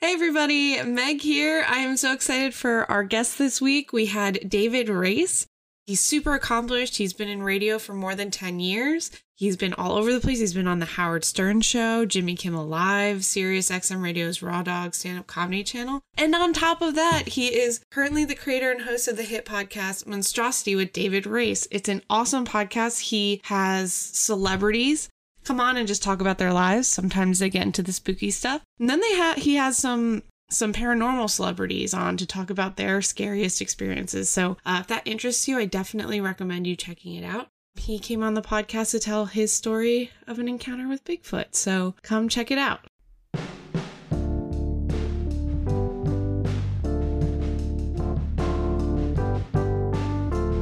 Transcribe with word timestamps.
Hey 0.00 0.12
everybody, 0.14 0.80
Meg 0.80 1.22
here. 1.22 1.64
I 1.68 1.78
am 1.78 1.96
so 1.96 2.12
excited 2.12 2.54
for 2.54 2.88
our 2.88 3.02
guest 3.02 3.36
this 3.36 3.60
week. 3.60 3.92
We 3.92 4.06
had 4.06 4.48
David 4.48 4.88
Race. 4.88 5.48
He's 5.86 5.98
super 5.98 6.34
accomplished. 6.34 6.98
He's 6.98 7.12
been 7.12 7.28
in 7.28 7.42
radio 7.42 7.80
for 7.80 7.94
more 7.94 8.14
than 8.14 8.30
10 8.30 8.60
years. 8.60 9.10
He's 9.34 9.56
been 9.56 9.72
all 9.72 9.96
over 9.96 10.12
the 10.12 10.20
place. 10.20 10.38
He's 10.38 10.54
been 10.54 10.68
on 10.68 10.78
the 10.78 10.86
Howard 10.86 11.24
Stern 11.24 11.62
show, 11.62 12.06
Jimmy 12.06 12.36
Kimmel 12.36 12.68
Live, 12.68 13.24
Sirius 13.24 13.72
XM 13.72 14.00
Radio's 14.00 14.40
Raw 14.40 14.62
Dog 14.62 14.94
stand-up 14.94 15.26
comedy 15.26 15.64
channel. 15.64 16.00
And 16.16 16.32
on 16.32 16.52
top 16.52 16.80
of 16.80 16.94
that, 16.94 17.30
he 17.30 17.48
is 17.48 17.80
currently 17.90 18.24
the 18.24 18.36
creator 18.36 18.70
and 18.70 18.82
host 18.82 19.08
of 19.08 19.16
the 19.16 19.24
hit 19.24 19.44
podcast 19.44 20.06
Monstrosity 20.06 20.76
with 20.76 20.92
David 20.92 21.26
Race. 21.26 21.66
It's 21.72 21.88
an 21.88 22.02
awesome 22.08 22.46
podcast. 22.46 23.00
He 23.00 23.40
has 23.46 23.92
celebrities 23.92 25.08
come 25.48 25.60
on 25.60 25.78
and 25.78 25.88
just 25.88 26.02
talk 26.02 26.20
about 26.20 26.36
their 26.36 26.52
lives. 26.52 26.86
Sometimes 26.86 27.38
they 27.38 27.48
get 27.48 27.62
into 27.62 27.82
the 27.82 27.92
spooky 27.92 28.30
stuff. 28.30 28.62
And 28.78 28.88
then 28.88 29.00
they 29.00 29.14
have 29.14 29.38
he 29.38 29.54
has 29.54 29.78
some 29.78 30.22
some 30.50 30.74
paranormal 30.74 31.30
celebrities 31.30 31.94
on 31.94 32.18
to 32.18 32.26
talk 32.26 32.50
about 32.50 32.76
their 32.76 33.00
scariest 33.00 33.62
experiences. 33.62 34.28
So, 34.28 34.58
uh, 34.66 34.78
if 34.80 34.86
that 34.88 35.06
interests 35.06 35.48
you, 35.48 35.58
I 35.58 35.64
definitely 35.64 36.20
recommend 36.20 36.66
you 36.66 36.76
checking 36.76 37.14
it 37.14 37.24
out. 37.24 37.48
He 37.76 37.98
came 37.98 38.22
on 38.22 38.34
the 38.34 38.42
podcast 38.42 38.90
to 38.90 39.00
tell 39.00 39.24
his 39.24 39.50
story 39.50 40.10
of 40.26 40.38
an 40.38 40.48
encounter 40.48 40.86
with 40.86 41.04
Bigfoot. 41.04 41.54
So, 41.54 41.94
come 42.02 42.28
check 42.28 42.50
it 42.50 42.58
out. 42.58 42.80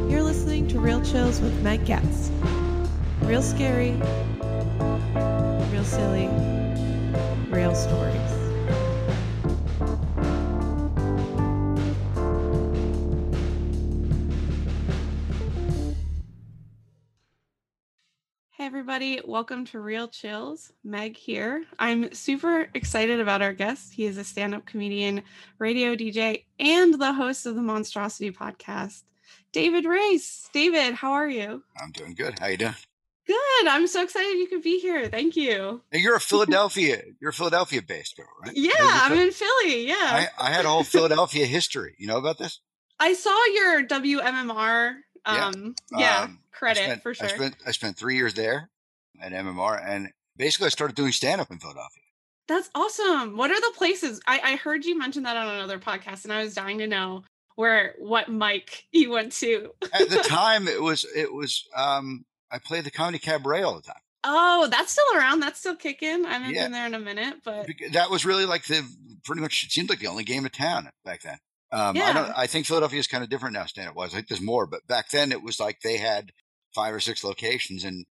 You're 0.08 0.22
listening 0.22 0.68
to 0.68 0.78
Real 0.78 1.02
Chills 1.02 1.40
with 1.40 1.60
Meg 1.62 1.84
Getz. 1.84 2.30
Real 3.22 3.42
scary, 3.42 4.00
real 4.78 5.84
silly, 5.84 6.28
real 7.48 7.74
stories. 7.74 8.16
Hey, 18.50 18.64
everybody, 18.64 19.20
welcome 19.24 19.66
to 19.66 19.80
Real 19.80 20.08
Chills. 20.08 20.72
Meg 20.82 21.16
here. 21.16 21.64
I'm 21.78 22.12
super 22.14 22.68
excited 22.74 23.20
about 23.20 23.42
our 23.42 23.52
guest. 23.52 23.92
He 23.92 24.06
is 24.06 24.16
a 24.16 24.24
stand 24.24 24.54
up 24.54 24.64
comedian, 24.66 25.22
radio 25.58 25.94
DJ, 25.94 26.44
and 26.58 26.94
the 26.94 27.12
host 27.12 27.46
of 27.46 27.54
the 27.54 27.62
Monstrosity 27.62 28.30
podcast, 28.30 29.02
David 29.52 29.84
Race. 29.84 30.48
David, 30.52 30.94
how 30.94 31.12
are 31.12 31.28
you? 31.28 31.62
I'm 31.82 31.92
doing 31.92 32.14
good. 32.14 32.38
How 32.38 32.46
you 32.46 32.56
doing? 32.56 32.74
Good. 33.26 33.66
I'm 33.68 33.86
so 33.86 34.02
excited 34.02 34.38
you 34.38 34.46
could 34.46 34.62
be 34.62 34.78
here. 34.78 35.08
Thank 35.08 35.36
you. 35.36 35.82
You're 35.92 36.16
a 36.16 36.20
Philadelphia. 36.20 37.02
you're 37.20 37.30
a 37.30 37.34
Philadelphia 37.34 37.82
based 37.82 38.16
girl, 38.16 38.28
right? 38.42 38.52
Yeah, 38.54 38.72
I'm 38.78 39.18
in 39.18 39.32
Philly. 39.32 39.86
Yeah. 39.88 39.94
I, 39.98 40.28
I 40.38 40.50
had 40.50 40.64
a 40.64 40.68
whole 40.68 40.84
Philadelphia 40.84 41.46
history. 41.46 41.96
You 41.98 42.06
know 42.06 42.18
about 42.18 42.38
this? 42.38 42.60
I 43.00 43.14
saw 43.14 43.36
your 43.46 43.84
WMMR. 43.86 44.94
Um, 45.24 45.74
yeah, 45.92 45.98
yeah 45.98 46.22
Um, 46.24 46.38
credit 46.52 46.84
spent, 46.84 47.02
for 47.02 47.14
sure. 47.14 47.26
I 47.26 47.30
spent 47.30 47.56
I 47.66 47.70
spent 47.72 47.96
three 47.96 48.16
years 48.16 48.34
there 48.34 48.70
at 49.20 49.32
MMR, 49.32 49.82
and 49.84 50.12
basically 50.36 50.66
I 50.66 50.70
started 50.70 50.94
doing 50.94 51.12
stand 51.12 51.40
up 51.40 51.50
in 51.50 51.58
Philadelphia. 51.58 52.02
That's 52.48 52.70
awesome. 52.76 53.36
What 53.36 53.50
are 53.50 53.60
the 53.60 53.72
places? 53.76 54.20
I, 54.26 54.40
I 54.44 54.56
heard 54.56 54.84
you 54.84 54.96
mention 54.96 55.24
that 55.24 55.36
on 55.36 55.48
another 55.48 55.80
podcast, 55.80 56.22
and 56.24 56.32
I 56.32 56.44
was 56.44 56.54
dying 56.54 56.78
to 56.78 56.86
know 56.86 57.24
where 57.56 57.94
what 57.98 58.28
mic 58.28 58.84
you 58.92 59.10
went 59.10 59.32
to. 59.32 59.72
At 59.92 60.08
the 60.10 60.18
time, 60.24 60.68
it 60.68 60.80
was 60.80 61.04
it 61.16 61.32
was 61.32 61.66
um, 61.74 62.24
I 62.50 62.58
play 62.58 62.80
the 62.80 62.90
comedy 62.90 63.18
cabaret 63.18 63.62
all 63.62 63.76
the 63.76 63.82
time. 63.82 64.00
Oh, 64.24 64.66
that's 64.70 64.92
still 64.92 65.04
around. 65.16 65.40
That's 65.40 65.58
still 65.60 65.76
kicking. 65.76 66.26
I 66.26 66.32
haven't 66.34 66.54
Yeah. 66.54 66.64
been 66.64 66.72
there 66.72 66.86
in 66.86 66.94
a 66.94 66.98
minute, 66.98 67.36
but 67.44 67.68
That 67.92 68.10
was 68.10 68.24
really 68.24 68.44
like 68.44 68.64
the 68.66 68.84
pretty 69.24 69.40
much 69.40 69.64
it 69.64 69.70
seemed 69.72 69.88
like 69.88 70.00
the 70.00 70.06
only 70.08 70.24
game 70.24 70.44
of 70.44 70.52
town 70.52 70.90
back 71.04 71.22
then. 71.22 71.38
Um, 71.72 71.96
I 71.96 72.00
Yeah. 72.00 72.12
don't. 72.12 72.32
I 72.36 72.46
think 72.46 72.66
Philadelphia 72.66 72.98
is 73.00 73.06
kind 73.06 73.22
of 73.24 73.30
different 73.30 73.54
now. 73.54 73.66
Stand 73.66 73.88
up 73.88 73.94
wise, 73.96 74.12
I 74.12 74.16
think 74.16 74.28
there's 74.28 74.40
more, 74.40 74.66
but 74.66 74.86
back 74.86 75.10
then 75.10 75.32
it 75.32 75.42
was 75.42 75.60
like 75.60 75.80
they 75.80 75.96
had 75.98 76.32
five 76.74 76.94
or 76.94 77.00
six 77.00 77.22
locations, 77.24 77.84
and 77.84 78.06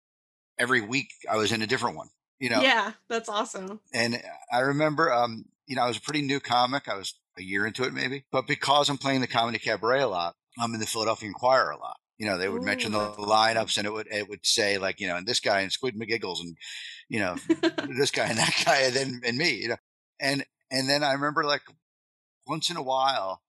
every 0.58 0.80
week 0.80 1.12
I 1.30 1.36
was 1.36 1.52
in 1.52 1.62
a 1.62 1.66
different 1.66 1.96
one. 1.96 2.08
You 2.38 2.50
know, 2.50 2.60
yeah, 2.62 2.92
that's 3.08 3.28
awesome. 3.28 3.80
and 3.94 4.20
I 4.52 4.60
remember, 4.60 5.12
um, 5.12 5.44
you 5.66 5.76
know, 5.76 5.82
I 5.82 5.88
was 5.88 5.96
a 5.98 6.00
pretty 6.02 6.22
new 6.22 6.40
comic. 6.40 6.88
I 6.88 6.96
was 6.96 7.14
a 7.38 7.42
year 7.42 7.66
into 7.66 7.84
it, 7.84 7.92
maybe, 7.94 8.24
but 8.32 8.46
because 8.46 8.88
I'm 8.88 8.98
playing 8.98 9.20
the 9.20 9.26
comedy 9.28 9.58
cabaret 9.58 10.00
a 10.02 10.08
lot, 10.08 10.34
I'm 10.58 10.74
in 10.74 10.80
the 10.80 10.86
Philadelphia 10.86 11.28
Inquirer 11.28 11.70
a 11.70 11.78
lot. 11.78 11.96
You 12.22 12.28
know, 12.28 12.38
they 12.38 12.48
would 12.48 12.62
mention 12.62 12.92
the 12.92 13.10
lineups, 13.18 13.78
and 13.78 13.86
it 13.86 13.92
would 13.92 14.06
it 14.12 14.28
would 14.28 14.46
say 14.46 14.78
like, 14.78 15.00
you 15.00 15.08
know, 15.08 15.16
and 15.16 15.26
this 15.26 15.40
guy 15.40 15.62
and 15.62 15.72
Squid 15.72 15.96
McGiggles, 15.98 16.38
and 16.40 16.56
you 17.08 17.18
know, 17.18 17.34
this 17.98 18.12
guy 18.12 18.26
and 18.26 18.38
that 18.38 18.62
guy, 18.64 18.82
and 18.82 18.94
then 18.94 19.20
and 19.26 19.36
me, 19.36 19.54
you 19.62 19.68
know, 19.70 19.76
and 20.20 20.44
and 20.70 20.88
then 20.88 21.02
I 21.02 21.14
remember 21.14 21.42
like 21.42 21.62
once 22.46 22.70
in 22.70 22.76
a 22.76 22.82
while, 22.82 23.42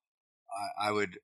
I, 0.80 0.88
I 0.88 0.92
would 0.92 1.20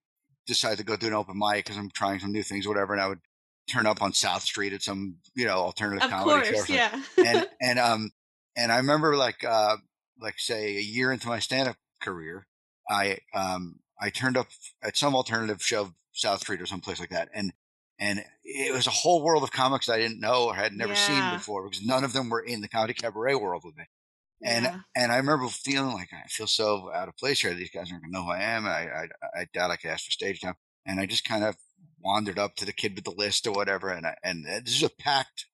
decide 0.45 0.77
to 0.77 0.83
go 0.83 0.95
do 0.95 1.07
an 1.07 1.13
open 1.13 1.39
mic 1.39 1.65
because 1.65 1.77
I'm 1.77 1.89
trying 1.89 2.19
some 2.19 2.31
new 2.31 2.43
things, 2.43 2.67
or 2.67 2.69
whatever, 2.69 2.93
and 2.93 3.01
I 3.01 3.07
would 3.07 3.21
turn 3.67 3.87
up 3.87 4.01
on 4.01 4.13
South 4.13 4.43
Street 4.43 4.73
at 4.73 4.83
some 4.83 5.15
you 5.35 5.45
know 5.45 5.57
alternative 5.57 6.03
Of 6.03 6.11
comedy 6.11 6.45
show. 6.45 6.53
course, 6.53 6.67
something 6.67 6.75
yeah. 6.75 7.01
and 7.25 7.47
and 7.61 7.79
um 7.79 8.11
and 8.55 8.71
I 8.71 8.77
remember 8.77 9.15
like 9.15 9.43
uh 9.43 9.77
like 10.21 10.37
say 10.37 10.77
a 10.77 10.81
year 10.81 11.11
into 11.11 11.27
my 11.27 11.39
stand 11.39 11.69
up 11.69 11.77
career, 12.01 12.45
I 12.89 13.19
um 13.33 13.79
I 13.99 14.09
turned 14.11 14.37
up 14.37 14.47
at 14.83 14.97
some 14.97 15.15
alternative 15.15 15.61
show, 15.63 15.91
South 16.19 16.41
Street 16.41 16.61
or 16.61 16.65
someplace 16.65 16.99
like 16.99 17.09
that, 17.09 17.29
and 17.33 17.53
and 17.99 18.23
it 18.43 18.73
was 18.73 18.87
a 18.87 18.91
whole 18.91 19.21
world 19.23 19.43
of 19.43 19.51
comics 19.51 19.89
I 19.89 19.97
didn't 19.97 20.21
know 20.21 20.45
or 20.45 20.55
had 20.55 20.73
never 20.73 20.93
Yeah. 20.93 20.95
seen 20.95 21.29
before 21.29 21.63
because 21.69 21.85
none 21.85 22.03
of 22.03 22.13
them 22.13 22.29
were 22.29 22.41
in 22.41 22.61
the 22.61 22.69
comedy 22.69 22.93
cabaret 22.93 23.35
world 23.35 23.63
with 23.65 23.75
me. 23.77 23.85
And 24.43 24.65
Yeah. 24.65 24.79
and 24.95 25.11
I 25.11 25.17
remember 25.17 25.47
feeling 25.49 25.93
like 25.93 26.09
I 26.13 26.27
feel 26.29 26.47
so 26.47 26.91
out 26.93 27.09
of 27.09 27.17
place 27.17 27.41
here. 27.41 27.53
These 27.53 27.71
guys 27.71 27.91
aren't 27.91 28.03
gonna 28.03 28.13
know 28.13 28.23
who 28.25 28.31
I 28.31 28.41
am. 28.41 28.65
I 28.65 28.89
I, 28.89 29.07
I 29.41 29.45
doubt 29.53 29.71
I 29.71 29.77
could 29.77 29.91
ask 29.91 30.05
for 30.05 30.11
stage 30.11 30.41
time. 30.41 30.55
And 30.85 30.99
I 30.99 31.05
just 31.05 31.25
kind 31.25 31.43
of 31.43 31.57
wandered 31.99 32.39
up 32.39 32.55
to 32.55 32.65
the 32.65 32.73
kid 32.73 32.95
with 32.95 33.03
the 33.03 33.11
list 33.11 33.45
or 33.47 33.51
whatever. 33.53 33.89
And 33.89 34.07
I, 34.07 34.15
and 34.23 34.45
uh, 34.47 34.61
this 34.63 34.75
is 34.75 34.83
a 34.83 34.89
packed, 34.89 35.47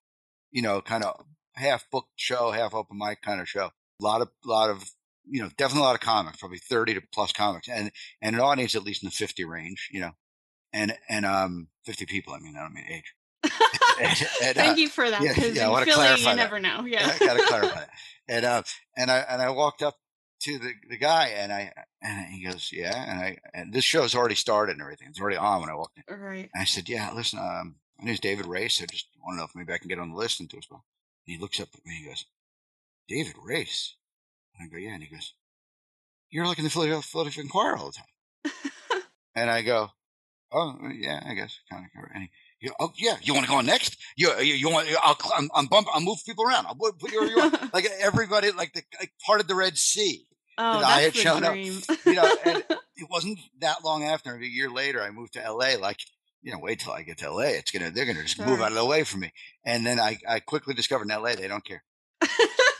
you 0.52 0.62
know, 0.62 0.80
kind 0.80 1.04
of 1.04 1.26
half 1.56 1.90
booked 1.90 2.12
show, 2.16 2.50
half 2.52 2.74
open 2.74 2.98
mic 2.98 3.22
kind 3.22 3.40
of 3.40 3.48
show. 3.48 3.66
A 4.00 4.04
lot 4.04 4.20
of 4.22 4.28
lot 4.44 4.70
of 4.70 4.90
you 5.28 5.42
know, 5.42 5.50
definitely 5.56 5.80
a 5.82 5.84
lot 5.84 5.94
of 5.96 6.00
comics, 6.00 6.38
probably 6.38 6.58
thirty 6.58 6.94
to 6.94 7.02
plus 7.12 7.32
comics, 7.32 7.68
and 7.68 7.90
and 8.22 8.36
an 8.36 8.40
audience 8.42 8.74
at 8.76 8.84
least 8.84 9.02
in 9.02 9.08
the 9.08 9.12
fifty 9.12 9.44
range, 9.44 9.88
you 9.92 10.00
know, 10.00 10.12
and 10.72 10.96
and 11.08 11.24
um 11.26 11.68
fifty 11.84 12.06
people. 12.06 12.32
I 12.34 12.38
mean, 12.38 12.56
I 12.56 12.60
don't 12.62 12.74
mean 12.74 12.86
age. 12.90 13.14
And- 13.98 14.28
and, 14.44 14.58
uh, 14.58 14.60
Thank 14.60 14.78
you 14.78 14.88
for 14.90 15.08
that. 15.08 15.22
yeah, 15.22 15.32
yeah, 15.42 15.62
I 15.62 15.66
in 15.66 15.70
wanna 15.72 15.86
clarify 15.86 16.16
you 16.18 16.24
that. 16.26 16.36
never 16.36 16.60
know. 16.60 16.84
Yeah. 16.84 17.10
I 17.18 17.24
gotta 17.24 17.46
clarify 17.46 17.74
that. 17.80 17.90
And 18.28 18.44
uh, 18.44 18.62
and 18.96 19.10
I 19.10 19.18
and 19.20 19.40
I 19.40 19.48
walked 19.50 19.80
up 19.82 19.96
to 20.40 20.58
the, 20.58 20.72
the 20.90 20.98
guy 20.98 21.28
and 21.28 21.50
I 21.50 21.72
and 22.02 22.26
he 22.26 22.44
goes, 22.44 22.70
yeah, 22.74 22.94
and 23.10 23.18
I 23.18 23.38
and 23.54 23.72
this 23.72 23.84
show's 23.84 24.14
already 24.14 24.34
started 24.34 24.72
and 24.72 24.82
everything. 24.82 25.08
It's 25.08 25.18
already 25.20 25.38
on 25.38 25.60
when 25.62 25.70
I 25.70 25.74
walked 25.74 25.98
in. 26.06 26.20
right. 26.20 26.50
And 26.52 26.60
I 26.60 26.64
said, 26.66 26.90
yeah, 26.90 27.10
listen, 27.14 27.38
um, 27.38 27.76
my 27.98 28.04
name's 28.04 28.20
David 28.20 28.44
Race. 28.46 28.82
I 28.82 28.86
just 28.86 29.06
want 29.24 29.36
to 29.36 29.38
know 29.38 29.44
if 29.44 29.54
maybe 29.56 29.72
I 29.72 29.78
can 29.78 29.88
get 29.88 29.98
on 29.98 30.10
the 30.10 30.16
list 30.16 30.40
into 30.42 30.58
a 30.58 30.62
spot. 30.62 30.82
And 31.26 31.34
he 31.36 31.40
looks 31.40 31.58
up 31.58 31.68
at 31.74 31.86
me 31.86 31.94
and 31.96 32.04
he 32.04 32.10
goes, 32.10 32.26
David 33.08 33.36
Race. 33.42 33.94
And 34.58 34.68
I 34.68 34.70
go, 34.70 34.76
yeah. 34.78 34.92
And 34.92 35.02
he 35.02 35.08
goes, 35.08 35.32
you're 36.28 36.46
like 36.46 36.58
in 36.58 36.64
the 36.64 36.70
Philadelphia 36.70 37.42
Inquirer 37.42 37.76
all 37.78 37.92
the 37.92 38.50
time. 38.52 39.02
and 39.34 39.50
I 39.50 39.62
go, 39.62 39.90
oh 40.52 40.76
uh, 40.82 40.88
yeah, 40.94 41.22
I 41.26 41.34
guess 41.34 41.58
kind 41.70 41.84
of. 41.84 41.90
He, 42.20 42.30
you 42.60 42.72
oh 42.80 42.92
yeah, 42.96 43.16
you 43.22 43.34
want 43.34 43.44
to 43.44 43.50
go 43.50 43.58
on 43.58 43.66
next? 43.66 43.96
You 44.16 44.32
you, 44.38 44.54
you 44.54 44.70
want? 44.70 44.88
I'll 45.02 45.16
I'm, 45.36 45.50
I'm 45.54 45.66
bump. 45.66 45.88
I'll 45.92 46.00
move 46.00 46.18
people 46.24 46.44
around. 46.44 46.66
I'll 46.66 46.74
put 46.74 47.12
you 47.12 47.28
you 47.28 47.36
want. 47.36 47.54
like 47.74 47.86
everybody, 48.00 48.50
like 48.52 48.72
the 48.72 48.82
like 48.98 49.12
part 49.24 49.40
of 49.40 49.48
the 49.48 49.54
Red 49.54 49.76
Sea. 49.76 50.26
Oh, 50.58 50.78
I 50.78 50.80
that's 50.80 51.04
had 51.04 51.16
shown 51.16 51.44
up, 51.44 51.52
dream. 51.52 51.80
you 52.06 52.14
know, 52.14 52.34
and 52.46 52.64
it 52.96 53.08
wasn't 53.10 53.38
that 53.60 53.84
long 53.84 54.04
after. 54.04 54.34
A 54.34 54.44
year 54.44 54.70
later, 54.70 55.02
I 55.02 55.10
moved 55.10 55.34
to 55.34 55.44
L.A. 55.44 55.76
Like, 55.76 55.98
you 56.42 56.50
know, 56.50 56.58
wait 56.58 56.80
till 56.80 56.92
I 56.92 57.02
get 57.02 57.18
to 57.18 57.26
L.A. 57.26 57.50
It's 57.50 57.70
gonna 57.70 57.90
they're 57.90 58.06
gonna 58.06 58.22
just 58.22 58.40
move 58.40 58.62
out 58.62 58.68
of 58.68 58.74
the 58.74 58.84
way 58.86 59.04
for 59.04 59.18
me. 59.18 59.32
And 59.64 59.84
then 59.84 60.00
I 60.00 60.18
I 60.26 60.40
quickly 60.40 60.72
discovered 60.72 61.04
in 61.04 61.10
L.A. 61.10 61.36
they 61.36 61.48
don't 61.48 61.64
care. 61.64 61.82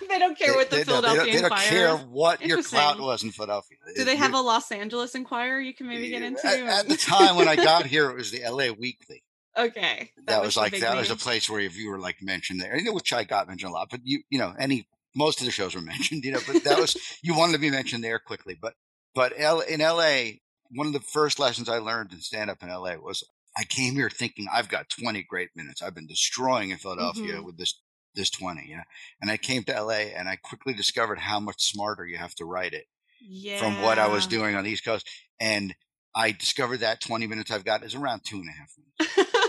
they 0.09 0.19
don't 0.19 0.39
care 0.39 0.53
They, 0.53 0.57
what 0.57 0.71
the 0.71 0.77
they, 0.77 0.83
they 0.83 0.85
Philadelphia 0.85 1.17
don't, 1.17 1.27
they 1.27 1.41
don't 1.41 1.53
Inquirer 1.53 1.69
care 1.69 1.97
what 1.97 2.41
your 2.43 2.63
clout 2.63 3.01
was 3.01 3.23
in 3.23 3.31
Philadelphia. 3.31 3.79
Do 3.95 4.05
they 4.05 4.17
have 4.17 4.35
a 4.35 4.41
Los 4.41 4.71
Angeles 4.71 5.15
Inquirer 5.15 5.61
you 5.61 5.75
can 5.75 5.89
maybe 5.89 6.09
get 6.09 6.23
into? 6.23 6.47
At, 6.47 6.81
at 6.81 6.89
the 6.89 6.97
time 6.97 7.37
when 7.37 7.49
I 7.49 7.57
got 7.57 7.87
here, 7.87 8.11
it 8.11 8.17
was 8.17 8.31
the 8.31 8.43
L.A. 8.43 8.71
Weekly. 8.71 9.23
okay, 9.59 10.11
that, 10.27 10.43
was, 10.43 10.55
the 10.55 10.61
like 10.61 10.79
that 10.81 10.97
was 10.97 11.11
a 11.11 11.17
place 11.17 11.49
where 11.49 11.61
if 11.61 11.77
you 11.77 11.89
were 11.91 11.99
like 11.99 12.17
mentioned 12.21 12.61
there, 12.61 12.77
you 12.77 12.85
know, 12.85 12.93
which 12.93 13.13
I 13.13 13.25
got 13.25 13.49
mentioned 13.49 13.71
a 13.71 13.75
lot, 13.75 13.89
but 13.91 14.01
you 14.05 14.23
you 14.29 14.39
know 14.39 14.55
any 14.59 14.87
most 15.15 15.41
of 15.41 15.47
the 15.47 15.51
shows 15.51 15.75
were 15.75 15.81
mentioned, 15.95 16.25
you 16.25 16.33
know, 16.33 16.41
but 16.47 16.63
that 16.65 16.79
was 16.79 16.97
you 17.23 17.35
wanted 17.37 17.55
to 17.55 17.59
be 17.59 17.71
mentioned 17.71 18.05
there 18.05 18.19
quickly, 18.19 18.57
but 18.61 18.75
but 19.15 19.33
L, 19.37 19.61
in 19.61 19.81
L.A. 19.81 20.43
one 20.71 20.87
of 20.87 20.93
the 20.93 21.01
first 21.01 21.39
lessons 21.39 21.69
I 21.69 21.79
learned 21.79 22.13
in 22.13 22.21
stand 22.21 22.51
up 22.51 22.63
in 22.63 22.69
L.A. 22.69 23.01
was 23.01 23.25
I 23.57 23.65
came 23.65 23.95
here 23.95 24.11
thinking 24.11 24.47
I've 24.53 24.69
got 24.69 24.91
20 24.91 25.23
great 25.23 25.49
minutes. 25.57 25.81
I've 25.81 25.95
been 25.95 26.07
destroying 26.07 26.71
in 26.71 26.77
Philadelphia 26.77 27.37
Mhm. 27.37 27.45
with 27.45 27.57
this 27.57 27.81
this 28.17 28.31
20, 28.31 28.67
you 28.67 28.77
know, 28.77 28.83
and 29.21 29.31
I 29.31 29.37
came 29.37 29.63
to 29.65 29.77
L.A. 29.77 30.13
and 30.15 30.29
I 30.29 30.37
quickly 30.37 30.75
discovered 30.75 31.19
how 31.19 31.39
much 31.39 31.63
smarter 31.63 32.05
you 32.05 32.17
have 32.19 32.35
to 32.37 32.45
write 32.45 32.73
it 32.73 32.87
yeah. 33.21 33.59
from 33.59 33.83
what 33.83 33.99
I 33.99 34.09
was 34.09 34.27
doing 34.27 34.57
on 34.57 34.65
the 34.65 34.71
East 34.71 34.85
Coast, 34.85 35.09
and 35.39 35.75
I 36.15 36.33
discovered 36.33 36.79
that 36.79 37.01
20 37.01 37.27
minutes 37.27 37.51
I've 37.51 37.65
got 37.65 37.85
is 37.85 37.95
around 37.95 38.23
two 38.25 38.37
and 38.37 38.49
a 38.49 38.53
half 38.53 38.73
minutes. 38.79 39.33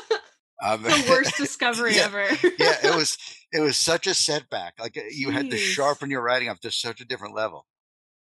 Um, 0.60 0.82
the 0.82 1.06
worst 1.08 1.38
discovery 1.38 1.96
Yeah. 1.96 2.06
ever. 2.06 2.28
yeah, 2.58 2.78
it 2.84 2.96
was 2.96 3.18
it 3.54 3.60
was 3.60 3.78
such 3.78 4.08
a 4.08 4.14
setback. 4.14 4.74
Like 4.80 4.98
uh, 4.98 5.02
you 5.12 5.30
had 5.30 5.52
to 5.52 5.58
sharpen 5.58 6.10
your 6.10 6.22
writing 6.22 6.50
up 6.50 6.60
to 6.62 6.72
such 6.72 7.00
a 7.00 7.06
different 7.06 7.36
level. 7.36 7.68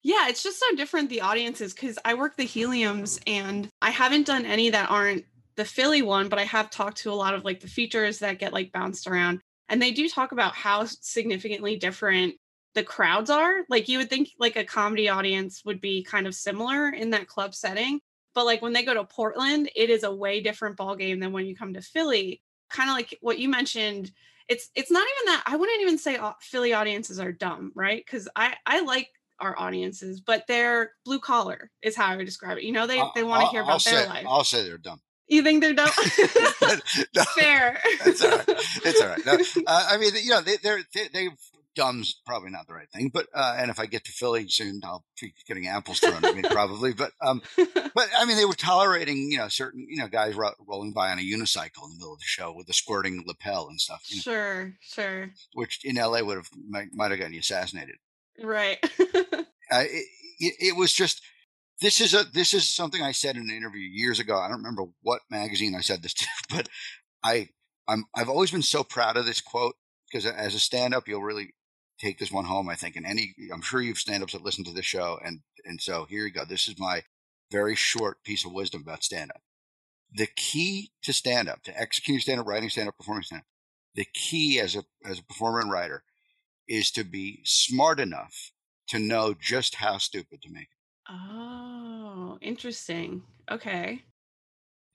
Yeah, 0.02 0.28
it's 0.28 0.42
just 0.42 0.60
so 0.60 0.76
different 0.76 1.10
the 1.10 1.20
audiences 1.20 1.74
because 1.74 1.98
I 2.04 2.14
work 2.14 2.36
the 2.36 2.46
heliums 2.46 3.20
and 3.26 3.68
I 3.82 3.90
haven't 3.90 4.26
done 4.26 4.46
any 4.46 4.70
that 4.70 4.90
aren't 4.90 5.24
the 5.56 5.64
Philly 5.64 6.02
one, 6.02 6.28
but 6.28 6.38
I 6.38 6.44
have 6.44 6.70
talked 6.70 6.98
to 6.98 7.10
a 7.10 7.14
lot 7.14 7.34
of 7.34 7.44
like 7.44 7.60
the 7.60 7.68
features 7.68 8.18
that 8.20 8.38
get 8.38 8.52
like 8.52 8.72
bounced 8.72 9.06
around. 9.06 9.40
And 9.70 9.80
they 9.80 9.92
do 9.92 10.08
talk 10.08 10.32
about 10.32 10.54
how 10.54 10.84
significantly 10.84 11.76
different 11.76 12.34
the 12.74 12.82
crowds 12.82 13.30
are. 13.30 13.64
Like 13.68 13.88
you 13.88 13.98
would 13.98 14.10
think 14.10 14.30
like 14.38 14.56
a 14.56 14.64
comedy 14.64 15.08
audience 15.08 15.62
would 15.64 15.80
be 15.80 16.02
kind 16.02 16.26
of 16.26 16.34
similar 16.34 16.90
in 16.90 17.10
that 17.10 17.26
club 17.26 17.54
setting. 17.54 18.00
But 18.34 18.46
like 18.46 18.62
when 18.62 18.72
they 18.72 18.84
go 18.84 18.94
to 18.94 19.04
Portland, 19.04 19.70
it 19.74 19.90
is 19.90 20.02
a 20.02 20.14
way 20.14 20.40
different 20.40 20.76
ball 20.76 20.96
game 20.96 21.20
than 21.20 21.32
when 21.32 21.46
you 21.46 21.56
come 21.56 21.74
to 21.74 21.82
Philly. 21.82 22.42
Kind 22.68 22.90
of 22.90 22.96
like 22.96 23.16
what 23.20 23.38
you 23.38 23.48
mentioned. 23.48 24.12
It's 24.48 24.68
it's 24.74 24.90
not 24.90 25.06
even 25.06 25.32
that 25.32 25.44
I 25.46 25.56
wouldn't 25.56 25.80
even 25.80 25.98
say 25.98 26.18
Philly 26.40 26.72
audiences 26.72 27.18
are 27.18 27.32
dumb, 27.32 27.72
right? 27.74 28.02
Because 28.04 28.28
I 28.36 28.56
I 28.66 28.80
like 28.80 29.08
our 29.40 29.58
audiences, 29.58 30.20
but 30.20 30.44
they're 30.46 30.92
blue 31.04 31.18
collar 31.18 31.70
is 31.82 31.96
how 31.96 32.06
I 32.06 32.16
would 32.16 32.26
describe 32.26 32.58
it. 32.58 32.64
You 32.64 32.72
know, 32.72 32.86
they 32.86 33.02
they 33.14 33.24
want 33.24 33.42
to 33.42 33.48
hear 33.48 33.62
about 33.62 33.72
I'll 33.86 33.92
their 33.92 34.02
say, 34.02 34.08
life. 34.08 34.26
I'll 34.28 34.44
say 34.44 34.62
they're 34.62 34.78
dumb. 34.78 35.00
You 35.30 35.42
think 35.42 35.62
they're 35.62 35.74
dumb? 35.74 35.88
no, 37.14 37.22
Fair. 37.38 37.80
It's 38.04 38.22
all 38.22 38.30
right. 38.30 38.44
It's 38.48 39.00
all 39.00 39.08
right. 39.08 39.24
No, 39.26 39.32
uh, 39.66 39.86
I 39.90 39.96
mean, 39.96 40.12
you 40.22 40.30
know, 40.30 40.40
they, 40.40 40.56
they're 40.62 40.80
they, 40.92 41.08
they 41.12 41.28
dumb's 41.76 42.20
probably 42.26 42.50
not 42.50 42.66
the 42.66 42.74
right 42.74 42.90
thing, 42.90 43.10
but 43.14 43.28
uh, 43.32 43.54
and 43.56 43.70
if 43.70 43.78
I 43.78 43.86
get 43.86 44.04
to 44.04 44.12
Philly 44.12 44.48
soon, 44.48 44.80
I'll 44.84 45.04
be 45.20 45.32
getting 45.46 45.68
apples 45.68 46.00
thrown 46.00 46.24
at 46.24 46.34
me 46.34 46.42
probably. 46.50 46.92
But 46.92 47.12
um, 47.22 47.42
but 47.56 48.08
I 48.18 48.24
mean, 48.26 48.36
they 48.36 48.44
were 48.44 48.54
tolerating 48.54 49.30
you 49.30 49.38
know 49.38 49.46
certain 49.48 49.86
you 49.88 49.98
know 49.98 50.08
guys 50.08 50.34
ro- 50.34 50.50
rolling 50.66 50.92
by 50.92 51.12
on 51.12 51.18
a 51.18 51.22
unicycle 51.22 51.84
in 51.84 51.90
the 51.90 51.96
middle 51.98 52.12
of 52.14 52.18
the 52.18 52.24
show 52.26 52.52
with 52.52 52.68
a 52.68 52.72
squirting 52.72 53.22
lapel 53.26 53.68
and 53.68 53.80
stuff. 53.80 54.02
You 54.08 54.16
know, 54.16 54.22
Sure, 54.22 54.72
sure. 54.80 55.30
which 55.54 55.84
in 55.84 55.94
LA 55.96 56.22
would 56.22 56.38
have 56.38 56.48
might, 56.68 56.88
might 56.92 57.12
have 57.12 57.20
gotten 57.20 57.34
you 57.34 57.40
assassinated. 57.40 57.96
Right. 58.42 58.78
Uh, 59.72 59.84
it, 59.84 60.06
it, 60.40 60.54
it 60.58 60.76
was 60.76 60.92
just 60.92 61.22
this 61.80 62.00
is 62.00 62.14
a 62.14 62.24
this 62.24 62.54
is 62.54 62.68
something 62.68 63.02
I 63.02 63.12
said 63.12 63.36
in 63.36 63.42
an 63.42 63.56
interview 63.56 63.80
years 63.80 64.20
ago. 64.20 64.38
I 64.38 64.48
don't 64.48 64.58
remember 64.58 64.84
what 65.02 65.22
magazine 65.30 65.74
I 65.74 65.80
said 65.80 66.02
this 66.02 66.14
to, 66.14 66.26
but 66.50 66.68
I 67.24 67.48
I'm 67.88 68.04
I've 68.14 68.28
always 68.28 68.50
been 68.50 68.62
so 68.62 68.84
proud 68.84 69.16
of 69.16 69.26
this 69.26 69.40
quote 69.40 69.74
because 70.10 70.26
as 70.26 70.54
a 70.54 70.60
stand 70.60 70.94
up 70.94 71.08
you'll 71.08 71.22
really 71.22 71.54
take 72.00 72.18
this 72.18 72.32
one 72.32 72.44
home 72.44 72.68
I 72.68 72.74
think 72.74 72.96
and 72.96 73.06
any 73.06 73.34
I'm 73.52 73.62
sure 73.62 73.80
you've 73.80 73.98
stand 73.98 74.22
ups 74.22 74.32
that 74.32 74.42
listen 74.42 74.64
to 74.64 74.72
this 74.72 74.86
show 74.86 75.18
and 75.24 75.40
and 75.64 75.80
so 75.80 76.06
here 76.08 76.24
you 76.24 76.32
go. 76.32 76.44
This 76.44 76.68
is 76.68 76.78
my 76.78 77.02
very 77.50 77.74
short 77.74 78.22
piece 78.24 78.44
of 78.44 78.52
wisdom 78.52 78.82
about 78.82 79.04
stand 79.04 79.30
up. 79.30 79.42
The 80.12 80.28
key 80.36 80.92
to 81.02 81.12
stand 81.12 81.48
up, 81.48 81.62
to 81.64 81.80
executing 81.80 82.20
stand 82.20 82.40
up, 82.40 82.46
writing 82.46 82.70
stand 82.70 82.88
up, 82.88 82.96
performing 82.96 83.24
stand 83.24 83.40
up, 83.40 83.46
the 83.94 84.06
key 84.12 84.60
as 84.60 84.76
a 84.76 84.84
as 85.04 85.18
a 85.18 85.24
performer 85.24 85.60
and 85.60 85.70
writer 85.70 86.04
is 86.68 86.90
to 86.92 87.04
be 87.04 87.40
smart 87.44 87.98
enough 87.98 88.52
to 88.88 88.98
know 88.98 89.34
just 89.34 89.76
how 89.76 89.98
stupid 89.98 90.42
to 90.42 90.50
make 90.50 90.64
it. 90.64 90.79
Oh, 91.10 92.38
interesting. 92.40 93.22
Okay. 93.50 94.02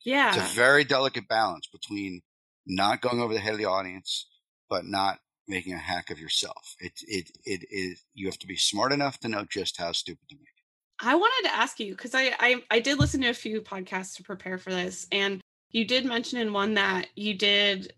Yeah. 0.04 0.30
It's 0.30 0.52
a 0.52 0.56
very 0.56 0.84
delicate 0.84 1.28
balance 1.28 1.68
between 1.68 2.22
not 2.66 3.02
going 3.02 3.20
over 3.20 3.34
the 3.34 3.40
head 3.40 3.54
of 3.54 3.60
the 3.60 3.66
audience, 3.66 4.28
but 4.70 4.86
not 4.86 5.20
making 5.48 5.74
a 5.74 5.78
hack 5.78 6.10
of 6.10 6.20
yourself. 6.20 6.76
It 6.80 6.94
it 7.08 7.32
it 7.46 7.66
is 7.70 8.04
you 8.14 8.28
have 8.28 8.40
to 8.40 8.48
be 8.48 8.56
smart 8.56 8.92
enough 8.92 9.20
to 9.20 9.28
know 9.28 9.46
just 9.50 9.78
how 9.78 9.92
stupid 9.92 10.28
to 10.30 10.36
make. 10.36 10.42
it. 10.42 11.06
I 11.06 11.16
wanted 11.16 11.50
to 11.50 11.56
ask 11.56 11.80
you 11.80 11.94
because 11.94 12.16
I, 12.16 12.34
I 12.40 12.64
I 12.72 12.80
did 12.80 13.00
listen 13.00 13.22
to 13.22 13.30
a 13.30 13.34
few 13.34 13.62
podcasts 13.62 14.16
to 14.16 14.24
prepare 14.24 14.58
for 14.58 14.72
this, 14.72 15.08
and 15.12 15.42
you 15.72 15.86
did 15.86 16.06
mention 16.06 16.40
in 16.40 16.54
one 16.54 16.76
that 16.76 17.08
you 17.16 17.34
did 17.38 17.94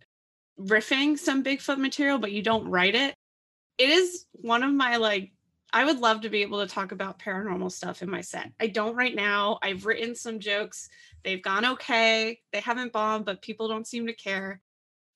riffing 0.60 1.18
some 1.18 1.44
Bigfoot 1.44 1.78
material, 1.78 2.18
but 2.18 2.32
you 2.32 2.42
don't 2.42 2.68
write 2.68 2.96
it. 2.96 3.14
It 3.78 3.90
is 3.90 4.26
one 4.32 4.64
of 4.64 4.74
my 4.74 4.98
like 4.98 5.32
I 5.74 5.86
would 5.86 6.00
love 6.00 6.22
to 6.22 6.30
be 6.30 6.42
able 6.42 6.66
to 6.66 6.74
talk 6.74 6.92
about 6.92 7.20
paranormal 7.20 7.72
stuff 7.72 8.02
in 8.02 8.10
my 8.10 8.22
set. 8.22 8.52
I 8.60 8.68
don't 8.68 8.96
right 8.96 9.16
now. 9.16 9.60
I've 9.62 9.86
written 9.86 10.16
some 10.16 10.40
jokes. 10.40 10.90
They've 11.24 11.42
gone 11.42 11.66
okay. 11.66 12.40
They 12.54 12.62
haven't 12.62 12.94
bombed, 12.94 13.26
but 13.26 13.42
people 13.42 13.68
don't 13.68 13.88
seem 13.88 14.08
to 14.08 14.14
care. 14.14 14.62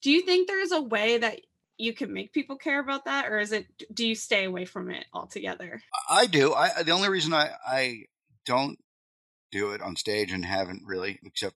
Do 0.01 0.11
you 0.11 0.21
think 0.21 0.47
there 0.47 0.61
is 0.61 0.71
a 0.71 0.81
way 0.81 1.17
that 1.19 1.41
you 1.77 1.93
can 1.93 2.13
make 2.13 2.33
people 2.33 2.57
care 2.57 2.79
about 2.79 3.05
that, 3.05 3.27
or 3.27 3.39
is 3.39 3.51
it 3.51 3.65
do 3.93 4.05
you 4.05 4.15
stay 4.15 4.45
away 4.45 4.65
from 4.65 4.91
it 4.91 5.05
altogether? 5.13 5.81
I 6.09 6.27
do. 6.27 6.53
I 6.53 6.83
the 6.83 6.91
only 6.91 7.09
reason 7.09 7.33
I 7.33 7.51
I 7.65 8.03
don't 8.45 8.77
do 9.51 9.71
it 9.71 9.81
on 9.81 9.95
stage 9.95 10.31
and 10.31 10.45
haven't 10.45 10.83
really, 10.85 11.19
except 11.23 11.55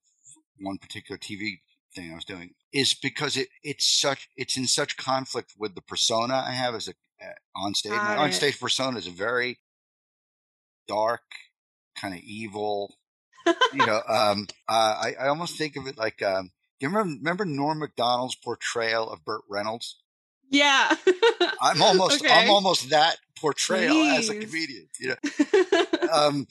one 0.60 0.78
particular 0.78 1.18
TV 1.18 1.60
thing 1.96 2.12
I 2.12 2.16
was 2.16 2.26
doing, 2.26 2.52
is 2.74 2.94
because 2.94 3.38
it 3.38 3.50
it's 3.62 3.86
such 3.86 4.30
it's 4.36 4.58
in 4.58 4.68
such 4.68 4.98
conflict 4.98 5.54
with 5.58 5.76
the 5.76 5.82
persona 5.82 6.44
I 6.46 6.52
have 6.52 6.76
as 6.76 6.88
a 6.88 6.94
on 7.56 7.74
stage. 7.74 7.92
My 7.92 8.18
on 8.18 8.32
stage 8.32 8.60
persona 8.60 8.98
is 8.98 9.08
a 9.08 9.12
very 9.12 9.60
dark, 10.88 11.24
kind 11.96 12.14
of 12.14 12.22
evil. 12.22 12.96
you 13.74 13.86
know, 13.86 14.02
um, 14.08 14.48
uh, 14.68 14.96
I 15.04 15.16
I 15.20 15.28
almost 15.28 15.58
think 15.58 15.76
of 15.76 15.88
it 15.88 15.98
like 15.98 16.22
um, 16.22 16.52
do 16.80 16.86
you 16.86 16.90
remember 16.90 17.18
remember 17.18 17.46
Norm 17.46 17.80
Macdonald's 17.80 18.36
portrayal 18.36 19.10
of 19.10 19.24
Burt 19.24 19.44
Reynolds? 19.50 19.98
Yeah. 20.50 20.96
I'm 21.62 21.82
almost 21.82 22.26
I'm 22.30 22.50
almost 22.50 22.90
that 22.90 23.18
portrayal 23.40 23.96
as 23.96 24.30
a 24.30 24.36
comedian. 24.36 24.88
You 25.00 25.10
know, 25.10 25.86
um, 26.12 26.48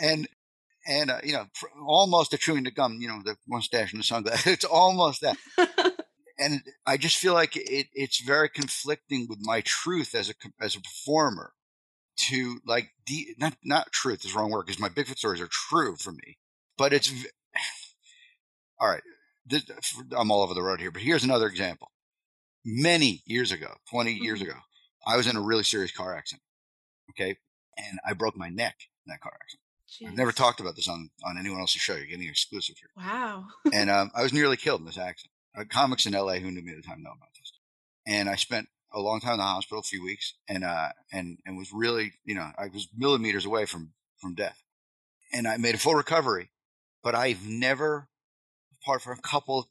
and 0.00 0.26
and 0.86 1.10
uh, 1.10 1.20
you 1.22 1.32
know, 1.32 1.46
almost 1.86 2.32
a 2.32 2.38
chewing 2.38 2.64
the 2.64 2.70
gum. 2.70 2.98
You 3.00 3.08
know, 3.08 3.22
the 3.24 3.36
mustache 3.46 3.92
and 3.92 4.00
the 4.00 4.04
sunglasses. 4.04 4.46
It's 4.46 4.64
almost 4.64 5.22
that. 5.22 5.36
And 6.38 6.62
I 6.86 6.96
just 6.96 7.16
feel 7.16 7.32
like 7.34 7.56
it, 7.56 7.86
it's 7.94 8.20
very 8.20 8.48
conflicting 8.48 9.26
with 9.28 9.38
my 9.40 9.62
truth 9.62 10.14
as 10.14 10.28
a 10.30 10.34
as 10.60 10.76
a 10.76 10.80
performer. 10.80 11.52
To 12.30 12.60
like, 12.66 12.92
de- 13.04 13.34
not 13.38 13.56
not 13.62 13.92
truth 13.92 14.24
is 14.24 14.32
the 14.32 14.38
wrong 14.38 14.50
word 14.50 14.64
because 14.66 14.80
my 14.80 14.88
Bigfoot 14.88 15.18
stories 15.18 15.40
are 15.40 15.48
true 15.50 15.96
for 15.96 16.12
me, 16.12 16.38
but 16.78 16.94
it's 16.94 17.08
v- 17.08 17.28
all 18.80 18.88
right. 18.88 19.02
This, 19.44 19.64
I'm 20.16 20.30
all 20.30 20.42
over 20.42 20.54
the 20.54 20.62
road 20.62 20.80
here, 20.80 20.90
but 20.90 21.02
here's 21.02 21.24
another 21.24 21.46
example. 21.46 21.90
Many 22.64 23.22
years 23.26 23.52
ago, 23.52 23.74
20 23.90 24.12
years 24.14 24.40
Mhm. 24.40 24.44
ago, 24.44 24.54
I 25.06 25.16
was 25.16 25.26
in 25.28 25.36
a 25.36 25.40
really 25.40 25.62
serious 25.62 25.92
car 25.92 26.16
accident. 26.16 26.42
Okay, 27.10 27.36
and 27.76 28.00
I 28.04 28.12
broke 28.14 28.36
my 28.36 28.48
neck 28.48 28.76
in 29.06 29.10
that 29.12 29.20
car 29.20 29.36
accident. 29.40 29.62
I've 30.10 30.16
never 30.16 30.32
talked 30.32 30.58
about 30.60 30.74
this 30.74 30.88
on, 30.88 31.10
on 31.24 31.38
anyone 31.38 31.60
else's 31.60 31.80
show. 31.80 31.94
You're 31.94 32.06
getting 32.06 32.28
exclusive 32.28 32.76
here. 32.78 32.90
Wow. 32.96 33.46
And 33.72 33.88
um, 33.88 34.10
I 34.14 34.22
was 34.22 34.32
nearly 34.32 34.56
killed 34.56 34.80
in 34.80 34.86
this 34.86 34.98
accident. 34.98 35.30
Uh, 35.56 35.64
comics 35.68 36.06
in 36.06 36.12
LA 36.12 36.34
who 36.34 36.50
knew 36.50 36.62
me 36.62 36.72
at 36.72 36.76
the 36.76 36.82
time 36.82 37.02
know 37.02 37.12
about 37.16 37.30
this. 37.38 37.52
And 38.06 38.28
I 38.28 38.36
spent 38.36 38.68
a 38.92 39.00
long 39.00 39.20
time 39.20 39.34
in 39.34 39.38
the 39.38 39.44
hospital, 39.44 39.80
a 39.80 39.82
few 39.82 40.02
weeks, 40.02 40.34
and 40.48 40.64
uh, 40.64 40.90
and 41.12 41.38
and 41.46 41.56
was 41.56 41.72
really, 41.72 42.12
you 42.24 42.34
know, 42.34 42.50
I 42.58 42.68
was 42.68 42.88
millimeters 42.96 43.44
away 43.44 43.66
from 43.66 43.92
from 44.18 44.34
death. 44.34 44.62
And 45.32 45.46
I 45.48 45.56
made 45.56 45.74
a 45.74 45.78
full 45.78 45.94
recovery, 45.94 46.50
but 47.02 47.14
I've 47.14 47.46
never, 47.46 48.08
apart 48.82 49.02
from 49.02 49.18
a 49.18 49.22
couple 49.22 49.68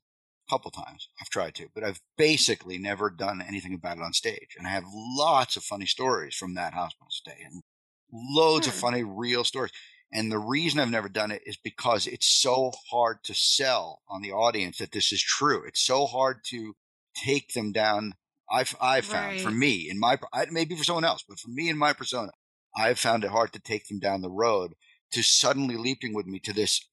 couple 0.50 0.72
times, 0.72 1.10
I've 1.20 1.30
tried 1.30 1.56
to, 1.56 1.68
but 1.74 1.84
I've 1.84 2.02
basically 2.18 2.78
never 2.78 3.10
done 3.10 3.44
anything 3.48 3.74
about 3.74 3.98
it 3.98 4.04
on 4.04 4.14
stage. 4.14 4.56
And 4.58 4.68
I 4.68 4.72
have 4.72 4.84
lots 4.94 5.56
of 5.56 5.64
funny 5.64 5.88
stories 5.88 6.36
from 6.36 6.54
that 6.54 6.74
hospital 6.74 7.08
stay, 7.10 7.38
and 7.44 7.64
loads 8.12 8.68
of 8.68 8.74
funny 8.74 9.04
real 9.04 9.44
stories. 9.44 9.72
And 10.14 10.32
the 10.32 10.40
reason 10.40 10.80
I've 10.80 10.90
never 10.90 11.10
done 11.10 11.32
it 11.32 11.44
is 11.46 11.58
because 11.58 12.08
it's 12.08 12.28
so 12.28 12.72
hard 12.90 13.24
to 13.26 13.34
sell 13.34 14.02
on 14.08 14.22
the 14.22 14.32
audience 14.32 14.78
that 14.78 14.92
this 14.92 15.12
is 15.12 15.22
true. 15.22 15.64
It's 15.68 15.82
so 15.82 16.06
hard 16.06 16.44
to 16.46 16.76
take 17.16 17.54
them 17.54 17.72
down. 17.72 18.14
I've 18.50 18.76
I've 18.80 19.06
found 19.06 19.40
for 19.40 19.52
me 19.52 19.90
in 19.90 20.00
my 20.00 20.18
I- 20.34 20.48
maybe 20.52 20.76
for 20.76 20.84
someone 20.84 21.04
else, 21.06 21.24
but 21.28 21.40
for 21.40 21.50
me 21.50 21.70
in 21.70 21.78
my 21.78 21.94
persona, 21.94 22.32
I've 22.76 23.00
found 23.00 23.24
it 23.24 23.32
hard 23.32 23.54
to 23.54 23.60
take 23.60 23.88
them 23.88 24.00
down 24.00 24.22
the 24.22 24.30
road 24.32 24.74
to 25.12 25.24
suddenly 25.24 25.78
leaping 25.78 26.14
with 26.14 26.26
me 26.28 26.40
to 26.40 26.54
this 26.54 26.88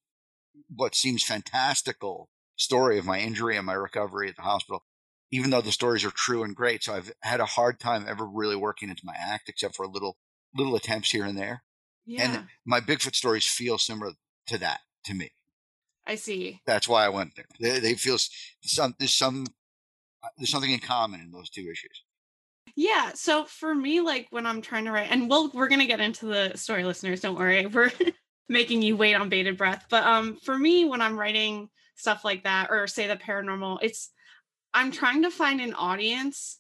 what 0.75 0.95
seems 0.95 1.23
fantastical 1.23 2.31
story 2.57 2.99
of 2.99 3.07
my 3.07 3.21
injury 3.21 3.57
and 3.57 3.67
my 3.67 3.75
recovery 3.75 4.29
at 4.29 4.37
the 4.37 4.43
hospital. 4.43 4.85
Even 5.31 5.51
though 5.51 5.61
the 5.63 5.73
stories 5.73 6.05
are 6.05 6.11
true 6.11 6.43
and 6.45 6.55
great, 6.57 6.83
so 6.85 6.95
I've 6.95 7.13
had 7.23 7.41
a 7.41 7.47
hard 7.47 7.81
time 7.81 8.07
ever 8.07 8.27
really 8.27 8.57
working 8.57 8.91
into 8.91 9.07
my 9.07 9.15
act, 9.19 9.49
except 9.49 9.75
for 9.77 9.85
a 9.85 9.91
little 9.91 10.19
little 10.55 10.77
attempts 10.77 11.11
here 11.11 11.25
and 11.25 11.39
there 11.39 11.65
Yeah. 12.07 12.23
and 12.23 12.47
my 12.65 12.81
Bigfoot 12.81 13.15
stories 13.15 13.47
feel 13.47 13.79
similar 13.79 14.13
to 14.49 14.59
that 14.59 14.81
to 15.05 15.15
me. 15.15 15.31
I 16.07 16.17
see. 16.17 16.61
That's 16.67 16.89
why 16.89 17.05
I 17.05 17.11
went 17.11 17.37
there. 17.37 17.47
They, 17.61 17.79
they 17.79 17.95
feel 17.95 18.19
some 18.63 18.95
there's 18.99 19.15
some 19.15 19.47
uh, 20.23 20.29
there's 20.37 20.51
something 20.51 20.71
in 20.71 20.81
common 20.81 21.21
in 21.21 21.31
those 21.31 21.51
two 21.51 21.63
issues. 21.63 22.03
Yeah. 22.75 23.13
So 23.15 23.45
for 23.45 23.75
me, 23.75 24.01
like 24.01 24.27
when 24.31 24.47
I'm 24.47 24.63
trying 24.63 24.85
to 24.87 24.93
write, 24.93 25.11
and 25.11 25.29
we'll 25.29 25.51
we're 25.51 25.69
gonna 25.69 25.87
get 25.87 26.01
into 26.01 26.27
the 26.27 26.57
story, 26.57 26.85
listeners. 26.85 27.21
Don't 27.21 27.39
worry, 27.39 27.67
we're 27.73 27.93
making 28.49 28.83
you 28.83 28.97
wait 28.97 29.15
on 29.15 29.29
bated 29.29 29.57
breath. 29.57 29.87
But 29.89 30.05
um, 30.05 30.37
for 30.37 30.57
me, 30.57 30.85
when 30.85 31.01
I'm 31.01 31.19
writing 31.19 31.69
stuff 31.95 32.25
like 32.25 32.45
that, 32.45 32.69
or 32.71 32.87
say 32.87 33.07
the 33.07 33.17
paranormal, 33.17 33.79
it's 33.83 34.11
I'm 34.75 34.91
trying 34.91 35.23
to 35.23 35.31
find 35.31 35.61
an 35.61 35.75
audience. 35.75 36.59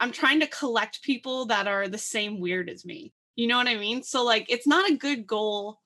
I'm 0.00 0.12
trying 0.12 0.40
to 0.40 0.46
collect 0.46 1.02
people 1.02 1.46
that 1.46 1.68
are 1.68 1.86
the 1.86 1.98
same 1.98 2.40
weird 2.40 2.68
as 2.68 2.84
me. 2.84 3.12
You 3.36 3.46
know 3.46 3.56
what 3.56 3.68
I 3.68 3.76
mean? 3.76 4.02
So 4.02 4.24
like, 4.24 4.46
it's 4.48 4.66
not 4.66 4.90
a 4.90 4.96
good 4.96 5.26
goal. 5.26 5.78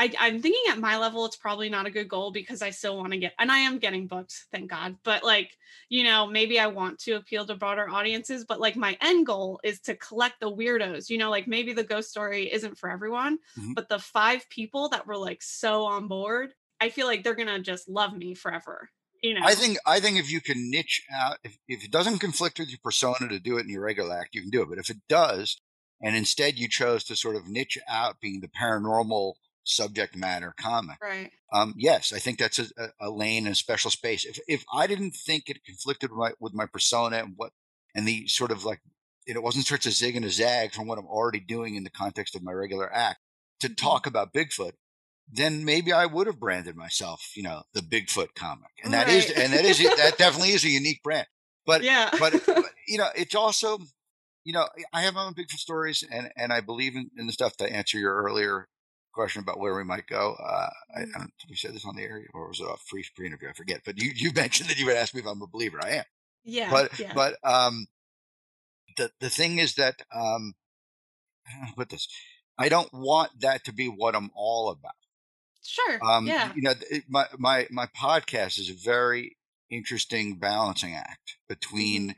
I, 0.00 0.12
I'm 0.20 0.40
thinking 0.40 0.62
at 0.70 0.78
my 0.78 0.96
level, 0.96 1.26
it's 1.26 1.36
probably 1.36 1.68
not 1.68 1.86
a 1.86 1.90
good 1.90 2.08
goal 2.08 2.30
because 2.30 2.62
I 2.62 2.70
still 2.70 2.96
want 2.96 3.12
to 3.12 3.18
get, 3.18 3.34
and 3.36 3.50
I 3.50 3.58
am 3.58 3.78
getting 3.78 4.06
booked, 4.06 4.32
thank 4.52 4.70
God. 4.70 4.96
But 5.02 5.24
like, 5.24 5.50
you 5.88 6.04
know, 6.04 6.24
maybe 6.24 6.60
I 6.60 6.68
want 6.68 7.00
to 7.00 7.14
appeal 7.14 7.44
to 7.46 7.56
broader 7.56 7.90
audiences, 7.90 8.44
but 8.44 8.60
like 8.60 8.76
my 8.76 8.96
end 9.00 9.26
goal 9.26 9.58
is 9.64 9.80
to 9.80 9.96
collect 9.96 10.38
the 10.38 10.52
weirdos. 10.52 11.10
You 11.10 11.18
know, 11.18 11.30
like 11.30 11.48
maybe 11.48 11.72
the 11.72 11.82
ghost 11.82 12.10
story 12.10 12.52
isn't 12.52 12.78
for 12.78 12.88
everyone, 12.88 13.38
Mhm. 13.58 13.74
but 13.74 13.88
the 13.88 13.98
five 13.98 14.48
people 14.50 14.88
that 14.90 15.04
were 15.04 15.16
like 15.16 15.42
so 15.42 15.84
on 15.86 16.06
board, 16.06 16.54
I 16.80 16.90
feel 16.90 17.08
like 17.08 17.24
they're 17.24 17.34
gonna 17.34 17.58
just 17.58 17.88
love 17.88 18.16
me 18.16 18.34
forever. 18.34 18.90
You 19.20 19.34
know, 19.34 19.40
I 19.44 19.56
think 19.56 19.78
I 19.84 19.98
think 19.98 20.16
if 20.16 20.30
you 20.30 20.40
can 20.40 20.70
niche 20.70 21.02
out, 21.12 21.38
if, 21.42 21.58
if 21.66 21.84
it 21.84 21.90
doesn't 21.90 22.20
conflict 22.20 22.60
with 22.60 22.68
your 22.68 22.78
persona 22.84 23.28
to 23.30 23.40
do 23.40 23.58
it 23.58 23.62
in 23.62 23.68
your 23.68 23.82
regular 23.82 24.16
act, 24.16 24.36
you 24.36 24.42
can 24.42 24.50
do 24.50 24.62
it. 24.62 24.68
But 24.68 24.78
if 24.78 24.90
it 24.90 24.98
does, 25.08 25.60
and 26.02 26.16
instead 26.16 26.58
you 26.58 26.68
chose 26.68 27.04
to 27.04 27.16
sort 27.16 27.36
of 27.36 27.48
niche 27.48 27.78
out 27.88 28.20
being 28.20 28.40
the 28.40 28.48
paranormal 28.48 29.34
subject 29.64 30.16
matter 30.16 30.54
comic, 30.58 30.96
right. 31.02 31.30
um, 31.52 31.74
yes, 31.76 32.12
I 32.12 32.18
think 32.18 32.38
that's 32.38 32.58
a, 32.58 32.66
a, 33.00 33.10
lane 33.10 33.46
and 33.46 33.52
a 33.52 33.56
special 33.56 33.90
space. 33.90 34.24
If 34.24 34.38
if 34.48 34.64
I 34.72 34.86
didn't 34.86 35.12
think 35.12 35.48
it 35.48 35.64
conflicted 35.64 36.10
with 36.10 36.18
my, 36.18 36.32
with 36.40 36.54
my 36.54 36.66
persona 36.66 37.18
and 37.18 37.34
what 37.36 37.52
and 37.94 38.06
the 38.06 38.26
sort 38.28 38.50
of 38.50 38.64
like 38.64 38.80
it 39.26 39.42
wasn't 39.42 39.66
such 39.66 39.84
a 39.86 39.90
zig 39.90 40.16
and 40.16 40.24
a 40.24 40.30
zag 40.30 40.72
from 40.72 40.86
what 40.86 40.98
I'm 40.98 41.06
already 41.06 41.40
doing 41.40 41.74
in 41.74 41.84
the 41.84 41.90
context 41.90 42.34
of 42.34 42.42
my 42.42 42.52
regular 42.52 42.90
act 42.92 43.20
to 43.60 43.68
Mhm. 43.68 43.76
talk 43.76 44.06
about 44.06 44.32
Bigfoot, 44.32 44.72
then 45.30 45.64
maybe 45.64 45.92
I 45.92 46.06
would 46.06 46.26
have 46.26 46.40
branded 46.40 46.76
myself, 46.76 47.32
you 47.36 47.42
know, 47.42 47.64
the 47.74 47.80
Bigfoot 47.82 48.34
comic, 48.34 48.70
and 48.82 48.94
that 48.94 49.08
is 49.08 49.26
Right. 49.26 49.38
and 49.38 49.52
that 49.52 49.64
is 49.64 49.78
that 49.78 50.16
definitely 50.16 50.52
is 50.52 50.64
a 50.64 50.70
unique 50.70 51.02
brand. 51.02 51.26
But 51.66 51.82
yeah. 51.82 52.08
but, 52.18 52.40
but 52.46 52.64
you 52.88 52.96
know, 52.96 53.08
it's 53.14 53.34
also, 53.34 53.78
you 54.48 54.54
know, 54.54 54.66
I 54.94 55.02
have 55.02 55.12
my 55.14 55.24
own 55.26 55.34
Bigfoot 55.34 55.58
stories, 55.58 56.02
and 56.10 56.30
and 56.40 56.52
I 56.54 56.60
believe 56.62 56.96
in, 56.96 57.10
in 57.18 57.26
the 57.26 57.34
stuff 57.34 57.54
to 57.58 57.70
answer 57.70 57.98
your 57.98 58.14
earlier 58.24 58.66
question 59.12 59.42
about 59.42 59.58
where 59.58 59.74
we 59.76 59.84
might 59.84 60.06
go. 60.06 60.36
Uh, 60.42 60.70
I, 60.96 61.00
I 61.00 61.04
Mhm. 61.04 61.12
don't, 61.18 61.32
did 61.40 61.50
we 61.50 61.56
say 61.56 61.70
this 61.70 61.84
on 61.84 61.96
the 61.96 62.02
air, 62.02 62.24
or 62.32 62.48
was 62.48 62.60
it 62.60 62.66
a 62.66 62.76
free 62.88 63.04
pre 63.14 63.26
interview? 63.26 63.50
I 63.50 63.52
forget. 63.52 63.82
But 63.84 64.00
you 64.00 64.10
you 64.14 64.32
mentioned 64.44 64.70
that 64.70 64.78
you 64.78 64.86
would 64.86 64.96
ask 64.96 65.12
me 65.14 65.20
if 65.20 65.26
I'm 65.26 65.42
a 65.42 65.46
believer. 65.46 65.78
I 65.84 65.90
am. 66.00 66.04
yeah. 66.44 66.70
But 66.70 66.98
yeah. 66.98 67.12
but 67.14 67.36
um, 67.44 67.86
the 68.96 69.10
the 69.20 69.28
thing 69.30 69.58
is 69.58 69.74
that 69.74 69.96
um, 70.14 70.54
I 71.46 71.70
put 71.76 71.90
this? 71.90 72.08
I 72.58 72.68
don't 72.70 72.92
want 72.92 73.40
that 73.40 73.64
to 73.64 73.72
be 73.72 73.86
what 73.86 74.16
I'm 74.16 74.30
all 74.34 74.70
about. 74.70 74.94
sure. 75.62 75.98
Um, 76.02 76.26
yeah. 76.26 76.52
you 76.56 76.62
know, 76.62 76.74
it, 76.90 77.04
my 77.08 77.26
my 77.38 77.66
my 77.70 77.86
podcast 77.86 78.58
is 78.58 78.70
a 78.70 78.74
very 78.74 79.36
interesting 79.70 80.36
balancing 80.38 80.94
act 80.94 81.36
between, 81.48 82.14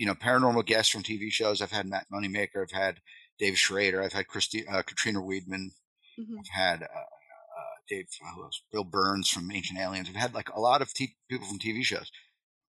you 0.00 0.06
know, 0.06 0.14
paranormal 0.14 0.64
guests 0.64 0.90
from 0.90 1.02
TV 1.02 1.30
shows. 1.30 1.60
I've 1.60 1.72
had 1.72 1.86
Matt 1.86 2.06
Moneymaker, 2.12 2.62
I've 2.62 2.70
had 2.72 3.00
Dave 3.38 3.58
Schrader, 3.58 4.02
I've 4.02 4.14
had 4.14 4.26
Christy, 4.26 4.66
uh, 4.66 4.82
Katrina 4.82 5.20
Weidman, 5.20 5.72
Mhm. 6.18 6.38
I've 6.40 6.48
had 6.52 6.82
uh, 6.82 6.86
uh, 6.86 7.74
Dave, 7.88 8.06
who 8.34 8.42
else? 8.44 8.62
Bill 8.72 8.84
Birnes 8.84 9.28
from 9.30 9.50
Ancient 9.50 9.78
Aliens. 9.78 10.08
I've 10.08 10.16
had 10.16 10.34
like 10.34 10.48
a 10.48 10.60
lot 10.60 10.80
of 10.82 10.92
t- 10.94 11.16
people 11.28 11.46
from 11.46 11.58
TV 11.58 11.84
shows 11.84 12.10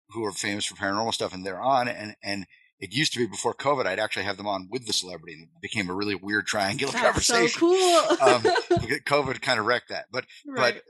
who 0.09 0.25
are 0.25 0.31
famous 0.31 0.65
for 0.65 0.75
paranormal 0.75 1.13
stuff, 1.13 1.33
and 1.33 1.45
they're 1.45 1.61
on. 1.61 1.87
And 1.87 2.15
and 2.23 2.45
it 2.79 2.93
used 2.93 3.13
to 3.13 3.19
be 3.19 3.27
before 3.27 3.53
COVID, 3.53 3.85
I'd 3.85 3.99
actually 3.99 4.23
have 4.25 4.37
them 4.37 4.47
on 4.47 4.67
with 4.71 4.87
the 4.87 4.93
celebrity, 4.93 5.33
and 5.33 5.43
it 5.43 5.49
became 5.61 5.89
a 5.89 5.93
really 5.93 6.15
weird 6.15 6.47
triangular 6.47 6.91
That's 6.99 7.25
so 7.25 7.33
conversation. 7.35 7.59
cool. 7.59 7.99
um, 8.21 8.41
COVID 9.05 9.41
kind 9.41 9.59
of 9.59 9.65
wrecked 9.65 9.89
that, 9.89 10.05
but 10.11 10.25
right. 10.47 10.73
but 10.75 10.83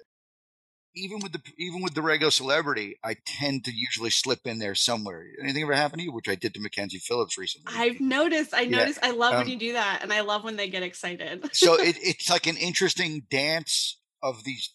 even 0.96 1.20
with 1.20 1.32
the 1.34 1.42
even 1.58 1.82
with 1.82 1.94
the 1.94 2.02
regular 2.02 2.32
celebrity, 2.32 2.98
I 3.04 3.16
tend 3.26 3.66
to 3.66 3.72
usually 3.72 4.10
slip 4.10 4.40
in 4.46 4.60
there 4.60 4.76
somewhere. 4.76 5.26
Anything 5.42 5.64
ever 5.64 5.74
happen 5.76 6.00
to 6.00 6.06
you? 6.06 6.12
Which 6.12 6.28
I 6.30 6.36
did 6.36 6.54
to 6.56 6.60
Mackenzie 6.60 7.00
Phillips 7.00 7.38
recently. 7.38 7.74
I've 7.76 8.00
noticed. 8.00 8.54
I 8.54 8.62
Yeah, 8.62 8.80
noticed. 8.80 9.00
I 9.04 9.12
love 9.12 9.34
um, 9.34 9.40
when 9.42 9.50
you 9.50 9.58
do 9.60 9.74
that, 9.74 10.00
and 10.02 10.12
I 10.12 10.22
love 10.22 10.44
when 10.44 10.56
they 10.56 10.70
get 10.70 10.84
excited. 10.84 11.50
so 11.54 11.76
it, 11.76 11.98
it's 12.02 12.30
like 12.30 12.48
an 12.48 12.58
interesting 12.58 13.24
dance 13.30 14.00
of 14.22 14.44
these 14.44 14.74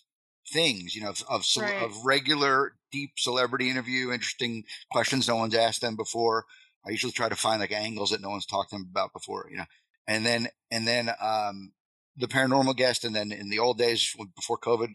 things, 0.53 0.95
you 0.95 1.03
know, 1.03 1.11
of 1.11 1.23
of, 1.29 1.45
Right. 1.57 1.83
of 1.83 2.05
regular 2.05 2.77
deep 2.93 3.13
celebrity 3.17 3.71
interview, 3.71 4.13
interesting 4.13 4.65
questions 4.93 5.27
no 5.27 5.37
one's 5.37 5.55
asked 5.55 5.81
them 5.81 5.97
before. 5.97 6.45
I 6.87 6.91
usually 6.91 7.13
try 7.13 7.29
to 7.29 7.37
find 7.37 7.61
like 7.61 7.73
angles 7.73 8.11
that 8.11 8.21
no 8.21 8.31
one's 8.31 8.47
talked 8.47 8.71
to 8.71 8.77
them 8.77 8.89
about 8.91 9.13
before, 9.13 9.49
you 9.51 9.57
know, 9.57 9.65
and 10.07 10.25
then 10.25 10.49
and 10.71 10.87
then 10.87 11.11
um, 11.21 11.73
the 12.17 12.29
paranormal 12.29 12.77
guest, 12.77 13.05
and 13.05 13.15
then 13.15 13.33
in 13.33 13.51
the 13.51 13.59
old 13.59 13.79
days 13.79 14.15
before 14.37 14.59
COVID, 14.59 14.93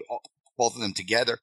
both 0.59 0.75
of 0.75 0.81
them 0.81 0.93
together. 0.93 1.39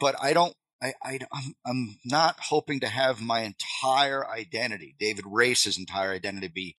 But 0.00 0.16
I 0.20 0.32
don't. 0.32 0.54
I, 0.82 0.92
I 1.02 1.18
I'm, 1.32 1.54
I'm 1.66 1.98
not 2.04 2.36
hoping 2.40 2.80
to 2.80 2.88
have 2.88 3.20
my 3.20 3.40
entire 3.40 4.28
identity, 4.28 4.94
David 4.98 5.24
Race's 5.28 5.76
entire 5.78 6.12
identity, 6.12 6.48
be 6.48 6.76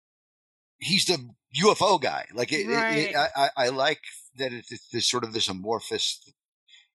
he's 0.79 1.05
the 1.07 1.19
UFO 1.63 2.01
guy. 2.01 2.27
Like 2.33 2.53
it, 2.53 2.69
it- 2.69 3.11
it- 3.11 3.17
I, 3.17 3.51
I, 3.57 3.69
like 3.71 4.01
that 4.37 4.53
it's 4.53 4.71
it's 4.73 4.89
this 4.91 5.09
sort 5.11 5.25
of 5.25 5.33
this 5.33 5.49
amorphous, 5.49 6.21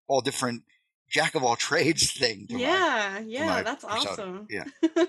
all 0.08 0.22
different 0.22 0.64
jack 1.10 1.36
of 1.36 1.44
all 1.44 1.58
trades 1.58 2.12
thing. 2.18 2.48
to 2.48 2.54
my- 2.54 2.60
yeah, 2.62 3.20
yeah, 3.20 3.64
that's 3.64 3.84
persona. 3.84 4.10
awesome. 4.10 4.48
Yeah. 4.50 4.64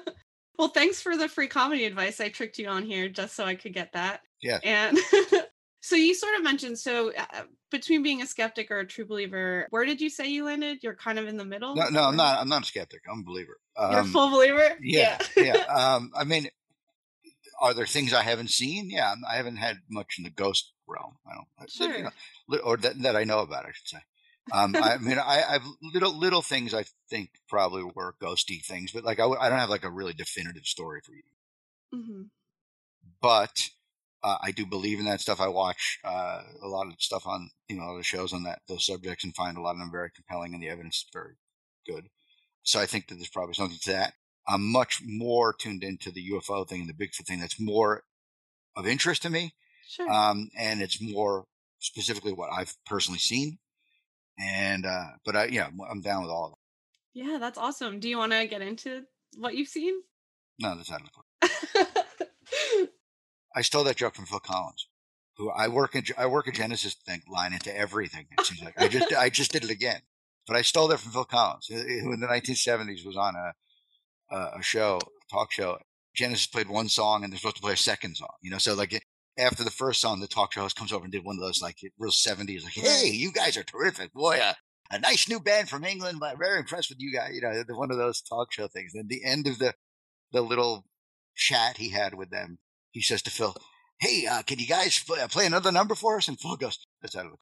well, 0.58 0.68
thanks 0.68 1.00
for 1.00 1.16
the 1.16 1.28
free 1.28 1.46
comedy 1.48 1.84
advice. 1.84 2.20
I 2.20 2.28
tricked 2.28 2.58
you 2.58 2.66
on 2.68 2.82
here 2.82 3.08
just 3.08 3.36
so 3.36 3.44
I 3.44 3.54
could 3.54 3.72
get 3.72 3.92
that. 3.92 4.20
Yeah. 4.42 4.58
And 4.64 4.98
so 5.84 5.96
you 5.96 6.14
sort 6.14 6.34
of 6.36 6.42
mentioned 6.42 6.78
so 6.78 7.12
uh, 7.14 7.42
between 7.70 8.02
being 8.02 8.22
a 8.22 8.26
skeptic 8.26 8.70
or 8.70 8.78
a 8.80 8.86
true 8.86 9.04
believer, 9.04 9.66
where 9.70 9.84
did 9.84 10.00
you 10.00 10.08
say 10.08 10.28
you 10.28 10.44
landed? 10.46 10.78
You're 10.82 10.94
kind 10.94 11.18
of 11.18 11.26
in 11.28 11.36
the 11.36 11.44
middle. 11.44 11.74
no, 11.74 11.88
no, 11.90 12.04
I'm 12.04 12.16
not. 12.16 12.38
I'm 12.40 12.48
not 12.48 12.62
a 12.62 12.66
skeptic. 12.66 13.00
I'm 13.10 13.20
a 13.20 13.22
believer. 13.24 13.58
You're 13.78 13.90
a 13.98 14.02
Um, 14.02 14.12
full 14.12 14.30
believer. 14.30 14.76
yeah, 14.80 15.18
yeah. 15.36 15.64
Um, 15.96 16.10
I 16.16 16.24
mean, 16.24 16.48
are 17.60 17.74
there 17.74 17.86
things 17.86 18.12
I 18.12 18.22
haven't 18.22 18.50
seen? 18.50 18.90
Yeah, 18.90 19.08
I'm- 19.10 19.22
haven't 19.28 19.56
had 19.56 19.78
much 19.90 20.14
in 20.18 20.24
the 20.24 20.30
ghost 20.30 20.72
realm. 20.86 21.16
I 21.30 21.34
don't, 21.34 21.48
I- 21.58 21.62
you 21.62 21.92
Sure. 21.92 22.02
know, 22.48 22.58
or 22.64 22.76
that, 22.78 23.02
that 23.02 23.16
I 23.16 23.24
know 23.24 23.40
about, 23.40 23.66
I 23.66 23.72
should 23.72 23.88
say. 23.88 23.98
Um, 24.52 24.76
I 24.76 24.98
mean, 24.98 25.18
I, 25.18 25.42
I've 25.48 25.66
little 25.82 26.12
little 26.18 26.42
things 26.42 26.74
I 26.74 26.84
think 27.08 27.30
probably 27.48 27.82
were 27.82 28.14
ghosty 28.22 28.62
things, 28.64 28.92
but 28.92 29.02
like 29.04 29.18
I, 29.18 29.22
w- 29.22 29.40
I 29.40 29.48
don't 29.48 29.58
have 29.58 29.70
like 29.70 29.84
a 29.84 29.90
really 29.90 30.12
definitive 30.12 30.66
story 30.66 31.00
for 31.04 31.12
you. 31.14 31.22
Mm-hmm. 31.94 32.22
But 33.22 33.70
uh, 34.24 34.38
I 34.42 34.50
do 34.50 34.64
believe 34.66 34.98
in 34.98 35.04
that 35.04 35.20
stuff. 35.20 35.40
I 35.40 35.48
watch 35.48 35.98
uh, 36.04 36.42
a 36.62 36.66
lot 36.66 36.86
of 36.88 36.94
stuff 36.98 37.26
on 37.26 37.50
you 37.68 37.76
know 37.76 37.92
other 37.92 38.02
shows 38.02 38.32
on 38.32 38.42
that 38.44 38.60
those 38.66 38.86
subjects 38.86 39.22
and 39.24 39.34
find 39.36 39.56
a 39.56 39.60
lot 39.60 39.72
of 39.72 39.78
them 39.78 39.90
very 39.92 40.10
compelling, 40.10 40.54
and 40.54 40.62
the 40.62 40.68
evidence 40.70 40.96
is 40.96 41.06
very 41.12 41.34
good. 41.86 42.08
So 42.62 42.80
I 42.80 42.86
think 42.86 43.08
that 43.08 43.16
there's 43.16 43.28
probably 43.28 43.54
something 43.54 43.78
to 43.82 43.92
that. 43.92 44.14
I'm 44.48 44.70
much 44.72 45.00
more 45.06 45.52
tuned 45.52 45.84
into 45.84 46.10
the 46.10 46.30
UFO 46.30 46.66
thing 46.68 46.80
and 46.82 46.88
the 46.90 46.94
Bigfoot 46.94 47.26
thing. 47.26 47.40
That's 47.40 47.60
more 47.60 48.02
of 48.76 48.86
interest 48.86 49.22
to 49.22 49.30
me, 49.30 49.54
Sure. 49.88 50.10
um, 50.10 50.48
and 50.58 50.82
it's 50.82 51.00
more 51.00 51.44
specifically 51.78 52.32
what 52.32 52.50
I've 52.52 52.74
personally 52.86 53.18
seen. 53.20 53.58
And 54.38 54.84
uh, 54.86 55.10
but 55.24 55.36
I 55.36 55.44
yeah, 55.46 55.68
I'm 55.90 56.00
down 56.00 56.22
with 56.22 56.30
all 56.30 56.46
of 56.46 56.52
it. 56.52 57.24
yeah, 57.24 57.38
that's 57.38 57.58
awesome. 57.58 58.00
Do 58.00 58.08
you 58.08 58.18
want 58.18 58.32
to 58.32 58.46
get 58.46 58.62
into 58.62 59.02
what 59.36 59.54
you've 59.54 59.68
seen? 59.68 59.94
No, 60.60 60.74
that's 60.76 60.90
not. 60.90 61.02
I 63.54 63.62
stole 63.62 63.84
that 63.84 63.96
joke 63.96 64.14
from 64.14 64.26
Phil 64.26 64.40
Collins, 64.40 64.88
who 65.36 65.50
I 65.50 65.68
work 65.68 65.94
a, 65.94 66.02
I 66.18 66.26
work 66.26 66.46
a 66.46 66.52
Genesis 66.52 66.94
thing 67.06 67.22
line 67.32 67.52
into 67.52 67.76
everything. 67.76 68.26
It 68.36 68.44
seems 68.46 68.62
like 68.62 68.80
I 68.80 68.88
just 68.88 69.12
I 69.14 69.30
just 69.30 69.52
did 69.52 69.64
it 69.64 69.70
again, 69.70 70.00
but 70.46 70.56
I 70.56 70.62
stole 70.62 70.88
that 70.88 70.98
from 70.98 71.12
Phil 71.12 71.24
Collins, 71.24 71.66
who 71.68 72.12
in 72.12 72.20
the 72.20 72.26
1970s 72.26 73.06
was 73.06 73.16
on 73.16 73.34
a 73.36 74.34
a, 74.34 74.58
a 74.58 74.62
show, 74.62 74.98
a 74.98 75.34
talk 75.34 75.52
show. 75.52 75.78
Genesis 76.14 76.46
played 76.46 76.68
one 76.68 76.88
song, 76.88 77.24
and 77.24 77.32
they're 77.32 77.38
supposed 77.38 77.56
to 77.56 77.62
play 77.62 77.72
a 77.72 77.76
second 77.76 78.16
song. 78.16 78.28
You 78.40 78.50
know, 78.50 78.58
so 78.58 78.74
like 78.74 79.04
after 79.38 79.64
the 79.64 79.70
first 79.70 80.00
song, 80.00 80.20
the 80.20 80.28
talk 80.28 80.52
show 80.52 80.60
host 80.60 80.76
comes 80.76 80.92
over 80.92 81.04
and 81.04 81.12
did 81.12 81.24
one 81.24 81.36
of 81.36 81.42
those 81.42 81.60
like 81.60 81.78
real 81.98 82.12
70s, 82.12 82.62
like, 82.62 82.72
"Hey, 82.74 83.08
you 83.08 83.32
guys 83.32 83.56
are 83.56 83.64
terrific, 83.64 84.12
boy." 84.12 84.38
Uh, 84.38 84.54
a 84.90 84.98
nice 84.98 85.28
new 85.28 85.40
band 85.40 85.68
from 85.68 85.84
England. 85.84 86.20
but 86.20 86.38
Very 86.38 86.58
impressed 86.58 86.90
with 86.90 87.00
you 87.00 87.12
guys. 87.12 87.34
You 87.34 87.40
know, 87.40 87.62
one 87.76 87.90
of 87.90 87.96
those 87.96 88.20
talk 88.20 88.52
show 88.52 88.68
things. 88.68 88.92
And 88.94 89.08
the 89.08 89.24
end 89.24 89.46
of 89.46 89.58
the 89.58 89.74
the 90.32 90.42
little 90.42 90.84
chat 91.34 91.78
he 91.78 91.90
had 91.90 92.14
with 92.14 92.30
them, 92.30 92.58
he 92.94 93.02
says 93.02 93.20
to 93.22 93.30
Phil, 93.30 93.54
"Hey, 93.98 94.26
uh, 94.26 94.42
can 94.42 94.58
you 94.58 94.66
guys 94.66 94.98
play, 95.00 95.18
play 95.28 95.44
another 95.44 95.70
number 95.70 95.94
for 95.94 96.16
us?" 96.16 96.28
And 96.28 96.40
Phil 96.40 96.56
goes, 96.56 96.78
"That's 97.02 97.14
out 97.16 97.26
of 97.26 97.32
the." 97.32 97.38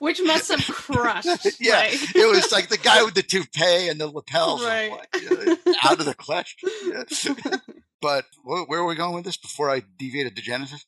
Which 0.00 0.20
must 0.22 0.50
have 0.50 0.64
crushed. 0.66 1.28
Yeah, 1.60 1.80
right? 1.80 2.14
It 2.14 2.28
was 2.28 2.52
like 2.52 2.68
the 2.68 2.78
guy 2.78 3.02
with 3.02 3.14
the 3.14 3.22
toupee 3.22 3.88
and 3.88 4.00
the 4.00 4.06
lapels. 4.06 4.64
Right. 4.64 4.90
like, 4.90 5.08
"Yeah, 5.20 5.54
out 5.84 5.98
of 6.00 6.06
the 6.06 6.14
question. 6.14 6.70
Yeah. 6.86 7.56
But 8.00 8.26
where, 8.44 8.62
where 8.62 8.80
are 8.80 8.86
we 8.86 8.94
going 8.94 9.16
with 9.16 9.24
this 9.24 9.36
before 9.36 9.68
I 9.68 9.82
deviated 9.98 10.36
to 10.36 10.42
Genesis? 10.42 10.86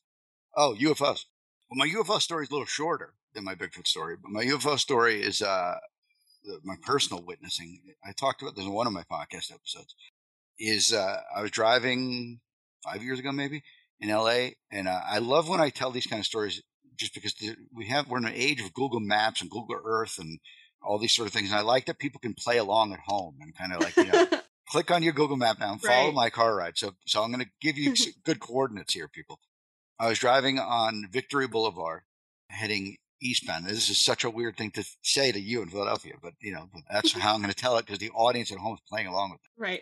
Oh, 0.55 0.77
UFOs. 0.79 1.25
Well, 1.69 1.75
my 1.75 1.87
UFO 1.87 2.21
story 2.21 2.43
is 2.43 2.49
a 2.49 2.53
little 2.53 2.65
shorter 2.65 3.15
than 3.33 3.43
my 3.43 3.53
Bigfoot 3.53 3.85
story, 3.85 4.15
but 4.21 4.31
my 4.31 4.45
UFO 4.45 4.79
story 4.79 5.21
is 5.21 5.41
uh, 5.41 5.75
the, 6.45 6.59
my 6.63 6.75
personal 6.81 7.21
witnessing. 7.21 7.81
I 8.05 8.13
talked 8.13 8.41
about 8.41 8.55
this 8.55 8.63
in 8.63 8.71
one 8.71 8.87
of 8.87 8.93
my 8.93 9.03
podcast 9.03 9.51
episodes. 9.53 9.93
Is 10.57 10.93
uh, 10.93 11.19
I 11.35 11.41
was 11.41 11.51
driving 11.51 12.39
five 12.83 13.03
years 13.03 13.19
ago, 13.19 13.31
maybe 13.31 13.63
in 13.99 14.09
LA, 14.09 14.49
and 14.71 14.87
uh, 14.87 14.99
I 15.07 15.19
love 15.19 15.47
when 15.49 15.61
I 15.61 15.69
tell 15.69 15.91
these 15.91 16.07
kind 16.07 16.19
of 16.19 16.25
stories, 16.25 16.61
just 16.97 17.13
because 17.13 17.33
we 17.73 17.87
have 17.87 18.07
we're 18.07 18.17
in 18.17 18.25
an 18.25 18.33
age 18.35 18.61
of 18.61 18.73
Google 18.73 18.99
Maps 18.99 19.41
and 19.41 19.49
Google 19.49 19.79
Earth 19.85 20.17
and 20.19 20.39
all 20.83 20.97
these 20.97 21.13
sort 21.13 21.27
of 21.27 21.33
things, 21.33 21.49
and 21.51 21.59
I 21.59 21.61
like 21.61 21.85
that 21.85 21.99
people 21.99 22.19
can 22.19 22.33
play 22.33 22.57
along 22.57 22.93
at 22.93 22.99
home 23.05 23.37
and 23.41 23.55
kind 23.55 23.73
of 23.73 23.81
like 23.81 23.95
you 23.97 24.05
know 24.05 24.27
click 24.69 24.89
on 24.91 25.03
your 25.03 25.13
Google 25.13 25.37
map 25.37 25.59
now 25.59 25.73
and 25.73 25.81
follow 25.81 26.07
Right. 26.07 26.13
my 26.15 26.29
car 26.29 26.55
ride. 26.55 26.77
So, 26.77 26.93
so 27.05 27.21
I'm 27.23 27.31
going 27.31 27.43
to 27.43 27.51
give 27.61 27.77
you 27.77 27.93
good 28.25 28.39
coordinates 28.39 28.93
here, 28.93 29.07
people. 29.07 29.39
I 29.99 30.07
was 30.07 30.17
driving 30.17 30.57
on 30.57 31.07
Victory 31.11 31.47
Boulevard, 31.47 32.01
heading 32.49 32.97
eastbound. 33.21 33.65
This 33.67 33.89
is 33.89 34.03
such 34.03 34.23
a 34.23 34.29
weird 34.31 34.57
thing 34.57 34.71
to 34.71 34.83
say 35.03 35.31
to 35.31 35.39
you 35.39 35.61
in 35.61 35.69
Philadelphia, 35.69 36.13
but 36.21 36.33
you 36.39 36.51
know, 36.53 36.67
but 36.73 36.81
that's 36.91 37.11
how 37.11 37.35
I'm 37.35 37.41
going 37.41 37.53
to 37.53 37.55
tell 37.55 37.77
it 37.77 37.85
because 37.85 37.99
the 37.99 38.09
audience 38.11 38.51
at 38.51 38.57
home 38.57 38.73
is 38.73 38.81
playing 38.89 39.05
along 39.07 39.31
with 39.31 39.41
it. 39.41 39.61
Right. 39.61 39.81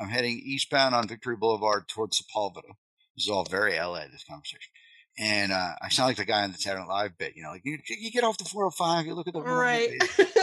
I'm 0.00 0.08
heading 0.08 0.40
eastbound 0.44 0.94
on 0.94 1.08
Victory 1.08 1.36
Boulevard 1.36 1.88
towards 1.88 2.20
Sepulveda. 2.20 2.74
This 3.16 3.24
is 3.24 3.28
all 3.28 3.44
very 3.44 3.78
LA, 3.78 4.06
this 4.10 4.24
conversation. 4.28 4.70
And 5.16 5.52
uh, 5.52 5.72
I 5.80 5.88
sound 5.90 6.08
like 6.08 6.16
the 6.16 6.24
guy 6.24 6.42
on 6.42 6.50
the 6.50 6.58
Saturday 6.58 6.84
Live 6.88 7.16
bit, 7.16 7.36
you 7.36 7.42
know, 7.44 7.50
like 7.50 7.62
you, 7.64 7.78
you 7.88 8.10
get 8.10 8.24
off 8.24 8.38
the 8.38 8.44
405, 8.44 9.06
you 9.06 9.14
look 9.14 9.28
at 9.28 9.34
the 9.34 9.40
Right. 9.40 9.92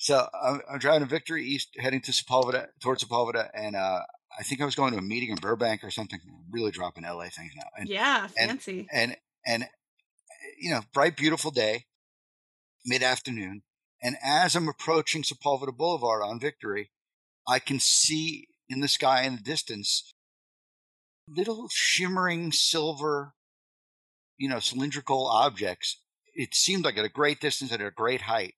So 0.00 0.26
I'm, 0.42 0.62
I'm 0.72 0.78
driving 0.78 1.06
to 1.06 1.10
Victory 1.14 1.44
East, 1.44 1.76
heading 1.78 2.00
to 2.00 2.10
Sepulveda, 2.10 2.68
towards 2.80 3.04
Sepulveda, 3.04 3.50
and 3.52 3.76
uh, 3.76 4.00
I 4.38 4.42
think 4.42 4.62
I 4.62 4.64
was 4.64 4.74
going 4.74 4.92
to 4.92 4.98
a 4.98 5.02
meeting 5.02 5.28
in 5.28 5.36
Burbank 5.36 5.84
or 5.84 5.90
something. 5.90 6.18
I'm 6.26 6.50
really 6.50 6.70
dropping 6.70 7.04
LA 7.04 7.24
things 7.24 7.52
now. 7.54 7.66
And 7.76 7.86
yeah, 7.86 8.28
and- 8.38 8.50
fancy. 8.50 8.88
and 8.90 9.14
and 9.46 9.66
you 10.58 10.70
know, 10.70 10.80
bright, 10.94 11.18
beautiful 11.18 11.50
day, 11.50 11.84
mid 12.86 13.02
afternoon, 13.02 13.60
and 14.02 14.16
as 14.24 14.56
I'm 14.56 14.68
approaching 14.68 15.22
Sepulveda 15.22 15.76
Boulevard 15.76 16.22
on 16.24 16.40
Victory, 16.40 16.90
I 17.46 17.58
can 17.58 17.78
see 17.78 18.48
in 18.70 18.80
the 18.80 18.88
sky 18.88 19.22
in 19.22 19.36
the 19.36 19.42
distance 19.42 20.14
little 21.28 21.68
shimmering 21.70 22.52
silver, 22.52 23.34
you 24.36 24.48
know, 24.48 24.58
cylindrical 24.58 25.26
objects. 25.26 26.02
It 26.34 26.54
seemed 26.54 26.84
like 26.84 26.96
at 26.96 27.04
a 27.04 27.10
great 27.10 27.40
distance 27.40 27.72
and 27.72 27.80
at 27.82 27.88
a 27.88 27.92
great 27.92 28.22
height, 28.22 28.54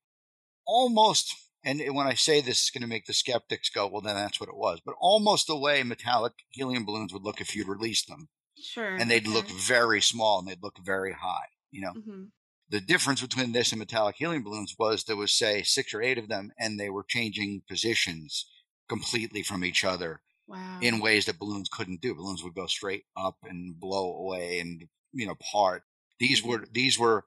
almost. 0.67 1.35
And 1.65 1.81
when 1.95 2.07
I 2.07 2.15
say 2.15 2.41
this, 2.41 2.61
it's 2.61 2.71
going 2.71 2.83
to 2.83 2.89
make 2.89 3.07
the 3.07 3.13
skeptics 3.13 3.71
go, 3.71 3.87
"Well, 3.87 4.01
then 4.01 4.17
that's 4.17 4.41
what 4.41 4.49
it 4.49 4.57
was." 4.57 4.81
But 4.85 4.97
almost 4.99 5.47
the 5.47 5.57
way 5.59 5.83
metallic 5.83 6.33
helium 6.51 6.85
balloons 6.85 7.13
would 7.13 7.23
look 7.23 7.41
if 7.41 7.55
you'd 7.55 7.69
released 7.69 8.09
them 8.09 8.29
sure. 8.59 8.97
and 8.97 9.11
they'd 9.11 9.27
look 9.29 9.49
very 9.49 10.03
small 10.03 10.39
and 10.39 10.49
they'd 10.49 10.63
look 10.63 10.79
very 10.79 11.13
high. 11.13 11.47
You 11.71 11.83
know, 11.83 11.95
Mhm. 11.95 12.33
the 12.69 12.81
difference 12.81 13.21
between 13.21 13.53
this 13.53 13.73
and 13.73 13.79
metallic 13.79 14.17
helium 14.17 14.43
balloons 14.43 14.75
was 14.79 15.05
there 15.05 15.17
was 15.17 15.33
say 15.33 15.63
six 15.63 15.95
or 15.95 16.03
eight 16.03 16.19
of 16.19 16.29
them, 16.29 16.53
and 16.59 16.79
they 16.81 16.91
were 16.91 17.05
changing 17.05 17.63
positions 17.69 18.47
completely 18.89 19.43
from 19.43 19.65
each 19.65 19.85
other 19.85 20.21
Wow. 20.49 20.79
in 20.83 21.01
ways 21.01 21.27
that 21.27 21.39
balloons 21.39 21.69
couldn't 21.71 22.01
do. 22.01 22.15
Balloons 22.15 22.43
would 22.43 22.55
go 22.55 22.67
straight 22.67 23.05
up 23.17 23.37
and 23.45 23.79
blow 23.79 24.17
away 24.17 24.59
and 24.59 24.87
you 25.13 25.27
know 25.27 25.37
part. 25.37 25.85
These 26.19 26.41
mm-hmm. 26.41 26.51
were 26.51 26.65
these 26.73 26.99
were 26.99 27.25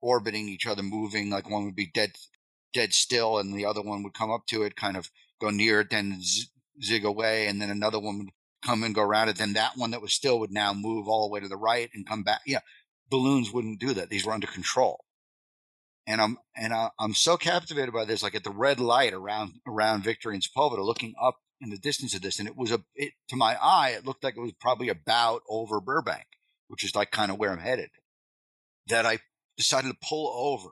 orbiting 0.00 0.48
each 0.48 0.66
other, 0.66 0.82
moving 0.82 1.30
like 1.30 1.48
one 1.48 1.64
would 1.64 1.76
be 1.76 1.86
dead 1.86 2.12
dead 2.74 2.92
still, 2.92 3.38
and 3.38 3.54
the 3.54 3.64
other 3.64 3.80
one 3.82 4.02
would 4.02 4.14
come 4.14 4.30
up 4.30 4.46
to 4.48 4.62
it, 4.64 4.76
kind 4.76 4.96
of 4.96 5.10
go 5.40 5.50
near 5.50 5.80
it, 5.80 5.90
then 5.90 6.20
z- 6.20 6.48
zig 6.82 7.04
away, 7.04 7.46
and 7.46 7.60
then 7.62 7.70
another 7.70 7.98
one 7.98 8.18
would 8.18 8.30
come 8.62 8.82
and 8.82 8.94
go 8.94 9.02
around 9.02 9.28
it. 9.28 9.36
Then 9.36 9.54
that 9.54 9.76
one 9.76 9.92
that 9.92 10.02
was 10.02 10.12
still 10.12 10.38
would 10.40 10.52
now 10.52 10.74
move 10.74 11.08
all 11.08 11.26
the 11.26 11.32
way 11.32 11.40
to 11.40 11.48
the 11.48 11.56
right 11.56 11.88
and 11.94 12.06
come 12.06 12.22
back. 12.22 12.42
Yeah, 12.46 12.60
balloons 13.08 13.52
wouldn't 13.52 13.80
do 13.80 13.94
that. 13.94 14.10
These 14.10 14.26
were 14.26 14.32
under 14.32 14.46
control. 14.46 15.04
And 16.08 16.22
I'm 16.22 16.38
and 16.56 16.72
I, 16.72 16.88
I'm 16.98 17.12
so 17.12 17.36
captivated 17.36 17.92
by 17.92 18.06
this, 18.06 18.22
like 18.22 18.34
at 18.34 18.42
the 18.42 18.50
red 18.50 18.80
light 18.80 19.12
around 19.12 19.60
around 19.66 20.04
Victory 20.04 20.34
and 20.34 20.42
Sepulveda, 20.42 20.82
looking 20.82 21.14
up 21.22 21.36
in 21.60 21.68
the 21.68 21.76
distance 21.76 22.14
of 22.14 22.22
this, 22.22 22.38
and 22.38 22.48
it 22.48 22.56
was 22.56 22.70
a 22.70 22.80
it, 22.94 23.12
to 23.28 23.36
my 23.36 23.58
eye, 23.60 23.90
it 23.90 24.06
looked 24.06 24.24
like 24.24 24.34
it 24.34 24.40
was 24.40 24.52
probably 24.58 24.88
about 24.88 25.42
over 25.50 25.82
Burbank, 25.82 26.24
which 26.68 26.82
is 26.82 26.94
like 26.94 27.10
kind 27.10 27.30
of 27.30 27.38
where 27.38 27.52
I'm 27.52 27.58
headed. 27.58 27.90
That 28.86 29.04
I 29.04 29.18
decided 29.58 29.88
to 29.88 30.08
pull 30.08 30.32
over, 30.34 30.70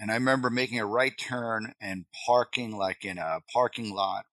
and 0.00 0.10
I 0.10 0.14
remember 0.14 0.50
making 0.50 0.80
a 0.80 0.86
right 0.86 1.16
turn 1.16 1.74
and 1.80 2.06
parking 2.26 2.76
like 2.76 3.04
in 3.04 3.18
a 3.18 3.42
parking 3.52 3.94
lot, 3.94 4.24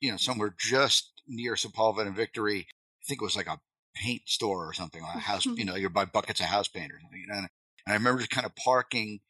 you 0.00 0.12
know, 0.12 0.16
somewhere 0.16 0.54
just 0.56 1.10
near 1.26 1.54
Sepulveda 1.54 2.06
and 2.06 2.14
Victory. 2.14 2.68
I 2.68 3.02
think 3.08 3.20
it 3.20 3.24
was 3.24 3.36
like 3.36 3.48
a 3.48 3.58
paint 3.96 4.22
store 4.26 4.68
or 4.68 4.74
something, 4.74 5.02
like 5.02 5.16
a 5.16 5.18
house, 5.18 5.44
you 5.56 5.64
know, 5.64 5.74
you're 5.74 5.90
by 5.90 6.04
buckets 6.04 6.38
of 6.38 6.46
house 6.46 6.68
paint 6.68 6.92
or 6.92 7.00
something. 7.00 7.20
You 7.20 7.26
know? 7.26 7.38
And 7.38 7.48
I 7.88 7.94
remember 7.94 8.20
just 8.20 8.30
kind 8.30 8.46
of 8.46 8.54
parking 8.54 9.20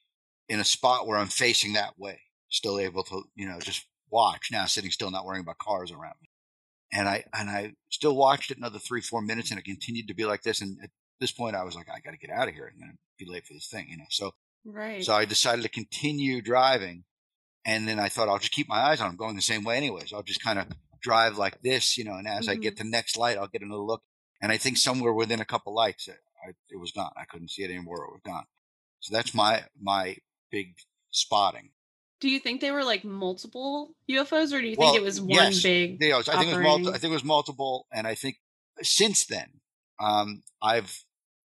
in 0.50 0.58
a 0.58 0.64
spot 0.64 1.06
where 1.06 1.16
I'm 1.16 1.28
facing 1.28 1.74
that 1.74 1.94
way, 1.96 2.20
still 2.50 2.78
able 2.80 3.04
to, 3.04 3.22
you 3.36 3.48
know, 3.48 3.60
just 3.60 3.86
watch 4.10 4.48
now, 4.50 4.66
sitting 4.66 4.90
still, 4.90 5.10
not 5.12 5.24
worrying 5.24 5.42
about 5.42 5.58
cars 5.58 5.92
around 5.92 6.14
me. 6.20 6.28
And 6.92 7.08
I 7.08 7.24
and 7.32 7.48
I 7.48 7.72
still 7.88 8.16
watched 8.16 8.50
it 8.50 8.58
another 8.58 8.80
three, 8.80 9.00
four 9.00 9.22
minutes, 9.22 9.50
and 9.50 9.60
it 9.60 9.64
continued 9.64 10.08
to 10.08 10.14
be 10.14 10.24
like 10.24 10.42
this. 10.42 10.60
And 10.60 10.76
at 10.82 10.90
this 11.20 11.30
point, 11.30 11.54
I 11.54 11.62
was 11.62 11.76
like, 11.76 11.88
I 11.88 12.00
got 12.00 12.10
to 12.10 12.18
get 12.18 12.36
out 12.36 12.48
of 12.48 12.54
here. 12.54 12.68
I'm 12.70 12.80
going 12.80 12.90
to 12.90 13.24
be 13.24 13.30
late 13.30 13.46
for 13.46 13.54
this 13.54 13.68
thing, 13.68 13.86
you 13.88 13.96
know. 13.96 14.06
So 14.10 14.32
right. 14.64 15.04
so 15.04 15.14
I 15.14 15.24
decided 15.24 15.62
to 15.62 15.68
continue 15.68 16.42
driving, 16.42 17.04
and 17.64 17.86
then 17.86 18.00
I 18.00 18.08
thought 18.08 18.28
I'll 18.28 18.40
just 18.40 18.50
keep 18.50 18.68
my 18.68 18.80
eyes 18.80 19.00
on. 19.00 19.08
I'm 19.08 19.16
going 19.16 19.36
the 19.36 19.42
same 19.42 19.62
way 19.62 19.76
anyways. 19.76 20.12
I'll 20.12 20.24
just 20.24 20.42
kind 20.42 20.58
of 20.58 20.66
drive 21.00 21.38
like 21.38 21.62
this, 21.62 21.96
you 21.96 22.02
know. 22.02 22.14
And 22.14 22.26
as 22.26 22.48
I 22.48 22.56
get 22.56 22.74
mm-hmm. 22.74 22.88
the 22.88 22.90
next 22.90 23.16
light, 23.16 23.38
I'll 23.38 23.46
get 23.46 23.62
another 23.62 23.82
look. 23.82 24.02
And 24.42 24.50
I 24.50 24.56
think 24.56 24.76
somewhere 24.76 25.12
within 25.12 25.40
a 25.40 25.44
couple 25.44 25.72
lights, 25.72 26.08
it, 26.08 26.18
I, 26.44 26.50
it 26.70 26.80
was 26.80 26.90
gone. 26.90 27.12
I 27.16 27.24
couldn't 27.24 27.52
see 27.52 27.62
it 27.62 27.70
anymore. 27.70 28.04
It 28.04 28.12
was 28.14 28.22
gone. 28.26 28.46
So 28.98 29.14
that's 29.14 29.32
my 29.32 29.62
my 29.80 30.16
big 30.50 30.76
spotting. 31.10 31.70
do 32.20 32.28
you 32.28 32.38
think 32.38 32.60
they 32.60 32.70
were 32.70 32.84
like 32.84 33.02
multiple 33.04 33.94
UFOs, 34.10 34.52
or 34.52 34.60
do 34.60 34.68
you 34.68 34.76
Well, 34.78 34.92
think 34.92 35.02
it 35.02 35.04
was 35.04 35.20
one 35.20 35.30
yes. 35.30 35.62
big? 35.62 35.98
Yeah, 36.00 36.18
I 36.18 36.22
think 36.22 36.52
it 36.52 36.56
was 36.56 36.62
multiple. 36.64 36.94
I 36.94 36.98
think 36.98 37.10
it 37.10 37.14
was 37.14 37.24
multiple, 37.24 37.86
and 37.92 38.06
I 38.06 38.14
think 38.14 38.36
since 38.82 39.24
then, 39.26 39.60
um, 39.98 40.42
I've 40.62 41.04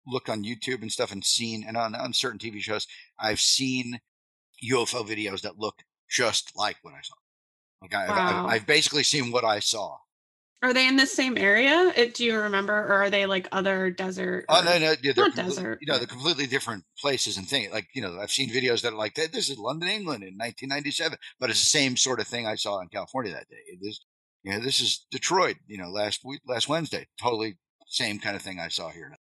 looked 0.08 0.30
on 0.30 0.44
YouTube 0.44 0.82
and 0.82 0.92
stuff 0.92 1.12
and 1.12 1.24
seen, 1.24 1.64
and 1.68 1.76
on, 1.78 1.96
on 1.96 2.14
certain 2.14 2.40
TV 2.40 2.60
shows, 2.62 2.88
I've 3.20 3.40
seen 3.40 4.00
UFO 4.64 5.06
videos 5.06 5.42
that 5.42 5.60
look 5.60 5.84
just 6.10 6.52
like 6.56 6.78
what 6.82 6.94
I 6.94 7.02
saw. 7.02 7.16
Like 7.82 7.94
I, 7.94 8.08
Wow. 8.08 8.46
I've, 8.48 8.54
I've 8.62 8.68
basically 8.68 9.04
seen 9.04 9.32
what 9.32 9.44
I 9.44 9.60
saw. 9.60 9.98
Are 10.64 10.74
they 10.74 10.88
in 10.88 10.96
the 10.96 11.06
same 11.06 11.38
area? 11.38 11.92
It, 11.96 12.14
do 12.16 12.24
you 12.24 12.38
remember, 12.40 12.74
or 12.74 12.94
are 13.04 13.10
they 13.10 13.26
like 13.26 13.48
other 13.52 13.92
desert? 13.92 14.46
Oh 14.50 14.62
or- 14.62 14.64
no, 14.64 14.80
no, 14.80 14.96
yeah, 15.04 15.12
they're 15.14 15.28
not 15.28 15.36
desert, 15.36 15.78
You 15.82 15.92
know, 15.92 15.98
they're 16.00 16.08
completely 16.08 16.48
different 16.48 16.86
places 17.00 17.38
and 17.38 17.48
things. 17.48 17.72
Like 17.72 17.88
you 17.94 18.02
know, 18.02 18.18
I've 18.20 18.32
seen 18.32 18.50
videos 18.50 18.82
that 18.82 18.94
are 18.94 18.98
like, 18.98 19.14
"This 19.16 19.50
is 19.50 19.58
London, 19.60 19.90
England, 19.90 20.24
in 20.24 20.36
1997," 20.38 21.18
but 21.40 21.50
it's 21.52 21.60
the 21.60 21.66
same 21.66 21.98
sort 21.98 22.20
of 22.22 22.28
thing 22.28 22.48
I 22.48 22.56
saw 22.56 22.80
in 22.80 22.88
California 22.88 23.34
that 23.34 23.50
day. 23.50 23.58
It 23.68 23.80
is, 23.82 24.00
you 24.44 24.52
know, 24.54 24.60
this 24.60 24.80
is 24.80 25.06
Detroit. 25.12 25.58
You 25.68 25.78
know, 25.80 25.90
last 25.90 26.22
week, 26.24 26.40
last 26.48 26.68
Wednesday, 26.70 27.08
totally 27.22 27.58
same 27.86 28.18
kind 28.18 28.36
of 28.36 28.42
thing 28.42 28.60
I 28.60 28.70
saw 28.70 28.90
here. 28.90 29.14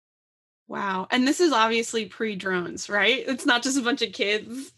Wow. 0.69 1.09
And 1.11 1.27
this 1.27 1.41
is 1.41 1.53
obviously 1.53 2.05
pre 2.07 2.37
drones, 2.37 2.89
right? 2.89 3.25
It's 3.27 3.47
not 3.47 3.63
just 3.63 3.79
a 3.79 3.83
bunch 3.83 4.03
of 4.03 4.13
kids 4.13 4.73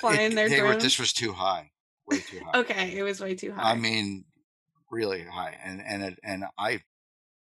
flying 0.00 0.32
It- 0.32 0.34
their 0.34 0.48
they 0.48 0.60
were, 0.60 0.68
drones. 0.70 0.82
this 0.82 0.98
was 0.98 1.12
too 1.12 1.32
high, 1.32 1.70
way 2.06 2.18
too 2.18 2.40
high. 2.44 2.58
okay, 2.60 2.96
it 2.98 3.02
was 3.04 3.20
way 3.20 3.34
too 3.36 3.52
high. 3.52 3.70
I 3.70 3.74
mean, 3.76 4.24
really 4.90 5.24
high, 5.24 5.56
and 5.64 5.82
and 5.86 6.02
it, 6.02 6.18
and 6.22 6.44
I. 6.58 6.82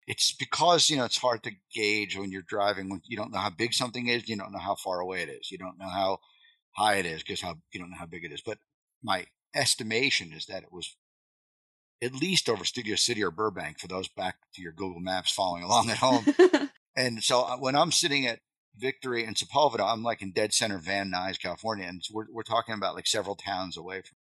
It's 0.08 0.32
because 0.32 0.89
you 0.89 0.97
know 0.97 1.06
it's 1.06 1.19
hard 1.19 1.43
to 1.43 1.52
gauge 1.71 2.17
when 2.17 2.32
you're 2.32 2.41
driving 2.41 2.89
when 2.89 3.02
you 3.06 3.15
don't 3.15 3.32
know 3.32 3.38
how 3.38 3.52
big 3.52 3.73
something 3.73 4.08
is, 4.08 4.28
you 4.28 4.36
don't 4.36 4.52
know 4.52 4.58
how 4.58 4.73
far 4.73 4.99
away 4.99 5.21
it 5.21 5.30
is, 5.30 5.52
you 5.52 5.60
don't 5.60 5.78
know 5.78 5.88
how 5.88 6.17
high 6.71 6.95
it 6.95 7.06
is 7.06 7.21
because 7.21 7.41
how 7.41 7.56
you 7.71 7.80
don't 7.80 7.91
know 7.91 7.97
how 7.99 8.08
big 8.08 8.23
it 8.25 8.32
is. 8.32 8.41
But 8.41 8.58
my 9.04 9.28
estimation 9.54 10.34
is 10.34 10.47
that 10.47 10.63
it 10.63 10.71
was 10.71 10.95
at 12.02 12.15
least 12.15 12.49
over 12.49 12.63
Studio 12.63 12.95
City 12.95 13.23
or 13.23 13.32
Burbank 13.32 13.80
for 13.80 13.88
those 13.88 14.08
back 14.08 14.38
to 14.56 14.62
your 14.62 14.71
Google 14.71 15.02
Maps 15.02 15.32
following 15.32 15.63
along 15.63 15.89
at 15.89 15.97
home. 15.97 16.25
and 16.95 17.23
so 17.23 17.41
uh, 17.41 17.58
when 17.58 17.75
I'm 17.75 17.91
sitting 17.91 18.25
at 18.25 18.39
Victory 18.78 19.25
and 19.25 19.36
Sepulveda, 19.36 19.82
I'm 19.82 20.04
like 20.04 20.21
in 20.21 20.32
dead 20.32 20.54
center 20.54 20.78
Van 20.78 21.12
Nuys, 21.12 21.39
California, 21.39 21.86
and 21.86 22.02
we're 22.12 22.25
we're 22.32 22.43
talking 22.43 22.75
about 22.75 22.95
like 22.95 23.08
several 23.08 23.36
towns 23.36 23.78
away 23.78 24.02
from. 24.02 24.15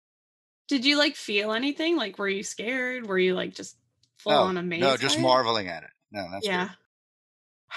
Did 0.68 0.84
you 0.84 0.98
like 0.98 1.16
feel 1.16 1.52
anything? 1.52 1.96
Like, 1.96 2.18
were 2.18 2.28
you 2.28 2.42
scared? 2.42 3.06
Were 3.06 3.18
you 3.18 3.34
like 3.34 3.54
just 3.54 3.76
full 4.18 4.32
oh, 4.32 4.36
no, 4.36 4.48
on 4.48 4.56
amazed? 4.56 4.82
no, 4.82 4.96
just 4.96 5.18
marveling 5.18 5.68
at 5.68 5.82
it. 5.82 5.90
No, 6.12 6.26
that's 6.30 6.46
yeah. 6.46 6.64
weird. 6.64 6.70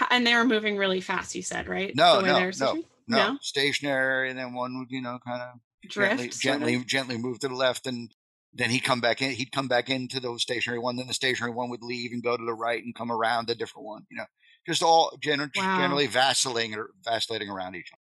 And 0.09 0.25
they 0.25 0.35
were 0.35 0.45
moving 0.45 0.77
really 0.77 1.01
fast. 1.01 1.35
You 1.35 1.41
said 1.41 1.67
right? 1.67 1.93
No, 1.95 2.21
no, 2.21 2.39
no, 2.39 2.51
switching? 2.51 2.83
No, 3.07 3.37
stationary, 3.41 4.29
and 4.29 4.39
then 4.39 4.53
one 4.53 4.79
would, 4.79 4.89
you 4.89 5.01
know, 5.01 5.19
kind 5.25 5.41
of 5.41 5.59
drift. 5.89 6.11
gently, 6.11 6.31
sort 6.31 6.35
of? 6.35 6.41
gently, 6.41 6.85
gently 6.85 7.17
move 7.17 7.39
to 7.39 7.47
the 7.47 7.55
left, 7.55 7.87
and 7.87 8.09
then 8.53 8.69
he'd 8.69 8.81
come 8.81 9.01
back 9.01 9.21
in. 9.21 9.31
He'd 9.31 9.51
come 9.51 9.67
back 9.67 9.89
into 9.89 10.19
the 10.19 10.37
stationary 10.37 10.79
one. 10.79 10.95
Then 10.95 11.07
the 11.07 11.13
stationary 11.13 11.53
one 11.53 11.69
would 11.69 11.83
leave 11.83 12.11
and 12.11 12.23
go 12.23 12.37
to 12.37 12.45
the 12.45 12.53
right 12.53 12.83
and 12.83 12.95
come 12.95 13.11
around 13.11 13.47
the 13.47 13.55
different 13.55 13.85
one. 13.85 14.05
You 14.09 14.17
know, 14.17 14.25
just 14.65 14.83
all 14.83 15.17
gener- 15.23 15.51
Wow. 15.55 15.77
generally 15.77 16.07
vacillating 16.07 16.75
or 16.75 16.91
vacillating 17.03 17.49
around 17.49 17.75
each 17.75 17.91
other. 17.91 17.99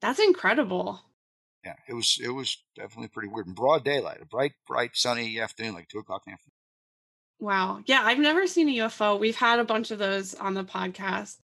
That's 0.00 0.20
incredible. 0.20 1.02
Yeah, 1.64 1.74
it 1.88 1.92
was 1.94 2.18
it 2.22 2.28
was 2.30 2.56
definitely 2.76 3.08
pretty 3.08 3.28
weird. 3.28 3.46
In 3.46 3.54
broad 3.54 3.84
daylight, 3.84 4.18
a 4.22 4.26
bright, 4.26 4.52
bright, 4.66 4.90
sunny 4.94 5.40
afternoon, 5.40 5.74
like 5.74 5.88
two 5.88 5.98
o'clock 5.98 6.22
in 6.26 6.30
the 6.30 6.34
afternoon. 6.34 6.52
Wow. 7.40 7.80
Yeah, 7.86 8.02
I've 8.04 8.18
never 8.18 8.46
seen 8.46 8.68
a 8.68 8.76
UFO. 8.86 9.18
We've 9.18 9.36
had 9.36 9.58
a 9.58 9.64
bunch 9.64 9.90
of 9.90 9.98
those 9.98 10.34
on 10.34 10.54
the 10.54 10.64
podcast. 10.64 11.36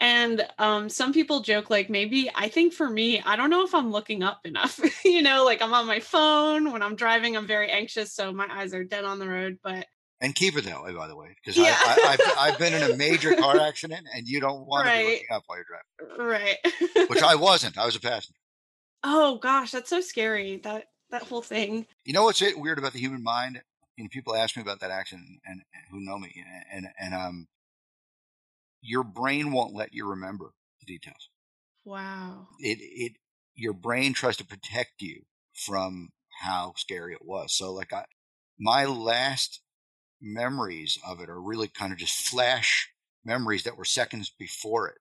And 0.00 0.46
um, 0.58 0.88
some 0.88 1.12
people 1.12 1.40
joke, 1.40 1.70
like, 1.70 1.90
maybe 1.90 2.30
I 2.34 2.48
think 2.48 2.72
for 2.72 2.88
me, 2.88 3.20
I 3.22 3.34
don't 3.34 3.50
know 3.50 3.64
if 3.64 3.74
I'm 3.74 3.90
looking 3.90 4.22
up 4.22 4.40
enough. 4.44 4.78
you 5.04 5.22
know, 5.22 5.44
like 5.44 5.60
I'm 5.60 5.74
on 5.74 5.86
my 5.86 6.00
phone 6.00 6.70
when 6.70 6.82
I'm 6.82 6.94
driving, 6.96 7.36
I'm 7.36 7.46
very 7.46 7.70
anxious. 7.70 8.14
So 8.14 8.32
my 8.32 8.46
eyes 8.50 8.74
are 8.74 8.84
dead 8.84 9.04
on 9.04 9.18
the 9.18 9.28
road. 9.28 9.58
But 9.64 9.86
And 10.20 10.34
keep 10.34 10.56
it 10.56 10.64
that 10.66 10.82
way, 10.82 10.92
by 10.92 11.08
the 11.08 11.16
way, 11.16 11.34
because 11.42 11.56
Yeah. 11.56 11.74
I, 11.76 11.96
I, 12.04 12.12
I've, 12.12 12.38
I've 12.52 12.58
been 12.58 12.74
in 12.74 12.90
a 12.90 12.96
major 12.96 13.34
car 13.34 13.58
accident, 13.60 14.06
and 14.14 14.28
you 14.28 14.40
don't 14.40 14.66
want 14.66 14.86
to 14.86 14.92
be 14.92 15.04
looking 15.04 15.26
up 15.32 15.42
while 15.46 15.58
you're 15.58 15.66
driving. 16.18 16.28
right. 16.28 17.08
Which 17.10 17.22
I 17.22 17.34
wasn't. 17.46 17.76
I 17.78 17.86
was 17.86 17.96
a 17.96 18.00
passenger. 18.00 18.37
Oh 19.04 19.38
gosh, 19.38 19.70
that's 19.72 19.90
so 19.90 20.00
scary. 20.00 20.56
That 20.58 20.86
that 21.10 21.22
whole 21.22 21.42
thing. 21.42 21.86
You 22.04 22.12
know 22.12 22.24
what's 22.24 22.42
it- 22.42 22.58
weird 22.58 22.78
about 22.78 22.92
the 22.92 23.00
human 23.00 23.22
mind? 23.22 23.62
You 23.96 24.04
know, 24.04 24.10
people 24.12 24.36
ask 24.36 24.56
me 24.56 24.62
about 24.62 24.80
that 24.80 24.90
accident, 24.90 25.40
and, 25.44 25.62
and 25.74 25.84
who 25.90 26.00
know 26.00 26.18
me, 26.18 26.44
and 26.72 26.88
and 26.98 27.14
um, 27.14 27.48
your 28.80 29.04
brain 29.04 29.52
won't 29.52 29.74
let 29.74 29.92
you 29.92 30.08
remember 30.08 30.52
the 30.80 30.86
details. 30.86 31.28
Wow. 31.84 32.48
It 32.60 32.78
it 32.80 33.12
your 33.54 33.72
brain 33.72 34.12
tries 34.12 34.36
to 34.38 34.46
protect 34.46 35.02
you 35.02 35.22
from 35.54 36.10
how 36.42 36.74
scary 36.76 37.12
it 37.14 37.24
was. 37.24 37.54
So 37.54 37.72
like 37.72 37.92
I 37.92 38.04
my 38.58 38.84
last 38.84 39.60
memories 40.20 40.98
of 41.06 41.20
it 41.20 41.28
are 41.28 41.40
really 41.40 41.68
kind 41.68 41.92
of 41.92 41.98
just 41.98 42.28
flash 42.28 42.90
memories 43.24 43.64
that 43.64 43.76
were 43.76 43.84
seconds 43.84 44.30
before 44.38 44.88
it. 44.88 44.98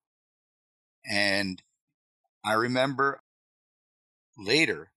And 1.10 1.62
I 2.44 2.54
remember 2.54 3.22
later 4.38 4.92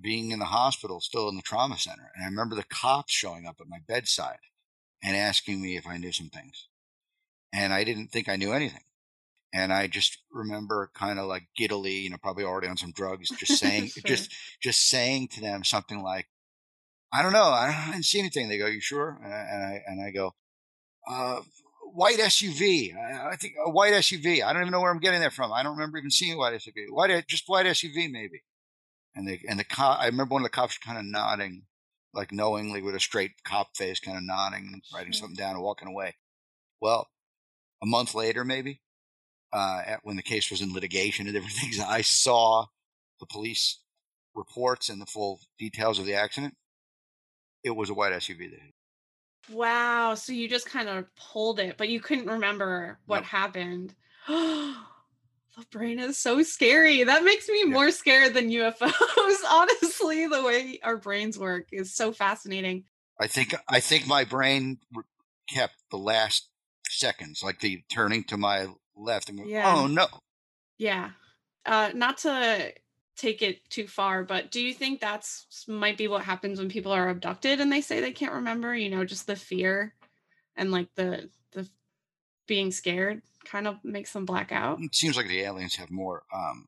being 0.00 0.30
in 0.30 0.38
the 0.38 0.46
hospital, 0.46 1.00
still 1.00 1.28
in 1.28 1.36
the 1.36 1.42
trauma 1.42 1.76
center. 1.76 2.10
And 2.14 2.24
I 2.24 2.28
remember 2.28 2.54
the 2.54 2.64
cops 2.64 3.12
showing 3.12 3.46
up 3.46 3.56
at 3.60 3.68
my 3.68 3.78
bedside 3.86 4.38
and 5.02 5.16
asking 5.16 5.60
me 5.60 5.76
if 5.76 5.86
I 5.86 5.96
knew 5.96 6.12
some 6.12 6.28
things. 6.28 6.68
And 7.52 7.72
I 7.72 7.84
didn't 7.84 8.08
think 8.08 8.28
I 8.28 8.36
knew 8.36 8.52
anything. 8.52 8.82
And 9.52 9.72
I 9.72 9.86
just 9.86 10.18
remember 10.30 10.90
kind 10.94 11.18
of 11.18 11.26
like 11.26 11.48
giddily, 11.56 12.02
you 12.02 12.10
know, 12.10 12.18
probably 12.22 12.44
already 12.44 12.68
on 12.68 12.76
some 12.76 12.92
drugs, 12.92 13.30
just 13.30 13.58
saying, 13.58 13.86
Sure. 13.88 14.02
just, 14.04 14.30
just 14.60 14.88
saying 14.88 15.28
to 15.28 15.40
them 15.40 15.64
something 15.64 16.02
like, 16.02 16.28
I 17.12 17.22
don't 17.22 17.32
know. 17.32 17.44
I, 17.44 17.86
I 17.88 17.92
didn't 17.92 18.04
see 18.04 18.18
anything. 18.18 18.48
They 18.48 18.58
go, 18.58 18.66
you 18.66 18.80
sure? 18.80 19.18
And 19.24 19.32
I, 19.32 19.38
and 19.38 19.64
I, 19.64 19.82
and 19.86 20.02
I 20.06 20.10
go, 20.10 20.34
uh, 21.08 21.40
white 21.94 22.18
SUV. 22.18 22.94
I, 22.94 23.30
I 23.30 23.36
think 23.36 23.54
a 23.64 23.70
white 23.70 23.94
SUV. 23.94 24.42
I 24.44 24.52
don't 24.52 24.62
even 24.62 24.72
know 24.72 24.80
where 24.80 24.90
I'm 24.90 25.00
getting 25.00 25.20
that 25.20 25.32
from. 25.32 25.52
I 25.52 25.62
don't 25.62 25.72
remember 25.72 25.96
even 25.96 26.10
seeing 26.10 26.34
a 26.34 26.36
white 26.38 26.52
SUV. 26.54 26.90
White, 26.90 27.26
just 27.26 27.44
white 27.46 27.64
SUV 27.64 28.10
maybe. 28.10 28.42
And 29.18 29.26
they, 29.26 29.40
and 29.48 29.58
the 29.58 29.64
cop, 29.64 29.98
I 29.98 30.06
remember 30.06 30.34
one 30.34 30.42
of 30.42 30.46
the 30.46 30.50
cops 30.50 30.78
kind 30.78 30.96
of 30.96 31.04
nodding, 31.04 31.64
like 32.14 32.30
knowingly 32.30 32.80
with 32.82 32.94
a 32.94 33.00
straight 33.00 33.32
cop 33.42 33.76
face, 33.76 33.98
kind 33.98 34.16
of 34.16 34.22
nodding, 34.22 34.70
and 34.72 34.80
writing 34.94 35.12
Sure. 35.12 35.22
something 35.22 35.36
down 35.36 35.56
and 35.56 35.62
walking 35.64 35.88
away. 35.88 36.14
Well, 36.80 37.08
a 37.82 37.86
month 37.86 38.14
later, 38.14 38.44
maybe, 38.44 38.80
uh, 39.52 39.82
at, 39.84 40.00
when 40.04 40.14
the 40.14 40.22
case 40.22 40.52
was 40.52 40.60
in 40.60 40.72
litigation 40.72 41.26
and 41.26 41.34
different 41.34 41.56
things, 41.60 41.80
I 41.80 42.00
saw 42.02 42.66
the 43.18 43.26
police 43.26 43.80
reports 44.36 44.88
and 44.88 45.02
the 45.02 45.06
full 45.06 45.40
details 45.58 45.98
of 45.98 46.06
the 46.06 46.14
accident. 46.14 46.54
It 47.64 47.70
was 47.74 47.90
a 47.90 47.94
white 47.94 48.12
SUV 48.12 48.50
that 48.52 48.60
hit. 48.60 48.74
Wow. 49.50 50.14
So 50.14 50.32
you 50.32 50.48
just 50.48 50.70
kind 50.70 50.88
of 50.88 51.06
pulled 51.16 51.58
it, 51.58 51.76
but 51.76 51.88
you 51.88 51.98
couldn't 52.00 52.28
remember 52.28 53.00
what 53.06 53.22
Nope. 53.22 53.24
happened. 53.24 53.94
the 55.58 55.66
brain 55.70 55.98
is 55.98 56.18
so 56.18 56.42
scary. 56.42 57.02
That 57.04 57.24
makes 57.24 57.48
me 57.48 57.60
Yeah. 57.66 57.72
more 57.72 57.90
scared 57.90 58.34
than 58.34 58.50
UFOs. 58.50 59.44
Honestly, 59.50 60.26
the 60.26 60.42
way 60.42 60.78
our 60.82 60.96
brains 60.96 61.38
work 61.38 61.68
is 61.72 61.94
so 61.94 62.12
fascinating. 62.12 62.84
I 63.20 63.26
think 63.26 63.54
I 63.68 63.80
think 63.80 64.06
my 64.06 64.24
brain 64.24 64.78
kept 65.48 65.74
the 65.90 65.98
last 65.98 66.48
seconds, 66.88 67.42
like 67.42 67.58
the 67.60 67.82
turning 67.90 68.24
to 68.24 68.36
my 68.36 68.68
left 68.96 69.28
and 69.28 69.38
going, 69.38 69.50
Yeah. 69.50 69.74
"Oh 69.74 69.86
no!" 69.88 70.06
Yeah. 70.78 71.10
Uh, 71.66 71.90
not 71.94 72.18
to 72.18 72.72
take 73.16 73.42
it 73.42 73.68
too 73.68 73.88
far, 73.88 74.22
but 74.22 74.52
do 74.52 74.60
you 74.60 74.72
think 74.72 75.00
that's 75.00 75.66
might 75.66 75.98
be 75.98 76.06
what 76.06 76.22
happens 76.22 76.60
when 76.60 76.68
people 76.68 76.92
are 76.92 77.08
abducted 77.08 77.60
and 77.60 77.72
they 77.72 77.80
say 77.80 78.00
they 78.00 78.12
can't 78.12 78.32
remember? 78.32 78.74
You 78.76 78.90
know, 78.90 79.04
just 79.04 79.26
the 79.26 79.34
fear 79.36 79.94
and 80.56 80.70
like 80.70 80.94
the 80.94 81.30
the 81.52 81.68
being 82.46 82.70
scared 82.70 83.22
kind 83.50 83.66
of 83.66 83.76
makes 83.84 84.12
them 84.12 84.24
black 84.24 84.52
out. 84.52 84.80
It 84.80 84.94
seems 84.94 85.16
like 85.16 85.26
the 85.28 85.40
aliens 85.40 85.76
have 85.76 85.90
more 85.90 86.22
um, 86.34 86.66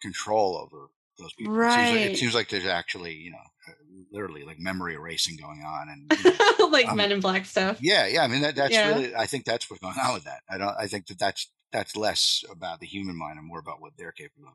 control 0.00 0.56
over 0.56 0.88
those 1.18 1.32
people. 1.34 1.54
It 1.62 1.72
seems, 1.72 1.90
like, 1.90 2.00
Right. 2.00 2.12
it 2.12 2.16
seems 2.18 2.34
like 2.34 2.48
there's 2.50 2.66
actually, 2.66 3.14
you 3.14 3.30
know, 3.30 3.38
uh, 3.68 3.72
literally 4.10 4.44
like 4.44 4.58
memory 4.58 4.94
erasing 4.94 5.36
going 5.36 5.62
on, 5.62 5.88
and 5.88 6.12
you 6.24 6.30
know, 6.58 6.66
like 6.70 6.88
Um, 6.88 6.96
Men 6.96 7.12
in 7.12 7.20
Black 7.20 7.46
stuff. 7.46 7.78
yeah, 7.80 8.06
yeah. 8.06 8.22
I 8.22 8.28
mean, 8.28 8.42
that, 8.42 8.54
that's 8.56 8.72
Yeah. 8.74 8.88
really. 8.88 9.14
I 9.14 9.26
think 9.26 9.44
that's 9.44 9.70
what's 9.70 9.80
going 9.82 9.94
on 9.98 10.14
with 10.14 10.24
that. 10.24 10.42
I 10.50 10.58
don't. 10.58 10.76
I 10.78 10.86
think 10.86 11.06
that 11.06 11.18
that's 11.18 11.50
that's 11.72 11.96
less 11.96 12.44
about 12.50 12.80
the 12.80 12.86
human 12.86 13.16
mind 13.16 13.38
and 13.38 13.46
more 13.48 13.58
about 13.58 13.80
what 13.80 13.92
they're 13.96 14.12
capable 14.12 14.48
of. 14.48 14.54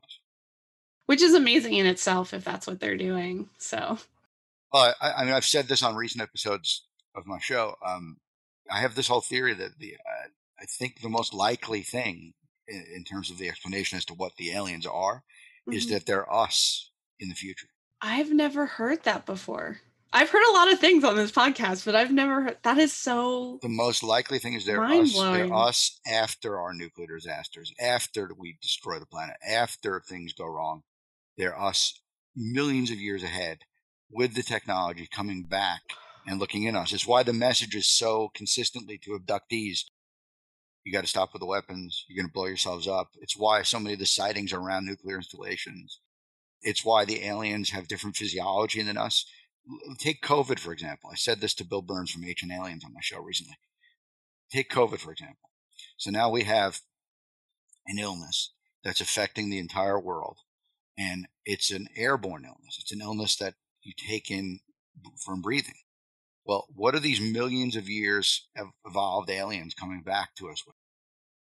which 1.06 1.20
is 1.20 1.34
amazing 1.34 1.74
in 1.74 1.84
itself 1.86 2.32
if 2.32 2.42
that's 2.44 2.66
what 2.66 2.80
they're 2.80 2.96
doing. 2.96 3.48
So, 3.58 3.98
Well, 4.72 4.94
I, 5.00 5.12
I 5.12 5.24
mean, 5.24 5.34
I've 5.34 5.44
said 5.44 5.66
this 5.68 5.82
on 5.82 5.94
recent 5.96 6.22
episodes 6.22 6.86
of 7.14 7.26
my 7.26 7.38
show. 7.40 7.74
Um, 7.84 8.16
I 8.70 8.80
have 8.80 8.94
this 8.94 9.08
whole 9.08 9.20
theory 9.20 9.52
that 9.54 9.78
the 9.78 9.96
I 10.62 10.66
think 10.66 11.00
the 11.00 11.08
most 11.08 11.34
likely 11.34 11.82
thing 11.82 12.34
in, 12.68 12.84
in 12.94 13.04
terms 13.04 13.30
of 13.30 13.38
the 13.38 13.48
explanation 13.48 13.98
as 13.98 14.04
to 14.06 14.14
what 14.14 14.36
the 14.36 14.52
aliens 14.52 14.86
are 14.86 15.24
is 15.66 15.86
Mhm. 15.86 15.90
that 15.90 16.06
they're 16.06 16.32
us 16.32 16.90
in 17.18 17.28
the 17.28 17.34
future. 17.34 17.68
I've 18.00 18.30
never 18.30 18.66
heard 18.66 19.02
that 19.04 19.26
before. 19.26 19.80
I've 20.12 20.30
heard 20.30 20.46
a 20.48 20.52
lot 20.52 20.72
of 20.72 20.78
things 20.78 21.04
on 21.04 21.16
this 21.16 21.32
podcast, 21.32 21.84
but 21.84 21.96
I've 21.96 22.12
never 22.12 22.42
heard 22.42 22.58
that 22.62 22.78
is 22.78 22.92
so 22.92 23.58
The 23.62 23.68
most 23.68 24.02
likely 24.02 24.38
thing 24.38 24.54
is 24.54 24.64
they're 24.66 24.84
us. 24.84 25.12
They're 25.14 25.52
us 25.54 26.00
after 26.06 26.60
our 26.60 26.74
nuclear 26.74 27.06
disasters, 27.06 27.72
after 27.80 28.30
we 28.36 28.58
destroy 28.60 28.98
the 28.98 29.06
planet, 29.06 29.36
after 29.46 30.00
things 30.00 30.32
go 30.32 30.46
wrong. 30.46 30.82
They're 31.36 31.58
us 31.58 32.00
millions 32.36 32.90
of 32.90 32.98
years 32.98 33.22
ahead 33.22 33.64
with 34.10 34.34
the 34.34 34.42
technology 34.42 35.06
coming 35.06 35.44
back 35.44 35.82
and 36.26 36.38
looking 36.38 36.64
in 36.64 36.76
us. 36.76 36.92
It's 36.92 37.06
why 37.06 37.22
the 37.22 37.32
message 37.32 37.74
is 37.74 37.88
so 37.88 38.28
consistently 38.34 38.98
to 38.98 39.18
abductees. 39.18 39.84
You 40.84 40.92
got 40.92 41.02
to 41.02 41.06
stop 41.06 41.32
with 41.32 41.40
the 41.40 41.46
weapons. 41.46 42.04
You're 42.08 42.22
going 42.22 42.28
to 42.28 42.32
blow 42.32 42.46
yourselves 42.46 42.88
up. 42.88 43.10
It's 43.20 43.36
why 43.36 43.62
so 43.62 43.78
many 43.78 43.94
of 43.94 44.00
the 44.00 44.06
sightings 44.06 44.52
are 44.52 44.60
around 44.60 44.86
nuclear 44.86 45.16
installations. 45.16 46.00
It's 46.62 46.84
why 46.84 47.04
the 47.04 47.24
aliens 47.24 47.70
have 47.70 47.88
different 47.88 48.16
physiology 48.16 48.82
than 48.82 48.96
us. 48.96 49.24
Take 49.98 50.22
COVID, 50.22 50.58
for 50.58 50.72
example. 50.72 51.10
I 51.12 51.16
said 51.16 51.40
this 51.40 51.54
to 51.54 51.64
Bill 51.64 51.82
Birnes 51.82 52.10
from 52.10 52.24
Ancient 52.24 52.52
Aliens 52.52 52.84
on 52.84 52.92
my 52.92 53.00
show 53.00 53.20
recently. 53.20 53.56
Take 54.50 54.70
COVID, 54.70 54.98
for 54.98 55.12
example. 55.12 55.50
So 55.96 56.10
now 56.10 56.30
we 56.30 56.44
have 56.44 56.80
an 57.86 57.98
illness 57.98 58.52
that's 58.84 59.00
affecting 59.00 59.50
the 59.50 59.58
entire 59.58 60.00
world, 60.00 60.38
and 60.98 61.28
it's 61.44 61.70
an 61.70 61.88
airborne 61.96 62.44
illness. 62.44 62.78
It's 62.80 62.92
an 62.92 63.00
illness 63.00 63.36
that 63.36 63.54
you 63.82 63.92
take 63.96 64.30
in 64.30 64.60
from 65.24 65.42
breathing. 65.42 65.74
Well, 66.44 66.66
what 66.74 66.94
are 66.94 67.00
these 67.00 67.20
millions 67.20 67.76
of 67.76 67.88
years 67.88 68.48
of 68.56 68.68
evolved 68.86 69.30
aliens 69.30 69.74
coming 69.74 70.02
back 70.02 70.34
to 70.36 70.48
us 70.50 70.64
with? 70.66 70.76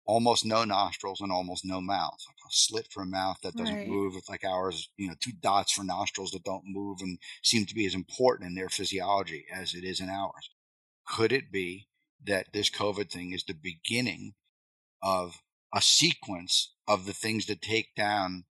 Almost 0.07 0.45
no 0.45 0.65
nostrils 0.65 1.21
and 1.21 1.33
almost 1.33 1.65
no 1.65 1.81
mouth. 1.81 2.19
Like 2.29 2.37
a 2.47 2.51
slit 2.53 2.89
for 2.93 3.03
a 3.03 3.07
mouth 3.07 3.39
that 3.43 3.57
doesn't 3.57 3.81
Right. 3.81 3.87
move. 3.87 4.17
It's 4.17 4.29
like 4.29 4.45
ours, 4.45 4.91
you 4.97 5.09
know, 5.09 5.15
two 5.21 5.33
dots 5.33 5.73
for 5.73 5.85
nostrils 5.85 6.33
that 6.33 6.45
don't 6.45 6.65
move 6.67 7.01
and 7.03 7.19
seem 7.43 7.67
to 7.67 7.75
be 7.75 7.87
as 7.87 7.95
important 7.95 8.49
in 8.49 8.55
their 8.57 8.69
physiology 8.71 9.47
as 9.53 9.75
it 9.75 9.85
is 9.85 10.01
in 10.01 10.09
ours. 10.11 10.51
Could 11.07 11.33
it 11.33 11.53
be 11.53 11.89
that 12.25 12.53
this 12.53 12.71
COVID 12.71 13.11
thing 13.11 13.33
is 13.33 13.45
the 13.45 13.55
beginning 13.55 14.35
of 15.03 15.43
a 15.75 15.83
sequence 15.83 16.75
of 16.89 17.07
the 17.07 17.13
things 17.13 17.47
that 17.47 17.63
take 17.63 17.95
down 17.95 18.45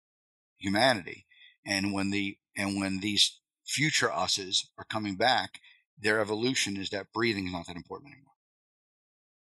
humanity? 0.58 1.28
And 1.66 1.94
when 1.94 2.12
the 2.12 2.38
and 2.56 2.80
when 2.80 3.00
these 3.00 3.40
future 3.66 4.12
us's 4.12 4.70
are 4.78 4.86
coming 4.86 5.16
back, 5.16 5.62
their 6.00 6.20
evolution 6.20 6.78
is 6.78 6.90
that 6.90 7.12
breathing 7.14 7.48
is 7.48 7.54
not 7.54 7.68
that 7.68 7.76
important 7.76 8.12
anymore. 8.14 8.34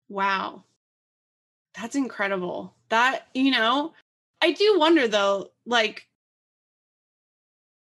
Wow. 0.09 0.63
That's 1.79 1.95
incredible. 1.95 2.73
That, 2.89 3.27
you 3.33 3.51
know, 3.51 3.93
I 4.41 4.51
do 4.51 4.79
wonder 4.79 5.07
though, 5.07 5.51
like, 5.65 6.07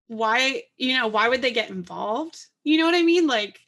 why, 0.09 0.65
you 0.77 0.97
know, 0.97 1.07
why 1.09 1.29
would 1.29 1.43
they 1.43 1.53
get 1.53 1.71
involved? 1.71 2.39
You 2.65 2.79
know 2.79 2.87
what 2.87 2.95
I 2.95 3.03
mean? 3.03 3.27
Like, 3.27 3.61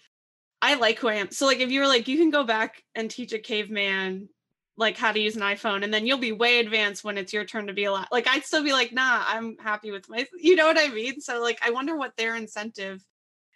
I 0.63 0.75
like 0.75 0.99
who 0.99 1.09
I 1.09 1.15
am. 1.15 1.31
So, 1.31 1.47
like, 1.47 1.61
if 1.61 1.71
you 1.71 1.81
were 1.81 1.87
like, 1.87 2.09
you 2.09 2.19
can 2.19 2.31
go 2.31 2.45
back 2.45 2.83
and 2.95 3.11
teach 3.11 3.33
a 3.33 3.39
caveman 3.39 4.29
like 4.77 4.97
how 4.97 5.13
to 5.13 5.21
use 5.21 5.37
an 5.37 5.43
iPhone, 5.43 5.85
and 5.85 5.93
then 5.93 6.07
you'll 6.07 6.19
be 6.19 6.33
way 6.33 6.59
advanced 6.59 7.05
when 7.05 7.19
it's 7.19 7.35
your 7.35 7.45
turn 7.45 7.67
to 7.67 7.73
be 7.75 7.85
alive. 7.85 8.07
Like, 8.11 8.27
I'd 8.27 8.45
still 8.45 8.65
be 8.65 8.73
like, 8.73 8.93
nah, 8.93 9.25
I'm 9.27 9.59
happy 9.59 9.91
with 9.91 10.09
my, 10.09 10.27
you 10.39 10.57
know 10.57 10.67
what 10.67 10.79
I 10.79 10.89
mean? 10.89 11.21
So, 11.21 11.41
like, 11.43 11.59
I 11.63 11.71
wonder 11.71 11.97
what 11.97 12.17
their 12.17 12.35
incentive 12.35 13.05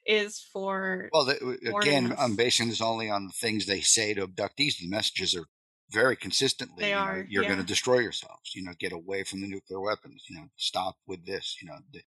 is 0.07 0.41
for. 0.53 1.09
Well, 1.13 1.25
the, 1.25 1.77
again, 1.81 2.15
basing 2.37 2.69
this 2.69 2.81
only 2.81 3.11
on 3.11 3.27
the 3.27 3.33
things 3.33 3.67
they 3.67 3.81
say 3.81 4.15
to 4.15 4.27
abductees. 4.27 4.79
The 4.79 4.89
messages 4.89 5.35
are 5.37 5.47
very 5.91 6.17
consistently. 6.17 6.83
They 6.85 6.91
you 6.91 6.95
know, 6.95 7.01
are, 7.01 7.27
you're 7.29 7.45
going 7.45 7.59
to 7.59 7.65
destroy 7.65 7.99
yourselves. 7.99 8.55
You 8.55 8.65
know, 8.65 8.73
get 8.79 8.93
away 8.93 9.25
from 9.25 9.41
the 9.41 9.49
nuclear 9.49 9.81
weapons. 9.81 10.25
You 10.29 10.37
know, 10.37 10.47
stop 10.57 10.97
with 11.07 11.25
this. 11.27 11.57
You 11.61 11.69
know, 11.69 11.79
they 11.93 12.03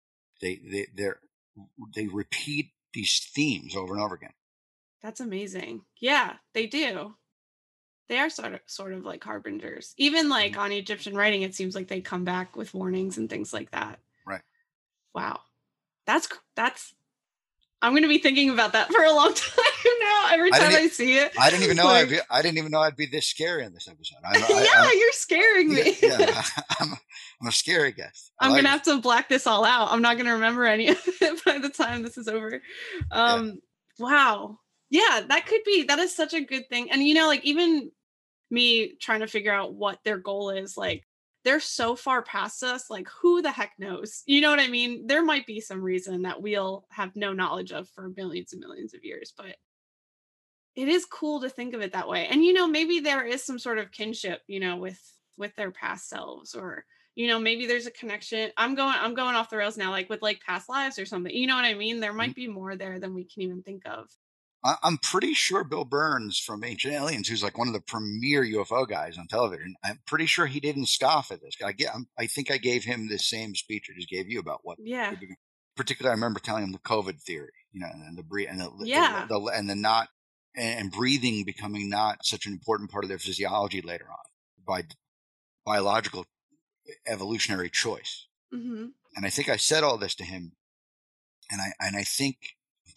they 0.41 0.61
they 0.71 0.87
they're, 0.95 1.21
they 1.95 2.07
repeat 2.07 2.73
these 2.93 3.31
themes 3.35 3.75
over 3.75 3.95
and 3.95 4.03
over 4.03 4.15
again. 4.15 4.35
That's 5.03 5.21
amazing. 5.21 5.83
Yeah, 6.01 6.35
they 6.55 6.67
do. 6.67 7.15
They 8.09 8.19
are 8.19 8.31
sort 8.31 8.55
of 8.55 8.61
sort 8.67 8.93
of 8.93 9.05
like 9.05 9.25
harbingers. 9.25 9.95
Even 9.97 10.29
like 10.29 10.53
mm-hmm. 10.53 10.61
on 10.61 10.73
Egyptian 10.73 11.17
writing, 11.17 11.43
it 11.43 11.55
seems 11.55 11.75
like 11.75 11.89
they 11.89 12.01
come 12.01 12.25
back 12.25 12.57
with 12.57 12.75
warnings 12.75 13.19
and 13.19 13.29
things 13.29 13.53
like 13.53 13.71
that. 13.71 14.01
Right. 14.27 14.43
Wow. 15.15 15.41
That's 16.07 16.29
that's 16.55 16.95
I'm 17.83 17.95
gonna 17.95 18.09
be 18.09 18.19
thinking 18.19 18.51
about 18.51 18.73
that 18.75 18.91
for 18.93 19.03
a 19.03 19.13
long 19.13 19.35
time 19.35 19.65
now. 20.01 20.29
Every 20.31 20.51
time 20.51 20.71
didn't 20.71 20.85
I 20.85 20.89
see 20.89 21.19
it. 21.19 21.33
I 21.39 21.51
didn't 21.51 21.65
even 21.65 21.77
know 21.77 21.85
Like- 21.87 22.05
I'd 22.05 22.11
be, 22.11 22.19
I 22.31 22.41
didn't 22.43 22.59
even 22.59 22.71
know 22.71 22.79
I'd 22.81 22.97
be 22.97 23.07
this 23.07 23.27
scary 23.27 23.65
in 23.65 23.75
this 23.75 23.89
episode. 23.89 24.19
I, 24.25 24.39
yeah, 24.39 24.45
I, 24.49 24.97
you're 24.99 25.13
scaring 25.13 25.75
me. 25.75 25.97
yeah, 26.03 26.19
yeah, 26.21 26.43
I'm, 26.81 26.93
I'm 27.41 27.49
a 27.49 27.53
scary 27.53 27.93
guest. 27.93 28.31
I 28.39 28.47
I'm 28.47 28.53
like 28.53 28.59
gonna 28.61 28.69
have 28.71 28.83
to 28.85 29.01
black 29.01 29.29
this 29.29 29.47
all 29.47 29.65
out. 29.65 29.89
I'm 29.91 30.01
not 30.03 30.17
gonna 30.17 30.35
remember 30.35 30.65
any 30.65 30.89
of 30.91 30.99
it 31.05 31.45
by 31.45 31.59
the 31.59 31.69
time 31.69 32.03
this 32.03 32.17
is 32.17 32.29
over. 32.29 32.63
Um 33.11 33.59
wow. 33.99 34.59
Yeah, 34.91 35.23
that 35.29 35.47
could 35.47 35.63
be 35.65 35.85
that 35.85 35.99
is 35.99 36.15
such 36.15 36.35
a 36.35 36.41
good 36.41 36.69
thing. 36.69 36.91
And 36.91 37.03
you 37.03 37.15
know, 37.15 37.27
like 37.27 37.45
even 37.45 37.91
me 38.51 38.95
trying 39.01 39.21
to 39.21 39.27
figure 39.27 39.53
out 39.53 39.75
what 39.75 39.99
their 40.05 40.19
goal 40.19 40.51
is, 40.51 40.77
like 40.77 41.05
they're 41.45 41.61
so 41.61 41.97
far 41.97 42.23
past 42.23 42.63
us. 42.63 42.91
Like, 42.91 43.09
who 43.09 43.43
the 43.43 43.51
heck 43.51 43.73
knows? 43.79 44.23
You 44.27 44.41
know 44.41 44.51
what 44.51 44.61
I 44.61 44.69
mean? 44.69 45.07
There 45.07 45.25
might 45.25 45.47
be 45.47 45.61
some 45.61 45.83
reason 45.83 46.23
that 46.23 46.41
we'll 46.41 46.85
have 46.91 47.17
no 47.17 47.33
knowledge 47.33 47.73
of 47.73 47.89
for 47.91 48.13
millions 48.17 48.53
and 48.53 48.61
millions 48.61 48.95
of 48.95 49.05
years, 49.05 49.33
but 49.37 49.57
it 50.75 50.89
is 50.89 51.05
cool 51.05 51.41
to 51.41 51.51
think 51.51 51.75
of 51.75 51.83
it 51.83 51.93
that 51.93 52.09
way. 52.09 52.27
And 52.27 52.45
you 52.45 52.53
know, 52.53 52.67
maybe 52.67 53.01
there 53.01 53.25
is 53.25 53.45
some 53.45 53.59
sort 53.59 53.79
of 53.79 53.91
kinship, 53.91 54.41
you 54.47 54.61
know, 54.61 54.77
with 54.77 55.01
with 55.39 55.55
their 55.57 55.71
past 55.71 56.09
selves 56.09 56.55
or 56.55 56.85
you 57.15 57.27
know 57.27 57.39
maybe 57.39 57.67
there's 57.67 57.87
a 57.87 57.91
connection 57.91 58.51
i'm 58.57 58.75
going 58.75 58.95
i'm 59.01 59.15
going 59.15 59.35
off 59.35 59.51
the 59.51 59.57
rails 59.57 59.77
now 59.77 59.91
like 59.91 60.09
with 60.09 60.23
like 60.23 60.41
past 60.41 60.69
lives 60.69 60.99
or 60.99 61.07
something 61.07 61.35
you 61.35 61.47
know 61.47 61.57
what 61.57 61.65
i 61.65 61.75
mean 61.75 62.01
there 62.01 62.11
mm-hmm. 62.11 62.19
might 62.19 62.35
be 62.35 62.49
more 62.49 62.77
there 62.77 62.99
than 62.99 63.15
we 63.15 63.25
can 63.25 63.43
even 63.43 63.63
think 63.63 63.83
of 63.87 64.09
I'm 64.65 64.99
pretty 64.99 65.35
sure 65.35 65.65
Bill 65.65 65.85
Birnes 65.85 66.41
from 66.41 66.63
Ancient 66.63 66.95
Aliens, 66.95 67.29
who's 67.29 67.43
like 67.43 67.59
one 67.59 67.67
of 67.67 67.75
the 67.75 67.81
premier 67.81 68.45
UFO 68.45 68.87
guys 68.87 69.19
on 69.19 69.27
television, 69.27 69.75
I'm 69.85 69.99
pretty 70.07 70.27
sure 70.27 70.47
he 70.47 70.61
didn't 70.61 70.87
scoff 70.87 71.33
at 71.33 71.41
this. 71.41 71.57
I 71.65 71.73
get, 71.73 71.93
I 72.17 72.27
think 72.27 72.49
I 72.51 72.59
gave 72.59 72.85
him 72.85 73.09
the 73.09 73.19
same 73.19 73.57
speech 73.57 73.89
I 73.91 73.97
just 73.97 74.09
gave 74.09 74.29
you 74.29 74.39
about 74.39 74.61
what. 74.63 74.79
Yeah. 74.81 75.15
Particularly, 75.77 76.13
I 76.13 76.15
remember 76.15 76.39
telling 76.39 76.63
him 76.63 76.73
the 76.73 76.79
COVID 76.79 77.21
theory, 77.21 77.53
you 77.73 77.81
know, 77.81 77.89
and 77.93 78.17
the 78.17 78.47
and 78.47 78.61
the, 78.61 78.71
yeah, 78.85 79.27
the, 79.27 79.41
the, 79.41 79.47
and 79.47 79.69
the 79.69 79.75
not 79.75 80.09
and 80.55 80.93
breathing 80.93 81.45
becoming 81.45 81.89
not 81.89 82.25
such 82.25 82.47
an 82.47 82.53
important 82.53 82.91
part 82.91 83.05
of 83.05 83.09
their 83.09 83.19
physiology 83.19 83.81
later 83.81 84.05
on 84.05 84.19
by 84.67 84.85
biological 85.65 86.27
evolutionary 87.07 87.71
choice. 87.71 88.27
Mm-hmm. 88.55 88.89
And 89.17 89.27
I 89.27 89.31
think 89.31 89.49
I 89.49 89.57
said 89.57 89.83
all 89.83 89.97
this 89.97 90.15
to 90.17 90.25
him, 90.25 90.53
and 91.51 91.61
I 91.61 91.73
and 91.81 91.97
I 91.97 92.03
think 92.03 92.37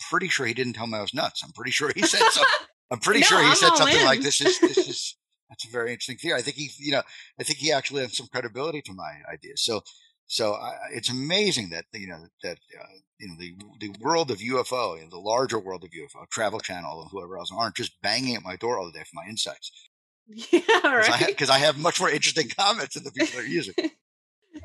pretty 0.10 0.28
sure 0.28 0.46
he 0.46 0.54
didn't 0.54 0.74
tell 0.74 0.88
me 0.88 0.98
I 0.98 1.02
was 1.02 1.14
nuts. 1.14 1.44
I'm 1.44 1.52
pretty 1.52 1.72
sure 1.72 1.92
he 1.96 2.02
said 2.02 2.22
something. 2.32 2.68
I'm 2.92 3.00
pretty 3.00 3.22
no, 3.22 3.26
sure 3.26 3.42
he 3.42 3.48
I'm 3.48 3.56
said 3.56 3.76
something 3.76 4.00
in. 4.00 4.06
like 4.06 4.22
this 4.22 4.42
is 4.42 4.60
this 4.60 4.78
is 4.90 5.16
that's 5.50 5.66
a 5.66 5.72
very 5.72 5.92
interesting 5.92 6.18
theory. 6.18 6.40
I 6.40 6.42
think 6.42 6.58
he, 6.58 6.70
you 6.80 6.92
know, 6.92 7.02
I 7.40 7.44
think 7.44 7.60
he 7.60 7.72
actually 7.72 8.02
has 8.02 8.18
some 8.18 8.28
credibility 8.28 8.82
to 8.84 8.94
my 8.94 9.22
ideas. 9.32 9.64
So, 9.64 9.82
so 10.28 10.54
I, 10.54 10.74
it's 10.94 11.10
amazing 11.10 11.70
that 11.70 11.86
you 11.94 12.08
know 12.08 12.26
that 12.44 12.58
uh, 12.80 12.86
you 13.20 13.28
know 13.28 13.36
the 13.40 13.56
the 13.80 13.96
world 14.00 14.32
of 14.32 14.40
UFO, 14.40 14.98
you 14.98 15.04
know, 15.04 15.10
the 15.10 15.18
larger 15.18 15.60
world 15.60 15.84
of 15.84 15.92
UFO, 15.92 16.28
Travel 16.30 16.60
Channel, 16.60 17.02
and 17.02 17.12
whoever 17.12 17.38
else 17.38 17.52
aren't 17.56 17.76
just 17.76 18.02
banging 18.02 18.36
at 18.36 18.44
my 18.44 18.56
door 18.56 18.80
all 18.80 18.86
the 18.86 18.92
day 18.92 19.04
for 19.04 19.16
my 19.16 19.28
insights. 19.30 19.72
Yeah, 20.28 20.62
right. 20.84 21.28
Because 21.28 21.52
I, 21.52 21.58
I, 21.58 21.60
have 21.60 21.78
much 21.78 22.00
more 22.00 22.10
interesting 22.10 22.50
comments 22.50 22.96
than 22.96 23.04
the 23.04 23.12
people 23.12 23.36
that 23.36 23.46
are 23.46 23.48
using. 23.48 23.76
if 23.78 23.92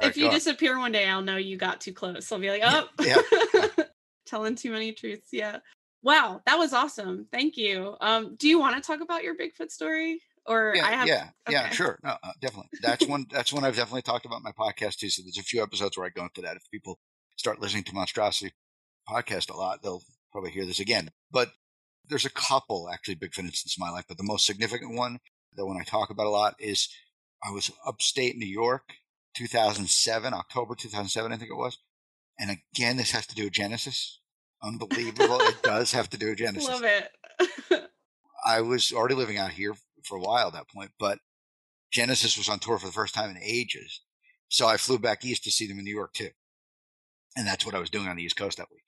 right, 0.01 0.17
you 0.17 0.31
disappear 0.31 0.79
one 0.79 0.91
day, 0.91 1.07
I'll 1.07 1.21
know 1.21 1.37
you 1.37 1.59
got 1.59 1.83
too 1.83 1.93
close. 1.93 2.33
I'll 2.33 2.39
be 2.39 2.49
like, 2.49 2.63
oh, 2.65 2.89
yeah. 3.03 3.19
yeah 3.53 3.85
telling 4.31 4.55
too 4.55 4.71
many 4.71 4.93
truths. 4.93 5.29
Yeah. 5.33 5.59
Wow, 6.03 6.41
that 6.47 6.57
was 6.57 6.73
awesome. 6.73 7.27
Thank 7.31 7.57
you. 7.57 7.97
Um, 8.01 8.37
do 8.37 8.49
you 8.49 8.59
want 8.59 8.77
to 8.77 8.87
talk 8.87 9.03
about 9.03 9.23
your 9.23 9.37
Bigfoot 9.37 9.71
story? 9.71 10.23
Or 10.47 10.73
yeah, 10.75 10.87
I 10.87 10.91
have 10.93 11.07
yeah, 11.07 11.29
okay. 11.47 11.53
yeah, 11.53 11.71
sure. 11.71 11.99
No, 12.03 12.17
uh, 12.23 12.33
definitely. 12.41 12.71
That's 12.81 13.07
one 13.07 13.27
that's 13.31 13.53
one 13.53 13.65
I've 13.65 13.77
definitely 13.77 14.03
talked 14.03 14.25
about 14.25 14.43
my 14.43 14.53
podcast 14.53 14.97
too. 14.97 15.11
So 15.11 15.23
there's 15.23 15.39
a 15.39 15.43
few 15.43 15.63
episodes 15.63 15.99
where 15.99 16.07
I 16.07 16.11
go 16.11 16.23
into 16.23 16.41
that. 16.41 16.57
If 16.57 16.63
people 16.71 16.99
start 17.37 17.61
listening 17.61 17.85
to 17.85 17.95
Monstrosity 17.95 18.53
podcast 19.09 19.51
a 19.51 19.57
lot, 19.57 19.83
they'll 19.83 20.03
probably 20.33 20.51
hear 20.51 20.65
this 20.65 20.81
again. 20.81 21.11
But 21.31 21.51
there's 22.09 22.25
a 22.25 22.31
couple 22.31 22.89
actually 22.93 23.17
Bigfoot 23.17 23.41
instances 23.41 23.77
in 23.79 23.85
my 23.85 23.91
life, 23.91 24.05
but 24.09 24.17
the 24.17 24.25
most 24.25 24.47
significant 24.47 24.97
one, 24.97 25.19
the 25.55 25.67
one 25.67 25.77
I 25.79 25.85
talk 25.85 26.11
about 26.11 26.27
a 26.27 26.31
lot, 26.31 26.55
is 26.59 26.89
I 27.45 27.51
was 27.51 27.71
upstate 27.87 28.37
New 28.37 28.47
York, 28.47 28.95
2007, 29.35 30.35
October 30.35 30.75
2007, 30.75 31.33
I 31.33 31.37
think 31.37 31.51
it 31.51 31.57
was. 31.57 31.79
And 32.41 32.51
again, 32.75 32.97
this 32.97 33.13
has 33.13 33.27
to 33.29 33.35
do 33.35 33.45
with 33.45 33.53
Genesis 33.53 34.21
unbelievable. 34.63 35.41
it 35.41 35.57
does 35.63 35.93
have 35.93 36.09
to 36.11 36.19
do 36.19 36.31
with 36.31 36.39
Genesis. 36.39 36.69
Love 36.69 36.85
it. 36.85 37.11
I 38.45 38.61
was 38.63 38.93
already 38.93 39.15
living 39.15 39.39
out 39.39 39.53
here 39.53 39.75
for 40.05 40.17
a 40.17 40.21
while 40.21 40.49
at 40.49 40.53
that 40.55 40.69
point, 40.69 40.93
but 40.99 41.19
Genesis 41.93 42.37
was 42.37 42.49
on 42.49 42.59
tour 42.59 42.79
for 42.79 42.87
the 42.87 42.93
first 42.93 43.15
time 43.15 43.31
in 43.31 43.43
ages. 43.43 44.01
So 44.49 44.67
I 44.67 44.77
flew 44.77 44.99
back 44.99 45.25
east 45.25 45.45
to 45.45 45.51
see 45.51 45.67
them 45.67 45.79
in 45.79 45.85
New 45.85 45.95
York 45.95 46.13
too. 46.13 46.31
And 47.37 47.47
that's 47.47 47.65
what 47.65 47.75
I 47.75 47.81
was 47.81 47.91
doing 47.91 48.09
on 48.09 48.17
the 48.17 48.23
East 48.23 48.37
Coast 48.37 48.59
that 48.59 48.71
week. 48.71 48.83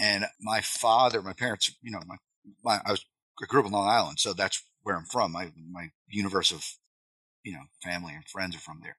And 0.00 0.24
my 0.40 0.60
father, 0.60 1.22
my 1.22 1.32
parents, 1.32 1.76
you 1.82 1.92
know, 1.92 2.00
my, 2.06 2.16
my 2.64 2.80
I 2.84 2.92
was 2.92 3.04
I 3.42 3.46
grew 3.46 3.60
up 3.60 3.66
in 3.66 3.72
Long 3.72 3.88
Island, 3.88 4.18
so 4.18 4.32
that's 4.32 4.64
where 4.82 4.96
I'm 4.96 5.04
from. 5.04 5.32
My 5.32 5.52
my 5.70 5.90
universe 6.08 6.50
of, 6.50 6.66
you 7.44 7.52
know, 7.52 7.62
family 7.84 8.14
and 8.14 8.26
friends 8.28 8.56
are 8.56 8.60
from 8.60 8.80
there. 8.82 8.96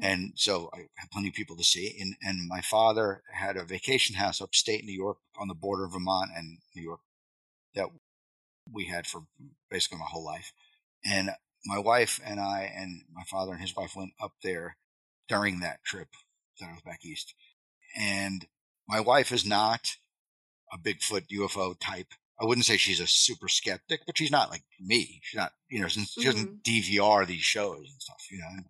And 0.00 0.32
so 0.36 0.70
I 0.72 0.86
had 0.96 1.10
plenty 1.10 1.28
of 1.28 1.34
people 1.34 1.56
to 1.56 1.64
see. 1.64 1.96
And, 2.00 2.14
and 2.22 2.48
my 2.48 2.60
father 2.60 3.22
had 3.32 3.56
a 3.56 3.64
vacation 3.64 4.16
house 4.16 4.40
upstate 4.40 4.84
New 4.84 4.92
York 4.92 5.18
on 5.38 5.48
the 5.48 5.54
border 5.54 5.84
of 5.84 5.92
Vermont 5.92 6.30
and 6.34 6.58
New 6.76 6.82
York 6.82 7.00
that 7.74 7.88
we 8.72 8.84
had 8.86 9.06
for 9.06 9.22
basically 9.70 9.98
my 9.98 10.06
whole 10.08 10.24
life. 10.24 10.52
And 11.04 11.30
my 11.64 11.78
wife 11.78 12.20
and 12.24 12.38
I 12.38 12.72
and 12.74 13.02
my 13.12 13.24
father 13.24 13.52
and 13.52 13.60
his 13.60 13.74
wife 13.74 13.96
went 13.96 14.12
up 14.22 14.32
there 14.42 14.76
during 15.28 15.60
that 15.60 15.82
trip 15.84 16.08
that 16.58 16.68
I 16.68 16.72
was 16.72 16.82
back 16.82 17.04
east. 17.04 17.34
And 17.98 18.46
my 18.88 19.00
wife 19.00 19.32
is 19.32 19.44
not 19.44 19.96
a 20.72 20.78
Bigfoot 20.78 21.26
UFO 21.32 21.74
type. 21.80 22.14
I 22.40 22.44
wouldn't 22.44 22.64
say 22.64 22.76
she's 22.76 23.00
a 23.00 23.06
super 23.06 23.48
skeptic, 23.48 24.02
but 24.06 24.16
she's 24.16 24.30
not 24.30 24.50
like 24.50 24.62
me. 24.78 25.20
She's 25.22 25.38
not, 25.38 25.52
you 25.68 25.80
know, 25.80 25.88
she 25.88 26.24
doesn't 26.24 26.62
mm-hmm. 26.62 27.02
DVR 27.02 27.26
these 27.26 27.42
shows 27.42 27.80
and 27.90 28.00
stuff, 28.00 28.26
you 28.30 28.38
know 28.38 28.62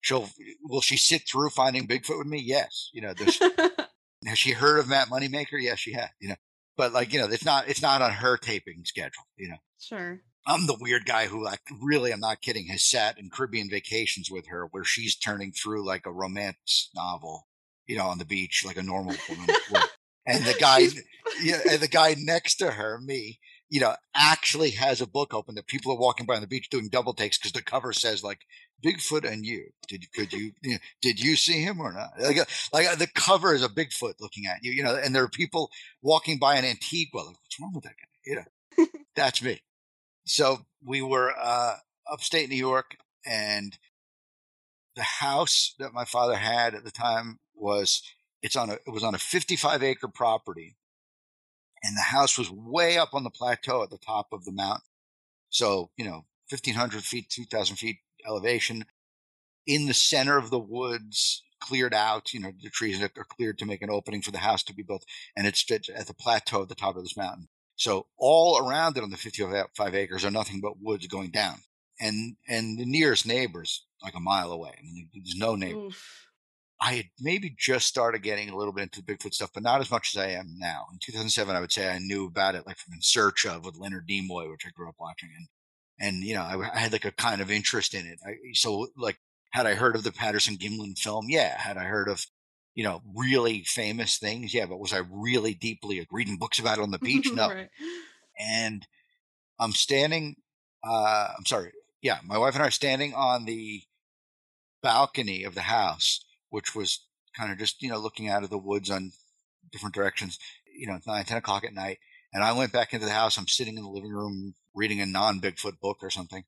she'll 0.00 0.28
will 0.62 0.80
she 0.80 0.96
sit 0.96 1.22
through 1.28 1.50
finding 1.50 1.86
Bigfoot 1.86 2.18
with 2.18 2.26
me? 2.26 2.42
Yes. 2.44 2.90
You 2.92 3.02
know, 3.02 3.14
has 4.26 4.38
she 4.38 4.52
heard 4.52 4.78
of 4.78 4.88
Matt 4.88 5.08
Moneymaker? 5.08 5.60
Yes, 5.60 5.78
she 5.78 5.92
had. 5.92 6.10
You 6.20 6.30
know, 6.30 6.36
but 6.76 6.92
like 6.92 7.12
you 7.12 7.20
know, 7.20 7.26
it's 7.26 7.44
not 7.44 7.68
it's 7.68 7.82
not 7.82 8.02
on 8.02 8.12
her 8.12 8.36
taping 8.36 8.82
schedule. 8.84 9.24
You 9.36 9.50
know, 9.50 9.56
sure. 9.80 10.20
I'm 10.46 10.66
the 10.66 10.78
weird 10.80 11.04
guy 11.04 11.26
who, 11.26 11.44
like, 11.44 11.60
really, 11.82 12.10
I'm 12.10 12.20
not 12.20 12.40
kidding, 12.40 12.68
has 12.68 12.82
sat 12.82 13.18
in 13.18 13.28
Caribbean 13.28 13.68
vacations 13.68 14.30
with 14.30 14.46
her 14.46 14.66
where 14.70 14.84
she's 14.84 15.14
turning 15.14 15.52
through 15.52 15.84
like 15.84 16.06
a 16.06 16.12
romance 16.12 16.88
novel, 16.96 17.46
you 17.86 17.98
know, 17.98 18.06
on 18.06 18.16
the 18.16 18.24
beach 18.24 18.64
like 18.64 18.78
a 18.78 18.82
normal 18.82 19.14
woman. 19.28 19.46
And 20.26 20.44
the 20.44 20.54
guy, 20.58 20.80
yeah, 21.42 21.60
and 21.70 21.80
the 21.80 21.88
guy 21.88 22.14
next 22.18 22.56
to 22.56 22.70
her, 22.70 22.98
me, 22.98 23.40
you 23.68 23.80
know, 23.80 23.94
actually 24.14 24.70
has 24.70 25.02
a 25.02 25.06
book 25.06 25.34
open 25.34 25.54
that 25.56 25.66
people 25.66 25.92
are 25.92 25.98
walking 25.98 26.24
by 26.24 26.36
on 26.36 26.40
the 26.40 26.46
beach 26.46 26.70
doing 26.70 26.88
double 26.88 27.12
takes 27.12 27.38
because 27.38 27.52
the 27.52 27.62
cover 27.62 27.92
says 27.92 28.22
like 28.24 28.40
Bigfoot 28.84 29.30
and 29.30 29.44
you. 29.44 29.70
Did 29.88 30.10
could 30.12 30.32
you, 30.32 30.52
you 30.62 30.72
know, 30.72 30.78
did 31.02 31.20
you 31.20 31.36
see 31.36 31.62
him 31.62 31.80
or 31.80 31.92
not? 31.92 32.10
Like, 32.20 32.38
uh, 32.38 32.44
like 32.72 32.86
uh, 32.86 32.94
the 32.94 33.06
cover 33.06 33.54
is 33.54 33.64
a 33.64 33.68
Bigfoot 33.68 34.14
looking 34.20 34.46
at 34.46 34.62
you, 34.62 34.72
you 34.72 34.82
know, 34.82 34.94
and 34.94 35.14
there 35.14 35.22
are 35.22 35.28
people 35.28 35.70
walking 36.02 36.38
by 36.38 36.56
an 36.56 36.64
Antigua. 36.64 37.20
Like, 37.20 37.36
what's 37.42 37.60
wrong 37.60 37.72
with 37.74 37.84
that 37.84 37.94
guy? 37.96 38.08
You 38.26 38.36
know, 38.36 38.86
that's 39.16 39.42
me. 39.42 39.62
So 40.26 40.66
we 40.84 41.02
were 41.02 41.32
uh, 41.40 41.76
upstate 42.10 42.48
New 42.48 42.56
York, 42.56 42.96
and 43.26 43.76
the 44.94 45.02
house 45.02 45.74
that 45.78 45.92
my 45.92 46.04
father 46.04 46.36
had 46.36 46.74
at 46.74 46.84
the 46.84 46.90
time 46.90 47.38
was 47.54 48.02
it's 48.42 48.56
on 48.56 48.70
a 48.70 48.74
it 48.74 48.92
was 48.92 49.02
on 49.02 49.14
a 49.14 49.18
55 49.18 49.82
acre 49.82 50.08
property 50.08 50.76
and 51.82 51.96
the 51.96 52.02
house 52.02 52.38
was 52.38 52.50
way 52.50 52.98
up 52.98 53.14
on 53.14 53.24
the 53.24 53.30
plateau 53.30 53.82
at 53.82 53.90
the 53.90 53.98
top 53.98 54.28
of 54.32 54.44
the 54.44 54.52
mountain. 54.52 54.82
So, 55.50 55.90
you 55.96 56.04
know, 56.04 56.24
1500 56.50 57.02
feet, 57.02 57.30
2000 57.30 57.76
feet 57.76 57.98
elevation 58.26 58.84
in 59.66 59.86
the 59.86 59.94
center 59.94 60.38
of 60.38 60.50
the 60.50 60.58
woods, 60.58 61.42
cleared 61.60 61.94
out, 61.94 62.32
you 62.32 62.40
know, 62.40 62.52
the 62.62 62.70
trees 62.70 63.02
are 63.02 63.08
cleared 63.08 63.58
to 63.58 63.66
make 63.66 63.82
an 63.82 63.90
opening 63.90 64.22
for 64.22 64.30
the 64.30 64.38
house 64.38 64.62
to 64.64 64.74
be 64.74 64.82
built. 64.82 65.04
And 65.36 65.46
it's 65.46 65.64
at 65.70 66.06
the 66.06 66.14
plateau 66.14 66.62
at 66.62 66.68
the 66.68 66.74
top 66.74 66.96
of 66.96 67.02
this 67.02 67.16
mountain. 67.16 67.48
So 67.76 68.06
all 68.16 68.66
around 68.66 68.96
it 68.96 69.04
on 69.04 69.10
the 69.10 69.16
55 69.16 69.94
acres 69.94 70.24
are 70.24 70.30
nothing 70.30 70.60
but 70.60 70.80
woods 70.80 71.06
going 71.06 71.30
down. 71.30 71.56
And, 72.00 72.36
and 72.48 72.78
the 72.78 72.86
nearest 72.86 73.26
neighbors 73.26 73.84
like 74.02 74.14
a 74.14 74.20
mile 74.20 74.52
away. 74.52 74.72
I 74.78 74.82
mean, 74.82 75.08
there's 75.12 75.36
no 75.36 75.56
neighbors. 75.56 75.92
Oof. 75.92 76.24
I 76.80 76.94
had 76.94 77.06
maybe 77.20 77.54
just 77.58 77.88
started 77.88 78.22
getting 78.22 78.48
a 78.48 78.56
little 78.56 78.72
bit 78.72 78.82
into 78.84 79.02
Bigfoot 79.02 79.34
stuff, 79.34 79.50
but 79.52 79.64
not 79.64 79.80
as 79.80 79.90
much 79.90 80.14
as 80.14 80.22
I 80.22 80.28
am 80.28 80.54
now. 80.58 80.86
In 80.92 80.98
2007, 81.00 81.54
I 81.54 81.60
would 81.60 81.72
say 81.72 81.90
I 81.90 81.98
knew 81.98 82.26
about 82.26 82.54
it 82.54 82.66
like 82.66 82.76
from 82.76 82.94
In 82.94 83.02
Search 83.02 83.44
of 83.46 83.64
with 83.64 83.76
Leonard 83.76 84.08
Nimoy, 84.08 84.48
which 84.48 84.64
I 84.64 84.70
grew 84.70 84.88
up 84.88 84.94
watching, 85.00 85.30
and 85.36 85.48
and 86.00 86.22
you 86.22 86.34
know 86.34 86.42
I, 86.42 86.70
I 86.74 86.78
had 86.78 86.92
like 86.92 87.04
a 87.04 87.12
kind 87.12 87.40
of 87.40 87.50
interest 87.50 87.94
in 87.94 88.06
it. 88.06 88.18
I, 88.24 88.34
so 88.54 88.88
like, 88.96 89.18
had 89.52 89.66
I 89.66 89.74
heard 89.74 89.96
of 89.96 90.04
the 90.04 90.12
Patterson 90.12 90.56
Gimlin 90.56 90.98
film? 90.98 91.26
Yeah. 91.28 91.58
Had 91.58 91.76
I 91.76 91.84
heard 91.84 92.08
of 92.08 92.26
you 92.74 92.84
know 92.84 93.02
really 93.14 93.62
famous 93.64 94.18
things? 94.18 94.54
Yeah. 94.54 94.66
But 94.66 94.80
was 94.80 94.92
I 94.92 95.02
really 95.10 95.54
deeply 95.54 96.06
reading 96.10 96.36
books 96.36 96.58
about 96.58 96.78
it 96.78 96.82
on 96.82 96.90
the 96.90 96.98
beach? 97.02 97.30
No. 97.32 97.48
right. 97.48 97.68
And 98.38 98.86
I'm 99.58 99.72
standing. 99.72 100.36
Uh, 100.86 101.28
I'm 101.36 101.46
sorry. 101.46 101.72
Yeah, 102.00 102.18
my 102.24 102.38
wife 102.38 102.54
and 102.54 102.62
I 102.62 102.68
are 102.68 102.70
standing 102.70 103.12
on 103.14 103.44
the 103.44 103.82
balcony 104.80 105.42
of 105.42 105.56
the 105.56 105.62
house 105.62 106.24
which 106.50 106.74
was 106.74 107.04
kind 107.36 107.52
of 107.52 107.58
just, 107.58 107.82
you 107.82 107.88
know, 107.88 107.98
looking 107.98 108.28
out 108.28 108.42
of 108.42 108.50
the 108.50 108.58
woods 108.58 108.90
on 108.90 109.12
different 109.70 109.94
directions, 109.94 110.38
you 110.76 110.86
know, 110.86 110.94
it's 110.94 111.06
nine 111.06 111.24
ten 111.24 111.38
o'clock 111.38 111.64
at 111.64 111.74
night. 111.74 111.98
And 112.32 112.44
I 112.44 112.52
went 112.52 112.72
back 112.72 112.92
into 112.92 113.06
the 113.06 113.12
house. 113.12 113.38
I'm 113.38 113.48
sitting 113.48 113.76
in 113.76 113.82
the 113.82 113.90
living 113.90 114.12
room 114.12 114.54
reading 114.74 115.00
a 115.00 115.06
non 115.06 115.40
Bigfoot 115.40 115.80
book 115.80 115.98
or 116.02 116.10
something. 116.10 116.44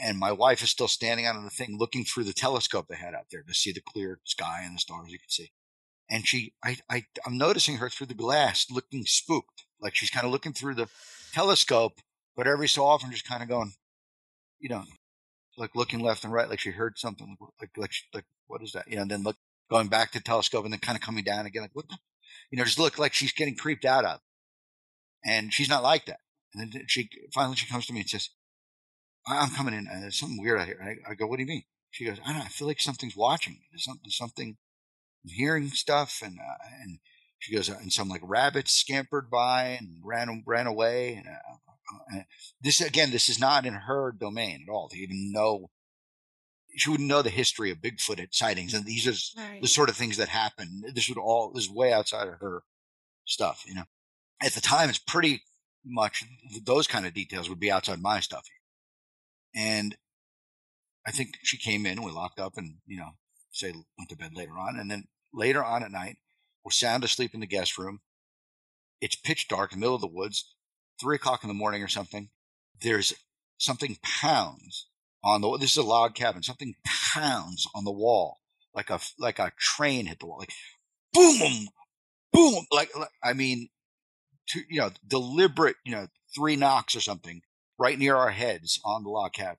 And 0.00 0.18
my 0.18 0.32
wife 0.32 0.62
is 0.62 0.70
still 0.70 0.88
standing 0.88 1.26
out 1.26 1.36
on 1.36 1.44
the 1.44 1.50
thing 1.50 1.76
looking 1.78 2.04
through 2.04 2.24
the 2.24 2.32
telescope 2.32 2.86
they 2.88 2.96
had 2.96 3.14
out 3.14 3.26
there 3.30 3.42
to 3.42 3.54
see 3.54 3.72
the 3.72 3.80
clear 3.80 4.20
sky 4.24 4.62
and 4.64 4.74
the 4.74 4.80
stars 4.80 5.10
you 5.10 5.18
could 5.18 5.30
see. 5.30 5.52
And 6.10 6.26
she, 6.26 6.54
I, 6.64 6.78
I, 6.90 7.04
I'm 7.24 7.38
noticing 7.38 7.76
her 7.76 7.88
through 7.88 8.08
the 8.08 8.14
glass 8.14 8.66
looking 8.70 9.04
spooked. 9.06 9.64
Like 9.80 9.94
she's 9.94 10.10
kind 10.10 10.26
of 10.26 10.32
looking 10.32 10.52
through 10.52 10.74
the 10.74 10.88
telescope, 11.32 12.00
but 12.36 12.46
every 12.46 12.68
so 12.68 12.84
often 12.84 13.10
just 13.10 13.28
kind 13.28 13.42
of 13.42 13.48
going, 13.48 13.74
you 14.58 14.68
know, 14.68 14.84
like 15.56 15.76
looking 15.76 16.00
left 16.00 16.24
and 16.24 16.32
right, 16.32 16.48
like 16.48 16.58
she 16.58 16.70
heard 16.70 16.98
something, 16.98 17.36
like 17.60 17.70
like 17.76 17.92
like 18.12 18.24
what 18.46 18.62
is 18.62 18.72
that? 18.72 18.88
You 18.88 18.96
know, 18.96 19.02
and 19.02 19.10
then 19.10 19.22
look 19.22 19.36
going 19.70 19.88
back 19.88 20.12
to 20.12 20.18
the 20.18 20.24
telescope 20.24 20.64
and 20.64 20.72
then 20.72 20.80
kind 20.80 20.96
of 20.96 21.02
coming 21.02 21.24
down 21.24 21.46
again, 21.46 21.62
like 21.62 21.74
what 21.74 21.88
the, 21.88 21.98
you 22.50 22.58
know, 22.58 22.64
just 22.64 22.78
look 22.78 22.98
like 22.98 23.14
she's 23.14 23.32
getting 23.32 23.56
creeped 23.56 23.84
out 23.84 24.04
of, 24.04 24.20
and 25.24 25.52
she's 25.52 25.68
not 25.68 25.82
like 25.82 26.06
that. 26.06 26.20
And 26.54 26.72
then 26.72 26.84
she 26.86 27.08
finally 27.32 27.56
she 27.56 27.66
comes 27.66 27.86
to 27.86 27.92
me 27.92 28.00
and 28.00 28.08
says, 28.08 28.30
"I'm 29.26 29.50
coming 29.50 29.74
in, 29.74 29.88
and 29.88 30.02
there's 30.02 30.18
something 30.18 30.40
weird 30.40 30.60
out 30.60 30.66
here." 30.66 30.80
I, 30.82 31.12
I, 31.12 31.14
go, 31.14 31.26
"What 31.26 31.36
do 31.36 31.42
you 31.42 31.48
mean?" 31.48 31.64
She 31.90 32.04
goes, 32.04 32.18
"I 32.24 32.28
don't 32.28 32.38
know. 32.38 32.44
I 32.44 32.48
feel 32.48 32.68
like 32.68 32.80
something's 32.80 33.16
watching 33.16 33.54
me. 33.54 33.66
There's 33.70 33.84
something, 33.84 34.10
something, 34.10 34.56
I'm 35.24 35.30
hearing 35.30 35.68
stuff, 35.68 36.20
and 36.22 36.38
uh, 36.38 36.64
and." 36.82 36.98
She 37.40 37.54
goes, 37.54 37.68
and 37.68 37.92
some 37.92 38.08
like 38.08 38.22
rabbits 38.24 38.72
scampered 38.72 39.28
by 39.28 39.76
and 39.78 40.00
ran 40.02 40.42
ran 40.46 40.66
away. 40.66 41.16
And, 41.16 41.26
uh, 41.26 42.16
uh 42.16 42.22
this 42.62 42.80
again, 42.80 43.10
this 43.10 43.28
is 43.28 43.38
not 43.38 43.66
in 43.66 43.74
her 43.74 44.12
domain 44.12 44.64
at 44.66 44.72
all 44.72 44.88
to 44.88 44.96
even 44.96 45.30
know. 45.30 45.68
She 46.74 46.88
wouldn't 46.88 47.08
know 47.08 47.20
the 47.20 47.28
history 47.28 47.70
of 47.70 47.82
Bigfoot 47.82 48.28
sightings, 48.32 48.72
and 48.72 48.86
these 48.86 49.06
are 49.06 49.40
right. 49.42 49.60
the 49.60 49.68
sort 49.68 49.90
of 49.90 49.96
things 49.96 50.16
that 50.16 50.28
happen. 50.28 50.84
This 50.94 51.10
would 51.10 51.18
all 51.18 51.52
this 51.52 51.64
is 51.64 51.70
way 51.70 51.92
outside 51.92 52.28
of 52.28 52.40
her 52.40 52.62
stuff. 53.26 53.64
You 53.66 53.74
know, 53.74 53.84
at 54.44 54.52
the 54.52 54.60
time, 54.60 54.88
it's 54.88 54.98
pretty 54.98 55.42
much 55.84 56.24
those 56.64 56.86
kind 56.86 57.06
of 57.06 57.14
details 57.14 57.48
would 57.48 57.60
be 57.60 57.70
outside 57.70 58.00
my 58.00 58.20
stuff. 58.20 58.46
And 59.54 59.96
I 61.06 61.10
think 61.10 61.38
she 61.42 61.56
came 61.58 61.86
in, 61.86 62.02
we 62.02 62.10
locked 62.10 62.40
up, 62.40 62.54
and 62.56 62.76
you 62.86 62.96
know, 62.96 63.10
say 63.52 63.72
went 63.98 64.10
to 64.10 64.16
bed 64.16 64.34
later 64.34 64.58
on, 64.58 64.78
and 64.78 64.90
then 64.90 65.04
later 65.32 65.64
on 65.64 65.82
at 65.82 65.90
night 65.90 66.16
we're 66.64 66.70
sound 66.70 67.04
asleep 67.04 67.34
in 67.34 67.40
the 67.40 67.46
guest 67.46 67.78
room. 67.78 68.00
It's 69.00 69.16
pitch 69.16 69.48
dark 69.48 69.72
in 69.72 69.78
the 69.78 69.80
middle 69.80 69.94
of 69.94 70.00
the 70.00 70.06
woods, 70.06 70.54
three 71.00 71.16
o'clock 71.16 71.44
in 71.44 71.48
the 71.48 71.54
morning 71.54 71.82
or 71.82 71.88
something. 71.88 72.30
There's 72.80 73.12
something 73.58 73.98
pounds 74.02 74.88
on 75.22 75.40
the. 75.40 75.58
This 75.58 75.72
is 75.72 75.76
a 75.76 75.82
log 75.82 76.14
cabin. 76.14 76.42
Something 76.42 76.74
pounds 76.84 77.66
on 77.74 77.84
the 77.84 77.92
wall 77.92 78.38
like 78.74 78.90
a 78.90 79.00
like 79.18 79.38
a 79.38 79.52
train 79.58 80.06
hit 80.06 80.20
the 80.20 80.26
wall, 80.26 80.38
like 80.38 80.52
boom, 81.12 81.68
boom. 82.32 82.66
Like, 82.72 82.90
like 82.96 83.08
I 83.22 83.32
mean, 83.32 83.68
to, 84.48 84.60
you 84.68 84.80
know, 84.80 84.90
deliberate, 85.06 85.76
you 85.84 85.92
know, 85.92 86.08
three 86.34 86.56
knocks 86.56 86.94
or 86.94 87.00
something 87.00 87.42
right 87.78 87.98
near 87.98 88.16
our 88.16 88.30
heads 88.30 88.80
on 88.84 89.02
the 89.04 89.10
log 89.10 89.32
cabin. 89.32 89.58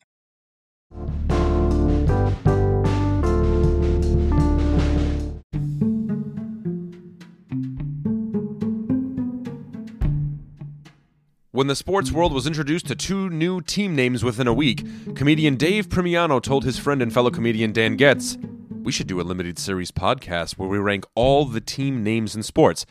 When 11.52 11.67
the 11.67 11.76
sports 11.78 12.12
world 12.12 12.34
was 12.34 12.45
introduced 12.45 12.88
to 12.88 12.95
two 12.95 13.30
new 13.30 13.62
team 13.62 13.95
names 13.95 14.26
within 14.26 14.45
a 14.45 14.54
week, 14.54 14.86
comedian 15.15 15.56
Dave 15.56 15.88
Primiano 15.88 16.43
told 16.43 16.65
his 16.65 16.78
friend 16.78 17.02
and 17.02 17.13
fellow 17.13 17.32
comedian 17.32 17.71
Dan 17.71 17.95
Getz, 17.95 18.38
We 18.86 18.91
should 18.91 19.08
do 19.08 19.21
a 19.21 19.24
limited 19.24 19.58
series 19.58 19.89
podcast 19.89 20.58
where 20.58 20.67
we 20.67 20.78
rank 20.78 21.06
all 21.15 21.45
the 21.45 21.62
team 21.62 22.04
names 22.04 22.36
in 22.36 22.43
sports. 22.43 22.86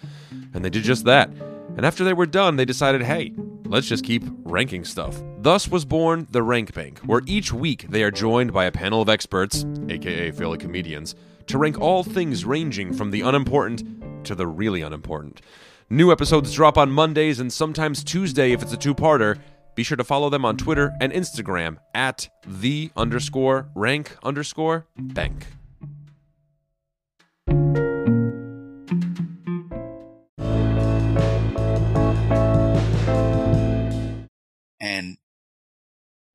And 0.52 0.64
they 0.64 0.70
did 0.70 0.82
just 0.82 1.04
that. 1.04 1.30
And 1.76 1.84
after 1.84 2.04
they 2.04 2.12
were 2.12 2.26
done, 2.26 2.56
they 2.56 2.64
decided, 2.64 3.02
hey, 3.02 3.32
let's 3.66 3.88
just 3.88 4.04
keep 4.04 4.24
ranking 4.44 4.84
stuff. 4.84 5.20
Thus 5.38 5.68
was 5.68 5.84
born 5.84 6.26
the 6.30 6.42
Rank 6.42 6.72
Bank, 6.72 7.00
where 7.00 7.22
each 7.26 7.52
week 7.52 7.86
they 7.88 8.02
are 8.02 8.10
joined 8.10 8.52
by 8.52 8.64
a 8.64 8.72
panel 8.72 9.02
of 9.02 9.08
experts, 9.08 9.66
aka 9.88 10.30
fellow 10.30 10.56
comedians, 10.56 11.14
to 11.48 11.58
rank 11.58 11.80
all 11.80 12.02
things 12.02 12.44
ranging 12.44 12.94
from 12.94 13.10
the 13.10 13.20
unimportant 13.20 14.24
to 14.24 14.34
the 14.34 14.46
really 14.46 14.82
unimportant. 14.82 15.42
New 15.90 16.10
episodes 16.10 16.54
drop 16.54 16.78
on 16.78 16.90
Mondays 16.90 17.40
and 17.40 17.52
sometimes 17.52 18.02
Tuesday 18.02 18.52
if 18.52 18.62
it's 18.62 18.72
a 18.72 18.76
two 18.76 18.94
parter. 18.94 19.38
Be 19.74 19.82
sure 19.82 19.96
to 19.96 20.04
follow 20.04 20.30
them 20.30 20.44
on 20.44 20.56
Twitter 20.56 20.92
and 21.00 21.12
Instagram 21.12 21.78
at 21.94 22.28
the 22.46 22.90
underscore 22.96 23.68
rank 23.74 24.16
underscore 24.22 24.86
bank. 24.96 25.46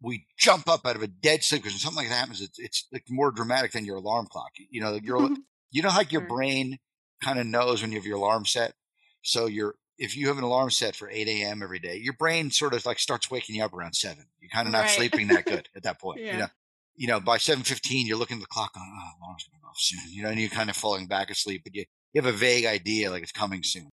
We 0.01 0.25
jump 0.37 0.69
up 0.69 0.85
out 0.85 0.95
of 0.95 1.03
a 1.03 1.07
dead 1.07 1.43
sleep 1.43 1.61
because 1.61 1.73
when 1.73 1.79
something 1.79 2.03
like 2.03 2.09
that 2.09 2.19
happens, 2.19 2.41
it's, 2.41 2.59
it's 2.59 2.87
like 2.91 3.03
more 3.09 3.31
dramatic 3.31 3.71
than 3.71 3.85
your 3.85 3.97
alarm 3.97 4.27
clock. 4.31 4.51
You 4.69 4.81
know, 4.81 4.99
your, 5.01 5.29
you 5.71 5.81
know, 5.81 5.89
like 5.89 6.11
your 6.11 6.27
brain 6.27 6.79
kind 7.23 7.39
of 7.39 7.45
knows 7.45 7.81
when 7.81 7.91
you 7.91 7.97
have 7.97 8.05
your 8.05 8.17
alarm 8.17 8.45
set 8.45 8.73
so 9.21 9.45
you're 9.45 9.75
if 9.97 10.15
you 10.15 10.27
have 10.27 10.37
an 10.37 10.45
alarm 10.45 10.69
set 10.69 10.95
for 10.95 11.09
8 11.09 11.27
a.m. 11.27 11.61
every 11.61 11.79
day, 11.79 11.97
your 11.97 12.13
brain 12.13 12.51
sort 12.51 12.73
of 12.73 12.85
like 12.85 12.99
starts 12.99 13.29
waking 13.29 13.55
you 13.55 13.63
up 13.63 13.73
around 13.73 13.93
seven. 13.93 14.25
You're 14.39 14.49
kind 14.49 14.65
of 14.65 14.71
not 14.71 14.83
right. 14.83 14.89
sleeping 14.89 15.27
that 15.27 15.45
good 15.45 15.67
at 15.75 15.83
that 15.83 15.99
point. 16.01 16.21
Yeah. 16.21 16.31
You 16.31 16.39
know, 16.39 16.47
you 16.95 17.07
know, 17.07 17.19
by 17.19 17.37
7:15, 17.37 18.07
you're 18.07 18.17
looking 18.17 18.37
at 18.37 18.41
the 18.41 18.47
clock 18.47 18.71
on, 18.75 18.81
oh, 18.83 19.25
alarm's 19.25 19.47
going 19.51 19.61
off 19.67 19.77
soon. 19.77 19.99
You 20.09 20.23
know, 20.23 20.29
and 20.29 20.39
you're 20.39 20.49
kind 20.49 20.69
of 20.69 20.75
falling 20.75 21.07
back 21.07 21.29
asleep, 21.29 21.61
but 21.65 21.75
you, 21.75 21.83
you 22.13 22.21
have 22.21 22.33
a 22.33 22.37
vague 22.37 22.65
idea 22.65 23.11
like 23.11 23.23
it's 23.23 23.31
coming 23.31 23.61
soon. 23.63 23.89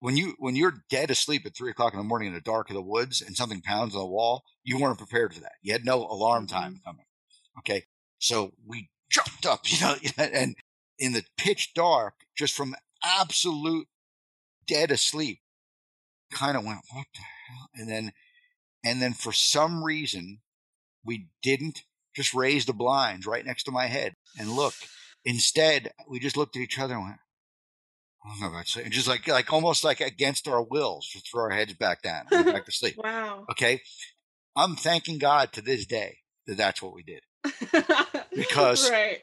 When 0.00 0.16
you 0.16 0.34
when 0.38 0.54
you're 0.54 0.84
dead 0.88 1.10
asleep 1.10 1.44
at 1.44 1.56
three 1.56 1.70
o'clock 1.70 1.92
in 1.92 1.98
the 1.98 2.04
morning 2.04 2.28
in 2.28 2.34
the 2.34 2.40
dark 2.40 2.70
of 2.70 2.74
the 2.74 2.82
woods 2.82 3.20
and 3.20 3.36
something 3.36 3.60
pounds 3.60 3.94
on 3.94 4.00
the 4.00 4.06
wall, 4.06 4.44
you 4.62 4.78
weren't 4.78 4.98
prepared 4.98 5.34
for 5.34 5.40
that. 5.40 5.54
You 5.62 5.72
had 5.72 5.84
no 5.84 6.06
alarm 6.06 6.46
time 6.46 6.74
mm-hmm. 6.74 6.88
coming. 6.88 7.04
Okay, 7.58 7.84
so 8.18 8.52
we 8.66 8.90
jumped 9.10 9.46
up, 9.46 9.62
you 9.66 9.78
know, 9.80 9.96
and 10.16 10.56
in 10.98 11.12
the 11.12 11.24
pitch 11.36 11.74
dark, 11.74 12.14
just 12.36 12.54
from 12.54 12.74
absolute 13.02 13.88
dead 14.66 14.90
asleep. 14.90 15.40
Kind 16.30 16.56
of 16.56 16.64
went, 16.64 16.80
what 16.92 17.06
the 17.14 17.20
hell? 17.20 17.70
And 17.74 17.88
then, 17.88 18.12
and 18.84 19.00
then 19.00 19.14
for 19.14 19.32
some 19.32 19.82
reason, 19.82 20.40
we 21.04 21.28
didn't 21.42 21.84
just 22.14 22.34
raise 22.34 22.66
the 22.66 22.74
blinds 22.74 23.26
right 23.26 23.46
next 23.46 23.64
to 23.64 23.70
my 23.70 23.86
head 23.86 24.14
and 24.38 24.50
look. 24.50 24.74
Instead, 25.24 25.92
we 26.08 26.18
just 26.18 26.36
looked 26.36 26.56
at 26.56 26.62
each 26.62 26.78
other 26.78 26.94
and 26.94 27.04
went, 27.04 27.16
oh, 28.28 28.52
that's 28.54 28.76
it. 28.76 28.90
just 28.90 29.08
like, 29.08 29.26
like 29.26 29.52
almost 29.52 29.84
like 29.84 30.00
against 30.00 30.48
our 30.48 30.62
wills, 30.62 31.06
just 31.06 31.30
throw 31.30 31.44
our 31.44 31.50
heads 31.50 31.74
back 31.74 32.02
down, 32.02 32.26
back 32.30 32.64
to 32.64 32.72
sleep. 32.72 32.96
wow. 32.96 33.44
Okay. 33.50 33.80
I'm 34.56 34.76
thanking 34.76 35.18
God 35.18 35.52
to 35.52 35.62
this 35.62 35.86
day 35.86 36.18
that 36.46 36.56
that's 36.56 36.82
what 36.82 36.94
we 36.94 37.02
did. 37.02 37.22
because 38.34 38.90
I 38.90 39.20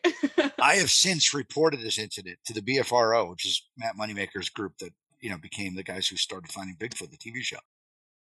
have 0.76 0.90
since 0.90 1.34
reported 1.34 1.82
this 1.82 2.00
incident 2.00 2.40
to 2.46 2.54
the 2.54 2.62
BFRO, 2.62 3.30
which 3.30 3.46
is 3.46 3.62
Matt 3.78 3.98
Moneymaker's 3.98 4.50
group 4.50 4.78
that 4.80 4.94
you 5.26 5.32
know, 5.32 5.38
became 5.40 5.74
the 5.74 5.84
guys 5.84 6.08
who 6.08 6.18
started 6.18 6.52
Finding 6.52 6.76
Bigfoot, 6.76 7.10
the 7.10 7.18
TV 7.18 7.42
show. 7.42 7.58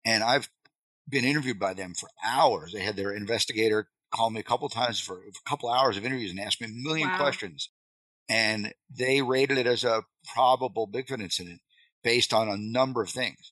And 0.05 0.23
I've 0.23 0.49
been 1.09 1.25
interviewed 1.25 1.59
by 1.59 1.73
them 1.73 1.93
for 1.93 2.07
hours. 2.25 2.71
They 2.71 2.79
had 2.79 2.95
their 2.95 3.11
investigator 3.11 3.89
call 4.15 4.29
me 4.29 4.39
a 4.39 4.43
couple 4.43 4.69
times 4.69 5.01
for 5.01 5.17
a 5.17 5.49
couple 5.49 5.69
hours 5.69 5.97
of 5.97 6.05
interviews 6.05 6.31
and 6.31 6.39
ask 6.39 6.61
me 6.61 6.67
a 6.67 6.69
million 6.69 7.09
wow. 7.09 7.17
questions. 7.17 7.69
And 8.29 8.73
they 8.89 9.21
rated 9.21 9.57
it 9.57 9.67
as 9.67 9.83
a 9.83 10.03
probable 10.33 10.87
Bigfoot 10.87 11.21
incident 11.21 11.61
based 12.03 12.33
on 12.33 12.49
a 12.49 12.57
number 12.57 13.01
of 13.01 13.09
things. 13.09 13.51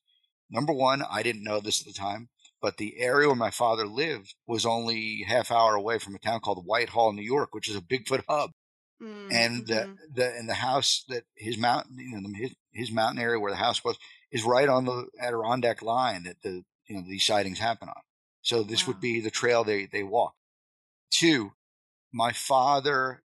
Number 0.50 0.74
one, 0.74 1.04
I 1.10 1.24
didn't 1.24 1.44
know 1.44 1.60
this 1.60 1.82
at 1.82 1.88
the 1.88 1.94
time, 1.94 2.30
but 2.62 2.78
the 2.78 3.00
area 3.00 3.28
where 3.28 3.36
my 3.36 3.52
father 3.52 3.86
lived 3.86 4.36
was 4.48 4.66
only 4.66 5.24
half 5.28 5.52
hour 5.52 5.76
away 5.76 5.98
from 5.98 6.16
a 6.16 6.20
town 6.20 6.42
called 6.42 6.66
Whitehall, 6.66 7.14
New 7.14 7.24
York, 7.24 7.54
which 7.54 7.70
is 7.70 7.76
a 7.76 7.82
Bigfoot 7.82 8.24
hub. 8.28 8.52
Mm-hmm. 9.02 9.28
And 9.32 9.68
the, 9.68 9.98
the 10.14 10.28
and 10.38 10.48
the 10.48 10.54
house 10.54 11.04
that 11.10 11.24
his 11.36 11.58
mountain, 11.58 11.98
you 11.98 12.22
know, 12.22 12.30
his 12.38 12.52
his 12.72 12.92
mountain 12.92 13.20
area 13.20 13.40
where 13.40 13.52
the 13.52 13.58
house 13.58 13.84
was 13.84 13.98
is 14.32 14.44
right 14.44 14.70
on 14.70 14.86
the 14.86 15.08
Adirondack 15.20 15.82
line 15.82 16.24
that 16.24 16.42
the 16.44 16.64
you 16.86 16.96
know 16.96 17.04
these 17.08 17.26
sightings 17.26 17.58
happen 17.58 17.90
on. 17.90 18.02
So 18.44 18.62
this 18.62 18.86
wow. 18.86 18.94
would 18.94 19.02
be 19.02 19.20
the 19.20 19.32
trail 19.32 19.64
they 19.64 19.88
they 19.88 20.04
walk. 20.04 20.36
Two, 21.10 21.54
my 22.14 22.32
father. 22.32 23.24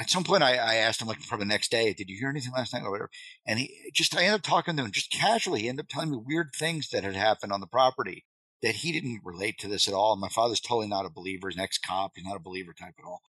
At 0.00 0.10
some 0.10 0.22
point, 0.22 0.44
I, 0.44 0.54
I 0.54 0.74
asked 0.76 1.02
him, 1.02 1.08
like, 1.08 1.20
for 1.20 1.36
the 1.36 1.44
next 1.44 1.72
day, 1.72 1.92
did 1.92 2.08
you 2.08 2.16
hear 2.16 2.28
anything 2.28 2.52
last 2.52 2.72
night 2.72 2.84
or 2.84 2.90
whatever? 2.90 3.10
And 3.44 3.58
he 3.58 3.90
just, 3.92 4.16
I 4.16 4.22
ended 4.22 4.34
up 4.34 4.42
talking 4.42 4.76
to 4.76 4.84
him 4.84 4.92
just 4.92 5.10
casually. 5.10 5.62
He 5.62 5.68
ended 5.68 5.86
up 5.86 5.88
telling 5.88 6.10
me 6.10 6.22
weird 6.24 6.50
things 6.54 6.90
that 6.90 7.02
had 7.02 7.16
happened 7.16 7.52
on 7.52 7.60
the 7.60 7.66
property 7.66 8.24
that 8.62 8.76
he 8.76 8.92
didn't 8.92 9.22
relate 9.24 9.58
to 9.58 9.68
this 9.68 9.88
at 9.88 9.94
all. 9.94 10.12
And 10.12 10.20
my 10.20 10.28
father's 10.28 10.60
totally 10.60 10.86
not 10.86 11.04
a 11.04 11.10
believer. 11.10 11.48
He's 11.48 11.56
an 11.56 11.62
ex 11.62 11.78
cop. 11.78 12.12
He's 12.14 12.24
not 12.24 12.36
a 12.36 12.40
believer 12.40 12.72
type 12.72 12.94
at 12.98 13.04
all. 13.04 13.22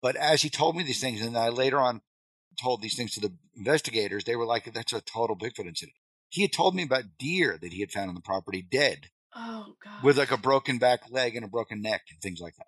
But 0.00 0.16
as 0.16 0.42
he 0.42 0.48
told 0.48 0.76
me 0.76 0.82
these 0.82 1.00
things, 1.00 1.20
and 1.20 1.36
I 1.36 1.50
later 1.50 1.78
on 1.78 2.00
told 2.60 2.80
these 2.80 2.96
things 2.96 3.12
to 3.12 3.20
the 3.20 3.34
investigators, 3.56 4.24
they 4.24 4.36
were 4.36 4.46
like, 4.46 4.72
that's 4.72 4.92
a 4.92 5.00
total 5.02 5.36
Bigfoot 5.36 5.66
incident. 5.66 5.96
He 6.30 6.42
had 6.42 6.52
told 6.52 6.74
me 6.74 6.84
about 6.84 7.18
deer 7.18 7.58
that 7.60 7.72
he 7.72 7.80
had 7.80 7.92
found 7.92 8.08
on 8.08 8.14
the 8.14 8.20
property 8.20 8.62
dead. 8.62 9.08
Oh, 9.36 9.74
God. 9.82 10.04
With 10.04 10.16
like 10.16 10.30
a 10.30 10.38
broken 10.38 10.78
back 10.78 11.10
leg 11.10 11.36
and 11.36 11.44
a 11.44 11.48
broken 11.48 11.82
neck 11.82 12.02
and 12.10 12.20
things 12.20 12.40
like 12.40 12.56
that. 12.56 12.66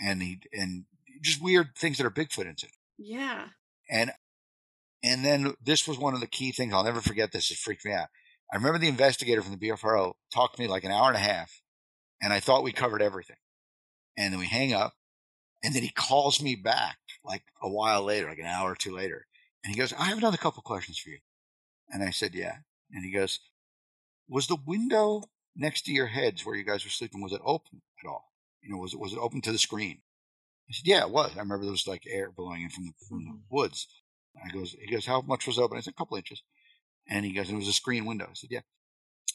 And 0.00 0.22
he, 0.22 0.40
and 0.52 0.84
just 1.22 1.42
weird 1.42 1.76
things 1.76 1.98
that 1.98 2.06
are 2.06 2.10
Bigfoot 2.10 2.46
incident. 2.46 2.76
Yeah. 3.00 3.46
And, 3.90 4.12
and 5.02 5.24
then 5.24 5.54
this 5.64 5.88
was 5.88 5.98
one 5.98 6.14
of 6.14 6.20
the 6.20 6.26
key 6.26 6.52
things. 6.52 6.72
I'll 6.72 6.84
never 6.84 7.00
forget 7.00 7.32
this. 7.32 7.50
It 7.50 7.56
freaked 7.56 7.84
me 7.84 7.92
out. 7.92 8.08
I 8.52 8.56
remember 8.56 8.78
the 8.78 8.88
investigator 8.88 9.42
from 9.42 9.56
the 9.56 9.68
BFRO 9.68 10.12
talked 10.32 10.56
to 10.56 10.62
me 10.62 10.68
like 10.68 10.84
an 10.84 10.92
hour 10.92 11.08
and 11.08 11.16
a 11.16 11.20
half, 11.20 11.62
and 12.20 12.32
I 12.32 12.40
thought 12.40 12.62
we 12.62 12.72
covered 12.72 13.00
everything. 13.00 13.36
And 14.18 14.32
then 14.32 14.40
we 14.40 14.46
hang 14.46 14.74
up, 14.74 14.94
and 15.62 15.74
then 15.74 15.82
he 15.82 15.90
calls 15.90 16.42
me 16.42 16.56
back 16.56 16.98
like 17.24 17.44
a 17.62 17.68
while 17.68 18.02
later, 18.02 18.28
like 18.28 18.38
an 18.38 18.46
hour 18.46 18.72
or 18.72 18.76
two 18.76 18.94
later. 18.94 19.26
And 19.64 19.72
he 19.72 19.80
goes, 19.80 19.92
I 19.92 20.04
have 20.04 20.18
another 20.18 20.36
couple 20.36 20.62
questions 20.62 20.98
for 20.98 21.10
you. 21.10 21.18
And 21.90 22.02
I 22.02 22.10
said, 22.10 22.34
Yeah. 22.34 22.56
And 22.92 23.04
he 23.04 23.12
goes, 23.12 23.38
Was 24.28 24.46
the 24.48 24.58
window 24.66 25.22
next 25.56 25.82
to 25.82 25.92
your 25.92 26.06
heads 26.06 26.44
where 26.44 26.56
you 26.56 26.64
guys 26.64 26.84
were 26.84 26.90
sleeping, 26.90 27.22
was 27.22 27.32
it 27.32 27.40
open 27.44 27.82
at 28.04 28.08
all? 28.08 28.30
you 28.62 28.70
know, 28.70 28.78
was 28.78 28.94
it 28.94 29.00
was 29.00 29.12
it 29.12 29.18
open 29.18 29.40
to 29.42 29.52
the 29.52 29.58
screen? 29.58 30.00
I 30.70 30.72
said, 30.72 30.86
yeah, 30.86 31.02
it 31.02 31.10
was. 31.10 31.32
I 31.36 31.40
remember 31.40 31.64
there 31.64 31.72
was 31.72 31.88
like 31.88 32.04
air 32.08 32.30
blowing 32.30 32.62
in 32.62 32.70
from 32.70 32.84
the, 32.84 32.92
from 33.08 33.24
the 33.24 33.38
woods. 33.50 33.88
I 34.42 34.50
goes, 34.52 34.76
he 34.80 34.90
goes, 34.90 35.04
how 35.04 35.20
much 35.22 35.46
was 35.46 35.58
open? 35.58 35.76
I 35.76 35.80
said, 35.80 35.94
a 35.94 35.98
couple 35.98 36.16
inches. 36.16 36.42
And 37.08 37.24
he 37.24 37.32
goes, 37.32 37.48
and 37.48 37.56
it 37.56 37.60
was 37.60 37.68
a 37.68 37.72
screen 37.72 38.04
window. 38.04 38.26
I 38.26 38.34
said, 38.34 38.50
yeah. 38.52 38.60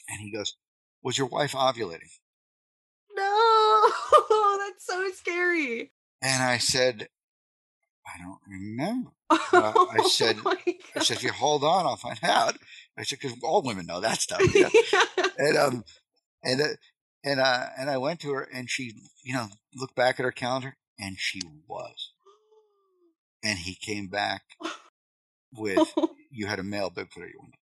And 0.09 0.21
he 0.21 0.31
goes, 0.31 0.55
was 1.03 1.17
your 1.17 1.27
wife 1.27 1.51
ovulating? 1.51 2.09
No, 3.15 3.89
that's 4.59 4.85
so 4.85 5.09
scary. 5.13 5.91
And 6.21 6.41
I 6.41 6.57
said, 6.57 7.09
I 8.07 8.17
don't 8.21 8.39
remember. 8.47 9.11
Uh, 9.29 9.37
I 9.53 10.03
said, 10.09 10.37
Oh 10.45 10.55
I 10.95 11.03
said, 11.03 11.17
if 11.17 11.23
you 11.23 11.31
hold 11.31 11.63
on, 11.63 11.85
I'll 11.85 11.95
find 11.97 12.19
out. 12.23 12.57
I 12.97 13.03
said, 13.03 13.19
because 13.21 13.37
all 13.43 13.61
women 13.61 13.85
know 13.85 13.99
that 13.99 14.21
stuff. 14.21 14.41
You 14.53 14.63
know? 14.63 14.69
God. 14.91 15.31
and 15.37 15.57
um, 15.57 15.83
and 16.43 16.61
uh, 16.61 16.67
and 17.23 17.39
uh, 17.39 17.65
and 17.77 17.89
I 17.89 17.97
went 17.97 18.19
to 18.21 18.31
her, 18.33 18.47
and 18.53 18.69
she, 18.69 18.93
you 19.23 19.33
know, 19.33 19.47
looked 19.75 19.95
back 19.95 20.19
at 20.19 20.23
her 20.23 20.31
calendar, 20.31 20.77
and 20.99 21.17
she 21.19 21.41
was. 21.67 22.11
And 23.43 23.59
he 23.59 23.75
came 23.75 24.07
back 24.07 24.41
with, 25.53 25.93
"You 26.31 26.47
had 26.47 26.59
a 26.59 26.63
male 26.63 26.89
Bigfoot 26.89 27.23
at 27.23 27.29
your 27.29 27.41
window." 27.41 27.57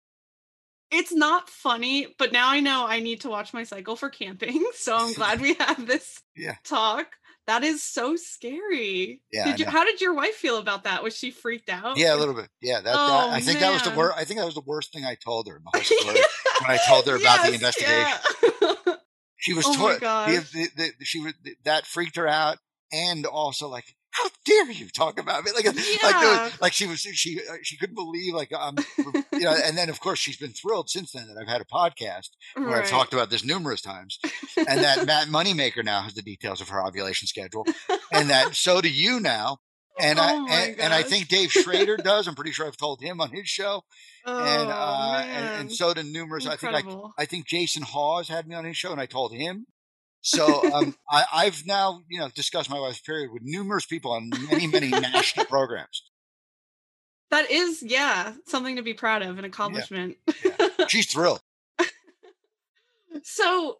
it's 0.95 1.13
not 1.13 1.49
funny, 1.49 2.07
but 2.19 2.33
now 2.33 2.51
I 2.51 2.61
know 2.61 2.87
I 2.87 3.01
need 3.01 3.23
to 3.23 3.31
watch 3.31 3.55
my 3.55 3.65
cycle 3.65 3.97
for 3.97 4.11
camping. 4.11 4.63
So 4.75 4.97
I'm 4.97 5.13
glad 5.15 5.41
we 5.41 5.55
have 5.55 5.87
this 5.87 6.21
Yeah. 6.37 6.57
talk. 6.65 7.07
That 7.47 7.65
is 7.65 7.83
so 7.83 8.15
scary. 8.17 9.23
Yeah, 9.33 9.47
Did 9.47 9.61
you, 9.61 9.67
how 9.67 9.85
did 9.85 10.01
your 10.01 10.15
wife 10.15 10.35
feel 10.35 10.59
about 10.59 10.85
that? 10.85 11.03
Was 11.03 11.17
she 11.17 11.31
freaked 11.31 11.69
out? 11.71 11.97
Yeah, 11.97 12.15
a 12.15 12.19
little 12.19 12.35
bit. 12.35 12.49
Yeah, 12.61 12.81
that. 12.83 12.95
Oh, 12.97 13.07
that 13.07 13.33
I 13.33 13.41
think 13.41 13.59
that 13.61 13.73
was 13.73 13.83
the 13.83 13.91
worst. 13.97 14.17
I 14.19 14.25
think 14.25 14.39
that 14.39 14.47
was 14.47 14.55
the 14.55 14.63
worst 14.67 14.93
thing 14.93 15.05
I 15.05 15.17
told 15.17 15.49
her 15.49 15.57
in 15.57 15.63
the 15.65 15.71
whole 15.71 15.83
story. 15.83 16.21
when 16.61 16.71
I 16.71 16.79
told 16.87 17.07
her 17.07 17.17
about 17.17 17.43
the 17.43 17.53
investigation. 17.55 18.19
yeah. 18.87 18.95
She 19.39 19.55
was 19.55 19.67
Oh 19.67 19.71
my 19.77 19.99
told 19.99 20.01
the, 20.01 20.69
the, 20.77 20.93
the, 20.99 21.05
she 21.05 21.21
was 21.21 21.33
that 21.65 21.87
freaked 21.87 22.15
her 22.17 22.29
out, 22.29 22.59
and 22.93 23.25
also 23.27 23.69
like, 23.69 23.85
how 24.11 24.29
dare 24.45 24.71
you 24.71 24.89
talk 24.91 25.19
about 25.19 25.43
me 25.45 25.53
like 25.53 25.65
like 25.65 25.77
was- 25.77 26.61
like 26.61 26.73
she 26.75 26.87
was 26.87 27.01
she 27.01 27.41
uh, 27.51 27.55
she 27.63 27.79
couldn't 27.79 27.95
believe 27.95 28.35
like 28.35 28.53
um 28.53 28.77
you 29.33 29.41
know, 29.41 29.57
and 29.65 29.77
then 29.79 29.89
of 29.89 30.01
course 30.01 30.19
she's 30.19 30.37
been 30.37 30.53
thrilled 30.53 30.91
since 30.91 31.13
then 31.13 31.27
that 31.29 31.41
I've 31.41 31.49
had 31.49 31.63
a 31.63 31.65
podcast 31.65 32.29
where 32.55 32.77
I've 32.77 32.91
talked 32.91 33.15
about 33.15 33.31
this 33.31 33.43
numerous 33.45 33.81
times, 33.81 34.19
and 34.57 34.81
that 34.85 35.07
Matt 35.07 35.29
Moneymaker 35.29 35.83
now 35.85 36.03
has 36.03 36.15
the 36.15 36.23
details 36.23 36.61
of 36.61 36.69
her 36.69 36.85
ovulation 36.87 37.27
schedule, 37.27 37.65
and 38.13 38.29
that 38.31 38.55
so 38.55 38.81
do 38.83 38.91
you 38.91 39.19
now. 39.21 39.59
And 40.01 40.19
Oh 40.19 40.23
I 40.23 40.35
and, 40.69 40.81
and 40.81 40.93
I 40.95 41.03
think 41.03 41.29
Dave 41.29 41.53
Schrader 41.53 41.99
does. 41.99 42.27
I'm 42.27 42.35
pretty 42.35 42.53
sure 42.53 42.67
I've 42.67 42.79
told 42.79 43.03
him 43.03 43.21
on 43.21 43.31
his 43.31 43.47
show, 43.47 43.83
Oh, 44.25 44.39
and 44.45 44.71
uh, 44.71 45.23
and, 45.23 45.61
and 45.61 45.73
so 45.73 45.93
do 45.93 46.03
numerous. 46.03 46.47
I 46.47 46.57
think 46.57 46.75
I 46.75 46.83
I 47.19 47.25
think 47.27 47.47
Jason 47.47 47.83
Hawes 47.83 48.29
had 48.29 48.47
me 48.49 48.55
on 48.55 48.65
his 48.65 48.77
show, 48.77 48.91
and 48.93 49.01
I 49.01 49.07
told 49.07 49.33
him. 49.35 49.67
So 50.23 50.73
um, 50.73 50.95
I, 51.11 51.25
I've 51.33 51.67
now, 51.67 52.03
you 52.09 52.19
know, 52.19 52.29
discussed 52.29 52.71
my 52.71 52.79
wife's 52.81 53.01
period 53.01 53.31
with 53.33 53.43
numerous 53.45 53.85
people 53.87 54.13
on 54.13 54.31
many, 54.49 54.67
many 54.67 54.89
national 55.01 55.47
programs. 55.47 56.03
that 57.31 57.51
is, 57.51 57.83
yeah, 57.83 58.35
something 58.47 58.77
to 58.77 58.83
be 58.83 58.95
proud 58.95 59.23
of, 59.23 59.39
an 59.39 59.45
accomplishment. 59.45 60.17
She's 60.89 61.07
thrilled. 61.11 61.41
so 63.23 63.79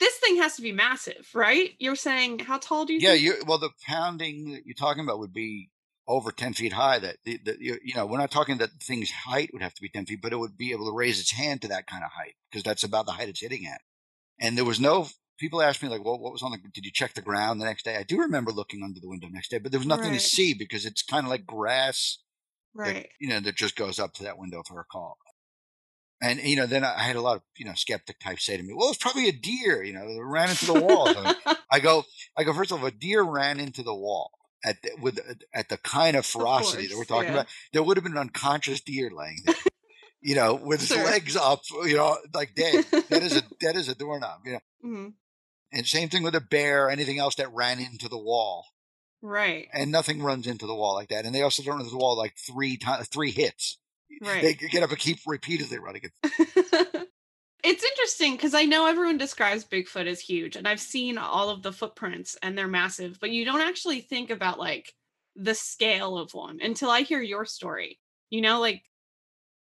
this 0.00 0.16
thing 0.18 0.36
has 0.36 0.56
to 0.56 0.62
be 0.62 0.72
massive, 0.72 1.28
right? 1.34 1.70
You're 1.78 1.96
saying 1.96 2.40
how 2.40 2.58
tall 2.58 2.84
do 2.84 2.92
you 2.92 3.00
Yeah, 3.00 3.12
think? 3.12 3.22
you 3.22 3.34
well, 3.46 3.58
the 3.58 3.70
pounding 3.86 4.52
that 4.52 4.66
you're 4.66 4.74
talking 4.74 5.02
about 5.04 5.18
would 5.18 5.32
be 5.32 5.70
over 6.06 6.30
ten 6.30 6.52
feet 6.54 6.72
high. 6.72 6.98
That 6.98 7.16
the, 7.24 7.38
the, 7.44 7.56
you, 7.60 7.78
you 7.82 7.94
know, 7.94 8.06
we're 8.06 8.18
not 8.18 8.30
talking 8.30 8.58
that 8.58 8.70
the 8.78 8.84
thing's 8.84 9.10
height 9.10 9.50
would 9.52 9.62
have 9.62 9.74
to 9.74 9.82
be 9.82 9.88
ten 9.88 10.06
feet, 10.06 10.20
but 10.22 10.32
it 10.32 10.38
would 10.38 10.56
be 10.56 10.72
able 10.72 10.86
to 10.86 10.96
raise 10.96 11.20
its 11.20 11.32
hand 11.32 11.62
to 11.62 11.68
that 11.68 11.86
kind 11.86 12.04
of 12.04 12.10
height 12.10 12.34
because 12.50 12.62
that's 12.62 12.84
about 12.84 13.06
the 13.06 13.12
height 13.12 13.28
it's 13.28 13.40
hitting 13.40 13.66
at. 13.66 13.80
And 14.40 14.56
there 14.56 14.64
was 14.64 14.80
no. 14.80 15.08
People 15.38 15.62
ask 15.62 15.82
me 15.82 15.88
like, 15.88 16.04
"Well, 16.04 16.18
what 16.18 16.32
was 16.32 16.42
on 16.42 16.50
the? 16.52 16.58
Did 16.72 16.84
you 16.84 16.92
check 16.92 17.14
the 17.14 17.22
ground 17.22 17.60
the 17.60 17.64
next 17.66 17.84
day?" 17.84 17.96
I 17.96 18.02
do 18.02 18.18
remember 18.20 18.50
looking 18.52 18.82
under 18.82 19.00
the 19.00 19.08
window 19.08 19.28
next 19.30 19.50
day, 19.50 19.58
but 19.58 19.70
there 19.72 19.78
was 19.80 19.86
nothing 19.86 20.10
Right. 20.10 20.20
to 20.20 20.26
see 20.26 20.54
because 20.54 20.84
it's 20.84 21.02
kind 21.02 21.24
of 21.26 21.30
like 21.30 21.46
grass 21.46 22.18
that, 22.74 22.82
right. 22.94 23.08
you 23.20 23.28
know, 23.28 23.40
that 23.40 23.56
just 23.56 23.76
goes 23.76 23.98
up 23.98 24.14
to 24.14 24.24
that 24.24 24.38
window, 24.38 24.62
for 24.66 24.80
a 24.80 24.84
call. 24.84 25.16
And 26.20 26.40
you 26.40 26.56
know, 26.56 26.66
then 26.66 26.82
I 26.84 26.98
had 27.02 27.14
a 27.16 27.20
lot 27.20 27.36
of 27.36 27.42
you 27.56 27.64
know 27.64 27.74
skeptic 27.74 28.18
types 28.18 28.44
say 28.44 28.56
to 28.56 28.62
me, 28.62 28.72
"Well, 28.74 28.88
it's 28.88 28.98
probably 28.98 29.28
a 29.28 29.32
deer." 29.32 29.82
You 29.84 29.92
know, 29.92 30.06
that 30.12 30.24
ran 30.24 30.50
into 30.50 30.66
the 30.66 30.80
wall. 30.80 31.06
So 31.06 31.32
I 31.70 31.78
go, 31.78 32.04
I 32.36 32.42
go. 32.42 32.52
First 32.52 32.72
of 32.72 32.80
all, 32.80 32.86
a 32.86 32.90
deer 32.90 33.22
ran 33.22 33.60
into 33.60 33.84
the 33.84 33.94
wall 33.94 34.32
at 34.64 34.82
the, 34.82 34.90
with 35.00 35.20
at 35.54 35.68
the 35.68 35.76
kind 35.78 36.16
of 36.16 36.26
ferocity 36.26 36.88
that 36.88 36.96
we're 36.98 37.04
talking 37.04 37.28
yeah. 37.28 37.34
about, 37.34 37.46
there 37.72 37.84
would 37.84 37.96
have 37.96 38.02
been 38.02 38.14
an 38.14 38.18
unconscious 38.18 38.80
deer 38.80 39.10
laying 39.16 39.42
there. 39.46 39.54
You 40.20 40.34
know, 40.34 40.54
with 40.60 40.80
his 40.80 40.88
Sure. 40.88 41.04
legs 41.04 41.36
up, 41.36 41.60
you 41.84 41.94
know, 41.94 42.18
like 42.34 42.56
dead. 42.56 42.84
That 43.10 43.22
is 43.22 43.36
a 43.36 43.42
that 43.60 43.76
is 43.76 43.88
a 43.88 43.94
doorknob. 43.94 44.40
You 44.44 44.52
know, 44.54 44.60
Mhm. 44.84 45.12
And 45.72 45.86
same 45.86 46.08
thing 46.08 46.22
with 46.22 46.34
a 46.34 46.40
bear, 46.40 46.88
anything 46.90 47.18
else 47.18 47.34
that 47.36 47.52
ran 47.52 47.78
into 47.80 48.08
the 48.08 48.18
wall, 48.18 48.66
Right. 49.22 49.68
and 49.72 49.90
nothing 49.92 50.22
runs 50.22 50.46
into 50.46 50.66
the 50.66 50.74
wall 50.74 50.94
like 50.94 51.08
that. 51.08 51.24
And 51.26 51.34
they 51.34 51.42
also 51.42 51.62
don't 51.62 51.72
run 51.72 51.80
into 51.80 51.90
the 51.92 51.98
wall 51.98 52.16
like 52.16 52.36
three 52.36 52.76
times, 52.76 53.08
three 53.08 53.30
hits. 53.30 53.78
Right. 54.20 54.42
They 54.42 54.54
get 54.54 54.82
up 54.82 54.90
and 54.90 54.98
keep 54.98 55.18
repeatedly 55.26 55.78
running 55.78 56.02
it. 56.04 57.08
it's 57.64 57.84
interesting 57.84 58.32
because 58.32 58.54
I 58.54 58.62
know 58.64 58.86
everyone 58.86 59.18
describes 59.18 59.64
Bigfoot 59.64 60.06
as 60.06 60.20
huge, 60.20 60.56
and 60.56 60.66
I've 60.66 60.80
seen 60.80 61.18
all 61.18 61.50
of 61.50 61.62
the 61.62 61.72
footprints 61.72 62.36
and 62.42 62.56
they're 62.56 62.68
massive, 62.68 63.18
but 63.20 63.30
you 63.30 63.44
don't 63.44 63.60
actually 63.60 64.00
think 64.00 64.30
about 64.30 64.58
like 64.58 64.94
the 65.36 65.54
scale 65.54 66.18
of 66.18 66.32
one 66.34 66.58
until 66.62 66.90
I 66.90 67.02
hear 67.02 67.20
your 67.20 67.44
story. 67.44 67.98
You 68.30 68.40
know, 68.40 68.60
like 68.60 68.82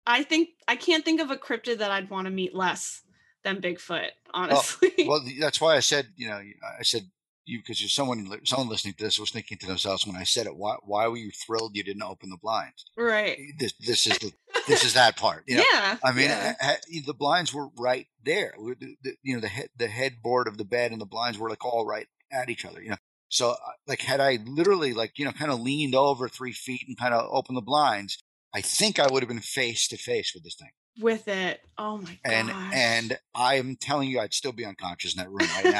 I 0.07 0.23
think 0.23 0.49
I 0.67 0.75
can't 0.75 1.05
think 1.05 1.21
of 1.21 1.31
a 1.31 1.37
cryptid 1.37 1.79
that 1.79 1.91
I'd 1.91 2.09
want 2.09 2.25
to 2.25 2.31
meet 2.31 2.55
less 2.55 3.01
than 3.43 3.61
Bigfoot, 3.61 4.09
honestly. 4.33 4.91
Well, 5.07 5.23
that's 5.39 5.61
why 5.61 5.75
I 5.75 5.79
said, 5.79 6.07
you 6.15 6.27
know, 6.27 6.37
I 6.79 6.83
said 6.83 7.03
you 7.45 7.59
because 7.59 7.91
someone 7.91 8.25
li- 8.29 8.39
someone 8.43 8.69
listening 8.69 8.93
to 8.95 9.03
this 9.03 9.17
was 9.19 9.31
thinking 9.31 9.57
to 9.57 9.65
themselves 9.67 10.05
when 10.05 10.15
I 10.15 10.23
said 10.23 10.45
it, 10.45 10.55
why 10.55 10.75
why 10.83 11.07
were 11.07 11.17
you 11.17 11.31
thrilled 11.31 11.75
you 11.75 11.83
didn't 11.83 12.03
open 12.03 12.29
the 12.29 12.37
blinds? 12.37 12.85
right. 12.95 13.37
This 13.57 13.73
this 13.79 14.05
is 14.07 14.17
the 14.19 14.31
this 14.67 14.83
is 14.85 14.93
that 14.99 15.15
part. 15.17 15.43
You 15.47 15.57
know, 15.57 15.63
yeah. 15.73 15.97
I 16.03 16.11
mean, 16.11 16.29
yeah. 16.29 16.53
uh, 16.61 16.67
uh, 16.73 16.75
the 17.05 17.13
blinds 17.13 17.53
were 17.53 17.69
right 17.77 18.07
there. 18.23 18.53
The- 18.57 18.95
the- 19.03 19.15
You 19.23 19.35
know, 19.35 19.41
the 19.41 19.47
head 19.47 19.69
the 19.77 19.87
headboard 19.87 20.47
of 20.47 20.57
the 20.57 20.65
bed 20.65 20.91
and 20.91 21.01
the 21.01 21.05
blinds 21.05 21.37
were 21.39 21.49
like 21.49 21.65
all 21.65 21.85
right 21.85 22.07
at 22.31 22.49
each 22.49 22.65
other. 22.65 22.81
You 22.83 22.91
know, 22.91 22.97
so 23.29 23.51
uh, 23.51 23.55
like 23.87 24.01
had 24.01 24.19
I 24.19 24.37
literally 24.45 24.93
like 24.93 25.17
you 25.17 25.25
know 25.25 25.31
kind 25.31 25.51
of 25.51 25.59
leaned 25.59 25.95
over 25.95 26.29
three 26.29 26.53
feet 26.53 26.83
and 26.87 26.97
kind 26.99 27.13
of 27.15 27.27
opened 27.31 27.57
the 27.57 27.61
blinds, 27.61 28.19
I 28.53 28.61
think 28.61 28.99
I 28.99 29.07
would 29.07 29.23
have 29.23 29.29
been 29.29 29.39
face 29.39 29.87
to 29.87 29.97
face 29.97 30.33
with 30.35 30.43
this 30.43 30.55
thing. 30.55 30.69
With 30.99 31.27
it. 31.27 31.61
Oh 31.77 31.97
my 31.97 32.19
god. 32.25 32.33
And 32.33 32.51
and 32.73 33.19
I'm 33.35 33.75
telling 33.75 34.09
you, 34.09 34.19
I'd 34.19 34.33
still 34.33 34.51
be 34.51 34.65
unconscious 34.65 35.15
in 35.15 35.19
that 35.19 35.29
room 35.29 35.47
right 35.63 35.73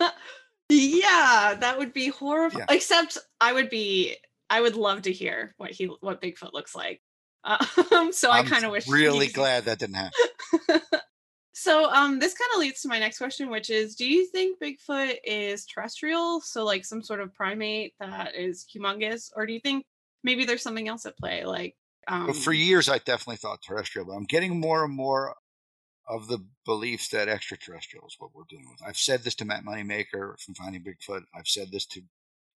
now. 0.00 0.10
yeah, 0.68 1.56
that 1.60 1.78
would 1.78 1.92
be 1.92 2.08
horrible. 2.08 2.58
Yeah. 2.58 2.66
Except 2.70 3.18
I 3.40 3.52
would 3.52 3.70
be 3.70 4.16
I 4.50 4.60
would 4.60 4.76
love 4.76 5.02
to 5.02 5.12
hear 5.12 5.54
what 5.56 5.70
he 5.70 5.86
what 6.00 6.22
Bigfoot 6.22 6.52
looks 6.52 6.74
like. 6.74 7.00
Um, 7.44 8.12
so 8.12 8.30
I 8.30 8.38
I'm 8.38 8.46
kind 8.46 8.64
of 8.64 8.72
wish 8.72 8.88
really 8.88 9.28
glad 9.28 9.64
that 9.64 9.78
didn't 9.78 9.96
happen. 9.96 10.82
So 11.58 11.90
um 11.90 12.18
this 12.18 12.34
kind 12.34 12.50
of 12.54 12.60
leads 12.60 12.82
to 12.82 12.88
my 12.88 12.98
next 12.98 13.16
question, 13.16 13.48
which 13.48 13.70
is 13.70 13.96
do 13.96 14.06
you 14.06 14.26
think 14.26 14.60
Bigfoot 14.60 15.16
is 15.24 15.64
terrestrial? 15.64 16.42
So 16.42 16.64
like 16.66 16.84
some 16.84 17.02
sort 17.02 17.20
of 17.20 17.32
primate 17.34 17.94
that 17.98 18.36
is 18.36 18.66
humongous, 18.72 19.30
or 19.34 19.46
do 19.46 19.54
you 19.54 19.60
think 19.60 19.86
maybe 20.22 20.44
there's 20.44 20.62
something 20.62 20.86
else 20.86 21.06
at 21.06 21.16
play? 21.16 21.46
Like 21.46 21.74
um 22.08 22.32
for 22.32 22.52
years, 22.52 22.88
I 22.88 22.98
definitely 22.98 23.36
thought 23.36 23.62
terrestrial, 23.62 24.06
but 24.06 24.14
I'm 24.14 24.24
getting 24.24 24.60
more 24.60 24.84
and 24.84 24.94
more 24.94 25.34
of 26.08 26.28
the 26.28 26.38
beliefs 26.64 27.08
that 27.08 27.28
extraterrestrial 27.28 28.06
is 28.06 28.16
what 28.18 28.30
we're 28.34 28.44
dealing 28.48 28.68
with. 28.70 28.86
I've 28.86 28.96
said 28.96 29.22
this 29.22 29.34
to 29.36 29.44
Matt 29.44 29.64
Moneymaker 29.64 30.38
from 30.40 30.54
Finding 30.54 30.84
Bigfoot. 30.84 31.22
I've 31.34 31.48
said 31.48 31.72
this 31.72 31.86
to 31.86 32.02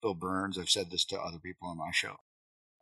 Bill 0.01 0.15
Birnes. 0.15 0.57
I've 0.57 0.69
said 0.69 0.89
this 0.89 1.05
to 1.05 1.19
other 1.19 1.39
people 1.39 1.67
on 1.67 1.77
my 1.77 1.91
show. 1.91 2.15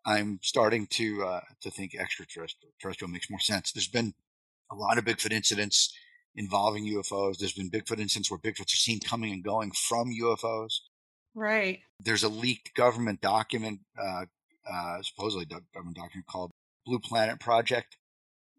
I'm 0.06 0.40
starting 0.42 0.88
to 0.88 1.24
uh, 1.24 1.42
to 1.62 1.72
think 1.72 1.96
extraterrestrial 1.96 2.74
terrestrial 2.82 3.12
makes 3.12 3.30
more 3.30 3.40
sense. 3.40 3.72
There's 3.72 3.88
been 3.88 4.14
a 4.72 4.76
lot 4.76 4.98
of 4.98 5.06
Bigfoot 5.06 5.32
incidents 5.32 5.94
involving 6.36 6.86
UFOs. 6.86 7.38
There's 7.38 7.54
been 7.54 7.72
Bigfoot 7.72 8.00
incidents 8.00 8.32
where 8.32 8.40
Bigfoots 8.40 8.74
are 8.74 8.78
seen 8.78 9.00
coming 9.00 9.34
and 9.34 9.44
going 9.44 9.72
from 9.72 10.14
UFOs. 10.22 10.80
right. 11.36 11.80
There's 12.00 12.24
a 12.24 12.30
leaked 12.30 12.76
government 12.76 13.22
document, 13.22 13.82
uh, 14.02 14.26
uh, 14.72 15.02
supposedly 15.02 15.46
government 15.46 15.98
document 15.98 16.28
called 16.28 16.52
Blue 16.86 17.00
Planet 17.00 17.40
Project. 17.40 17.98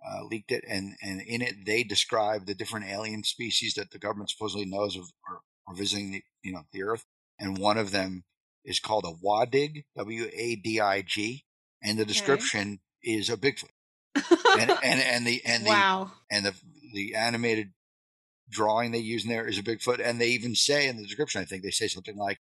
Uh, 0.02 0.24
leaked 0.24 0.50
it, 0.50 0.64
and 0.66 0.94
and 1.02 1.20
in 1.20 1.42
it 1.42 1.66
they 1.66 1.82
describe 1.82 2.46
the 2.46 2.54
different 2.54 2.86
alien 2.86 3.22
species 3.22 3.74
that 3.74 3.90
the 3.90 3.98
government 3.98 4.30
supposedly 4.30 4.64
knows 4.64 4.96
of, 4.96 5.02
are, 5.28 5.40
are 5.68 5.74
visiting 5.74 6.10
the 6.10 6.22
you 6.42 6.52
know 6.52 6.62
the 6.72 6.82
Earth, 6.82 7.04
and 7.38 7.58
one 7.58 7.76
of 7.76 7.90
them 7.90 8.24
is 8.64 8.80
called 8.80 9.04
a 9.04 9.12
Wadig, 9.12 9.84
W 9.98 10.30
A 10.32 10.56
D 10.56 10.80
I 10.80 11.02
G, 11.02 11.44
and 11.82 11.98
the 11.98 12.06
description 12.06 12.80
is 13.02 13.28
a 13.28 13.36
Bigfoot, 13.36 13.68
and 14.14 14.70
and 14.82 15.00
and 15.00 15.26
the 15.26 15.42
and 15.44 15.66
the 15.66 15.68
wow. 15.68 16.12
and 16.30 16.46
the 16.46 16.54
the 16.94 17.14
animated 17.14 17.72
drawing 18.50 18.90
they 18.90 18.98
use 18.98 19.24
in 19.24 19.30
there 19.30 19.46
is 19.46 19.58
a 19.58 19.62
Bigfoot, 19.62 20.00
and 20.04 20.20
they 20.20 20.28
even 20.28 20.54
say 20.54 20.88
in 20.88 20.96
the 20.96 21.04
description, 21.04 21.40
I 21.40 21.44
think 21.44 21.62
they 21.62 21.70
say 21.70 21.88
something 21.88 22.16
like, 22.16 22.40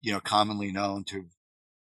you 0.00 0.12
know, 0.12 0.20
commonly 0.20 0.72
known 0.72 1.04
to, 1.04 1.26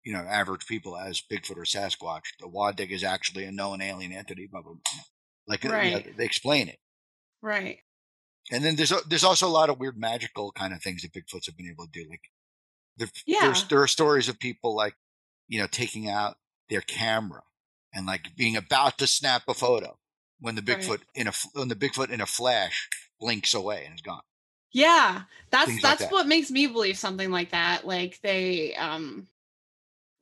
you 0.04 0.14
know, 0.14 0.20
average 0.20 0.66
people 0.68 0.98
as 0.98 1.22
Bigfoot 1.22 1.58
or 1.58 1.64
Sasquatch. 1.64 2.24
The 2.40 2.48
Wadig 2.48 2.92
is 2.92 3.04
actually 3.04 3.46
a 3.46 3.52
known 3.52 3.82
alien 3.82 4.12
entity, 4.12 4.48
blah 4.52 4.62
blah. 4.62 4.74
blah. 4.74 5.02
Like 5.48 5.64
you 5.64 5.70
know, 5.70 6.02
they 6.18 6.26
explain 6.26 6.70
it, 6.70 6.80
Right. 7.42 7.80
and 8.52 8.64
then 8.64 8.76
there's 8.76 8.94
there's 9.08 9.24
also 9.24 9.48
a 9.48 9.50
lot 9.50 9.70
of 9.70 9.80
weird 9.80 9.98
magical 9.98 10.52
kind 10.52 10.74
of 10.74 10.82
things 10.82 11.02
that 11.02 11.12
Bigfoots 11.14 11.46
have 11.48 11.58
been 11.58 11.70
able 11.70 11.86
to 11.86 11.92
do. 11.92 12.08
Like 12.10 12.22
There, 12.98 13.08
Yeah. 13.26 13.40
there's, 13.42 13.68
there 13.68 13.82
are 13.82 13.88
stories 13.88 14.30
of 14.30 14.40
people 14.40 14.76
like, 14.76 14.96
you 15.48 15.60
know, 15.60 15.68
taking 15.68 16.10
out 16.10 16.38
their 16.70 16.82
camera 16.82 17.44
and 17.94 18.06
like 18.06 18.36
being 18.38 18.56
about 18.56 18.98
to 19.00 19.08
snap 19.08 19.44
a 19.48 19.54
photo 19.54 19.98
when 20.40 20.56
the 20.56 20.62
Right. 20.62 20.80
Bigfoot 20.82 21.02
in 21.16 21.28
a 21.28 21.34
when 21.54 21.68
the 21.68 21.76
Bigfoot 21.76 22.10
in 22.10 22.22
a 22.22 22.26
flash 22.26 22.88
blinks 23.20 23.54
away 23.54 23.84
and 23.86 23.96
is 23.96 24.02
gone. 24.02 24.22
Yeah, 24.72 25.24
that's 25.52 25.68
Things 25.68 25.84
like 25.84 25.92
that's 25.92 26.02
that. 26.04 26.12
what 26.12 26.26
makes 26.28 26.50
me 26.50 26.68
believe 26.68 26.98
something 26.98 27.32
like 27.32 27.52
that. 27.52 27.86
Like 27.86 28.20
they 28.24 28.74
um 28.76 29.28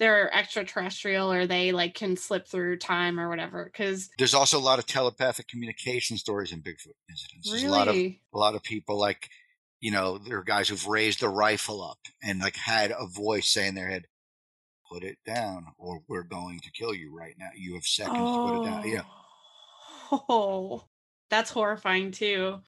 they're 0.01 0.33
extraterrestrial 0.35 1.31
or 1.31 1.45
they 1.45 1.71
like 1.71 1.93
can 1.93 2.17
slip 2.17 2.47
through 2.47 2.77
time 2.79 3.19
or 3.19 3.29
whatever. 3.29 3.71
Cause 3.71 4.09
There's 4.17 4.33
also 4.33 4.57
a 4.57 4.59
lot 4.59 4.79
of 4.79 4.87
telepathic 4.87 5.47
communication 5.47 6.17
stories 6.17 6.51
in 6.51 6.63
Bigfoot 6.63 6.95
incidents. 7.07 7.51
There's 7.51 7.63
a 7.63 7.69
lot 7.69 7.87
of 7.87 7.95
a 7.95 8.17
lot 8.33 8.55
of 8.55 8.63
people 8.63 8.97
like, 8.97 9.29
you 9.79 9.91
know, 9.91 10.17
there 10.17 10.39
are 10.39 10.43
guys 10.43 10.69
who've 10.69 10.87
raised 10.87 11.19
the 11.19 11.29
rifle 11.29 11.83
up 11.83 11.99
and 12.23 12.39
like 12.39 12.55
had 12.55 12.91
a 12.91 13.05
voice 13.05 13.49
say 13.49 13.67
in 13.67 13.75
their 13.75 13.89
head, 13.89 14.07
"Put 14.91 15.03
it 15.03 15.19
down, 15.23 15.67
or 15.77 16.01
we're 16.07 16.23
going 16.23 16.59
to 16.61 16.71
kill 16.71 16.95
you 16.95 17.15
right 17.15 17.35
now. 17.37 17.49
You 17.55 17.75
have 17.75 17.85
seconds 17.85 18.31
to 18.31 18.39
put 18.39 18.55
it 18.55 18.63
down." 18.63 18.87
Yeah, 18.87 19.03
Oh, 20.11 20.83
that's 21.29 21.51
horrifying 21.51 22.11
too. 22.11 22.61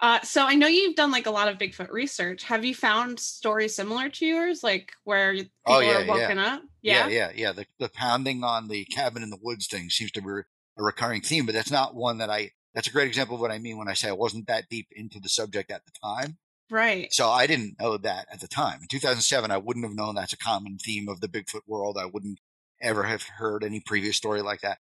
Uh, 0.00 0.20
so 0.22 0.44
I 0.46 0.54
know 0.54 0.68
you've 0.68 0.94
done 0.94 1.10
like 1.10 1.26
a 1.26 1.30
lot 1.30 1.48
of 1.48 1.58
Bigfoot 1.58 1.90
research. 1.90 2.44
Have 2.44 2.64
you 2.64 2.74
found 2.74 3.18
stories 3.18 3.74
similar 3.74 4.08
to 4.08 4.26
yours, 4.26 4.62
like 4.62 4.92
where 5.04 5.32
people 5.34 5.50
Oh, 5.66 5.80
yeah, 5.80 5.98
are 5.98 6.02
yeah. 6.02 6.06
woken 6.12 6.38
up? 6.38 6.62
yeah, 6.82 7.08
yeah, 7.08 7.32
yeah. 7.34 7.52
The 7.52 7.66
the 7.80 7.88
pounding 7.88 8.44
on 8.44 8.68
the 8.68 8.84
cabin 8.84 9.22
in 9.24 9.30
the 9.30 9.38
woods 9.42 9.66
thing 9.66 9.90
seems 9.90 10.12
to 10.12 10.22
be 10.22 10.28
a 10.28 10.82
recurring 10.82 11.20
theme, 11.22 11.46
but 11.46 11.54
that's 11.54 11.70
not 11.72 11.94
one 11.96 12.18
that 12.18 12.30
I. 12.30 12.52
That's 12.74 12.86
a 12.86 12.92
great 12.92 13.08
example 13.08 13.34
of 13.34 13.40
what 13.40 13.50
I 13.50 13.58
mean 13.58 13.76
when 13.76 13.88
I 13.88 13.94
say 13.94 14.08
I 14.08 14.12
wasn't 14.12 14.46
that 14.46 14.68
deep 14.68 14.86
into 14.92 15.18
the 15.18 15.28
subject 15.28 15.70
at 15.72 15.84
the 15.84 15.90
time. 16.00 16.38
right. 16.70 17.12
So 17.12 17.28
I 17.28 17.48
didn't 17.48 17.80
know 17.80 17.96
that 17.96 18.28
at 18.30 18.40
the 18.40 18.46
time. 18.46 18.80
In 18.82 18.88
2007, 18.88 19.50
I 19.50 19.56
wouldn't 19.56 19.84
have 19.84 19.96
known 19.96 20.14
that's 20.14 20.32
a 20.34 20.36
common 20.38 20.78
theme 20.78 21.08
of 21.08 21.20
the 21.20 21.26
Bigfoot 21.28 21.62
world. 21.66 21.98
I 21.98 22.04
wouldn't 22.06 22.38
ever 22.80 23.02
have 23.02 23.22
heard 23.24 23.64
any 23.64 23.80
previous 23.80 24.16
story 24.16 24.42
like 24.42 24.60
that. 24.60 24.78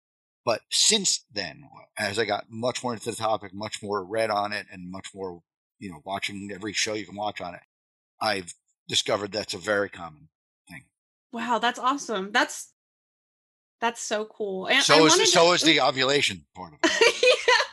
But 0.48 0.62
since 0.72 1.26
then, 1.34 1.68
as 2.00 2.18
I 2.18 2.24
got 2.24 2.46
much 2.50 2.82
more 2.82 2.94
into 2.94 3.12
the 3.12 3.18
topic, 3.18 3.54
much 3.54 3.84
more 3.84 4.02
read 4.06 4.30
on 4.30 4.54
it, 4.54 4.66
and 4.72 4.90
much 4.90 5.10
more, 5.14 5.42
you 5.78 5.90
know, 5.92 6.00
watching 6.06 6.50
every 6.54 6.72
show 6.72 6.94
you 6.94 7.06
can 7.06 7.18
watch 7.18 7.42
on 7.42 7.54
it, 7.54 7.60
I've 8.22 8.54
discovered 8.88 9.34
that's 9.34 9.54
a 9.54 9.58
very 9.58 9.90
common 9.90 10.30
thing. 10.70 10.86
Wow, 11.34 11.60
that's 11.60 11.78
awesome. 11.80 12.32
That's 12.32 12.72
that's 13.82 14.02
so 14.02 14.24
cool. 14.24 14.68
And 14.68 14.78
I 14.78 14.82
So 14.84 15.06
is 15.06 15.12
wanted 15.12 15.28
so 15.28 15.48
to- 15.48 15.52
is 15.52 15.62
the 15.64 15.82
ovulation 15.82 16.46
part 16.56 16.72
of 16.76 16.80
it. 16.82 16.92
yeah, 17.48 17.64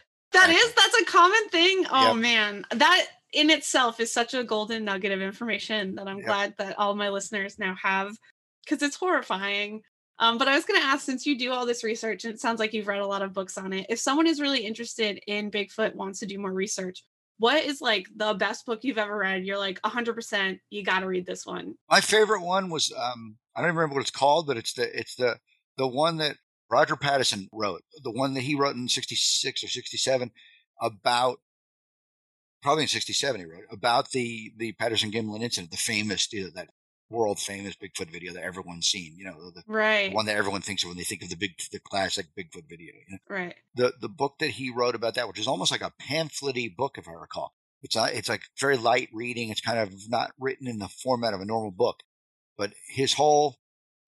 that 0.40 0.50
is 0.50 0.74
that's 0.74 1.00
a 1.00 1.04
common 1.04 1.48
thing. 1.50 1.86
Oh 1.92 2.08
Yep. 2.08 2.16
man, 2.16 2.64
that 2.72 3.06
in 3.32 3.50
itself 3.50 4.00
is 4.00 4.12
such 4.12 4.34
a 4.34 4.42
golden 4.42 4.84
nugget 4.84 5.12
of 5.12 5.22
information 5.22 5.94
that 5.94 6.08
I'm 6.08 6.18
Yep. 6.18 6.26
glad 6.26 6.54
that 6.58 6.76
all 6.76 6.96
my 6.96 7.10
listeners 7.10 7.56
now 7.56 7.76
have 7.80 8.16
because 8.64 8.82
it's 8.82 8.96
horrifying. 8.96 9.82
Um, 10.18 10.38
but 10.38 10.48
I 10.48 10.54
was 10.54 10.64
going 10.64 10.80
to 10.80 10.86
ask, 10.86 11.04
since 11.04 11.26
you 11.26 11.36
do 11.36 11.52
all 11.52 11.66
this 11.66 11.82
research 11.82 12.24
and 12.24 12.32
it 12.32 12.40
sounds 12.40 12.60
like 12.60 12.72
you've 12.72 12.86
read 12.86 13.00
a 13.00 13.06
lot 13.06 13.22
of 13.22 13.32
books 13.32 13.58
on 13.58 13.72
it, 13.72 13.86
if 13.88 13.98
someone 13.98 14.26
is 14.26 14.40
really 14.40 14.64
interested 14.64 15.20
in 15.26 15.50
Bigfoot, 15.50 15.94
wants 15.94 16.20
to 16.20 16.26
do 16.26 16.38
more 16.38 16.52
research, 16.52 17.02
what 17.38 17.64
is 17.64 17.80
like 17.80 18.06
the 18.14 18.34
best 18.34 18.64
book 18.64 18.84
you've 18.84 18.98
ever 18.98 19.16
read? 19.16 19.44
You're 19.44 19.58
like 19.58 19.80
100%, 19.82 20.60
you 20.70 20.84
got 20.84 21.00
to 21.00 21.06
read 21.06 21.26
this 21.26 21.44
one. 21.44 21.74
My 21.90 22.00
favorite 22.00 22.42
one 22.42 22.70
was 22.70 22.92
um, 22.96 23.36
I 23.54 23.60
don't 23.60 23.70
even 23.70 23.76
remember 23.76 23.94
what 23.94 24.02
it's 24.02 24.10
called, 24.10 24.46
but 24.46 24.56
it's 24.56 24.72
the 24.72 24.98
it's 24.98 25.16
the 25.16 25.38
the 25.76 25.86
one 25.86 26.18
that 26.18 26.36
Roger 26.70 26.96
Patterson 26.96 27.48
wrote, 27.52 27.82
the 28.02 28.10
one 28.10 28.34
that 28.34 28.42
he 28.42 28.54
wrote 28.54 28.76
in 28.76 28.88
'66 28.88 29.64
or 29.64 29.68
'67 29.68 30.30
about 30.80 31.40
probably 32.62 32.84
in 32.84 32.88
'67 32.88 33.40
he 33.40 33.46
wrote 33.46 33.64
about 33.70 34.10
the 34.10 34.52
the 34.56 34.72
Patterson 34.72 35.10
Gimlin 35.10 35.42
incident, 35.42 35.70
the 35.70 35.76
famous 35.76 36.32
you 36.32 36.44
know, 36.44 36.50
that 36.54 36.68
world 37.14 37.38
famous 37.38 37.74
Bigfoot 37.76 38.10
video 38.10 38.32
that 38.34 38.42
everyone's 38.44 38.86
seen, 38.86 39.14
you 39.16 39.24
know, 39.24 39.50
the, 39.50 39.62
Right. 39.66 40.10
the 40.10 40.14
one 40.14 40.26
that 40.26 40.36
everyone 40.36 40.60
thinks 40.60 40.82
of 40.82 40.88
when 40.88 40.96
they 40.98 41.04
think 41.04 41.22
of 41.22 41.30
the 41.30 41.36
big 41.36 41.52
the 41.72 41.78
classic 41.80 42.26
Bigfoot 42.36 42.68
video. 42.68 42.92
You 42.94 43.12
know? 43.12 43.18
Right. 43.28 43.54
the 43.74 43.92
the 44.00 44.08
book 44.08 44.34
that 44.40 44.50
he 44.50 44.70
wrote 44.70 44.94
about 44.94 45.14
that, 45.14 45.28
which 45.28 45.38
is 45.38 45.46
almost 45.48 45.72
like 45.72 45.80
a 45.82 45.92
pamphlet 45.98 46.76
book, 46.76 46.98
if 46.98 47.08
I 47.08 47.12
recall. 47.12 47.54
It's 47.82 47.96
not, 47.96 48.14
it's 48.14 48.28
like 48.30 48.44
very 48.58 48.76
light 48.78 49.10
reading. 49.12 49.50
It's 49.50 49.60
kind 49.60 49.78
of 49.78 49.92
not 50.08 50.32
written 50.40 50.66
in 50.66 50.78
the 50.78 50.88
format 50.88 51.34
of 51.34 51.40
a 51.40 51.44
normal 51.44 51.70
book, 51.70 52.00
but 52.56 52.72
his 52.88 53.12
whole 53.14 53.56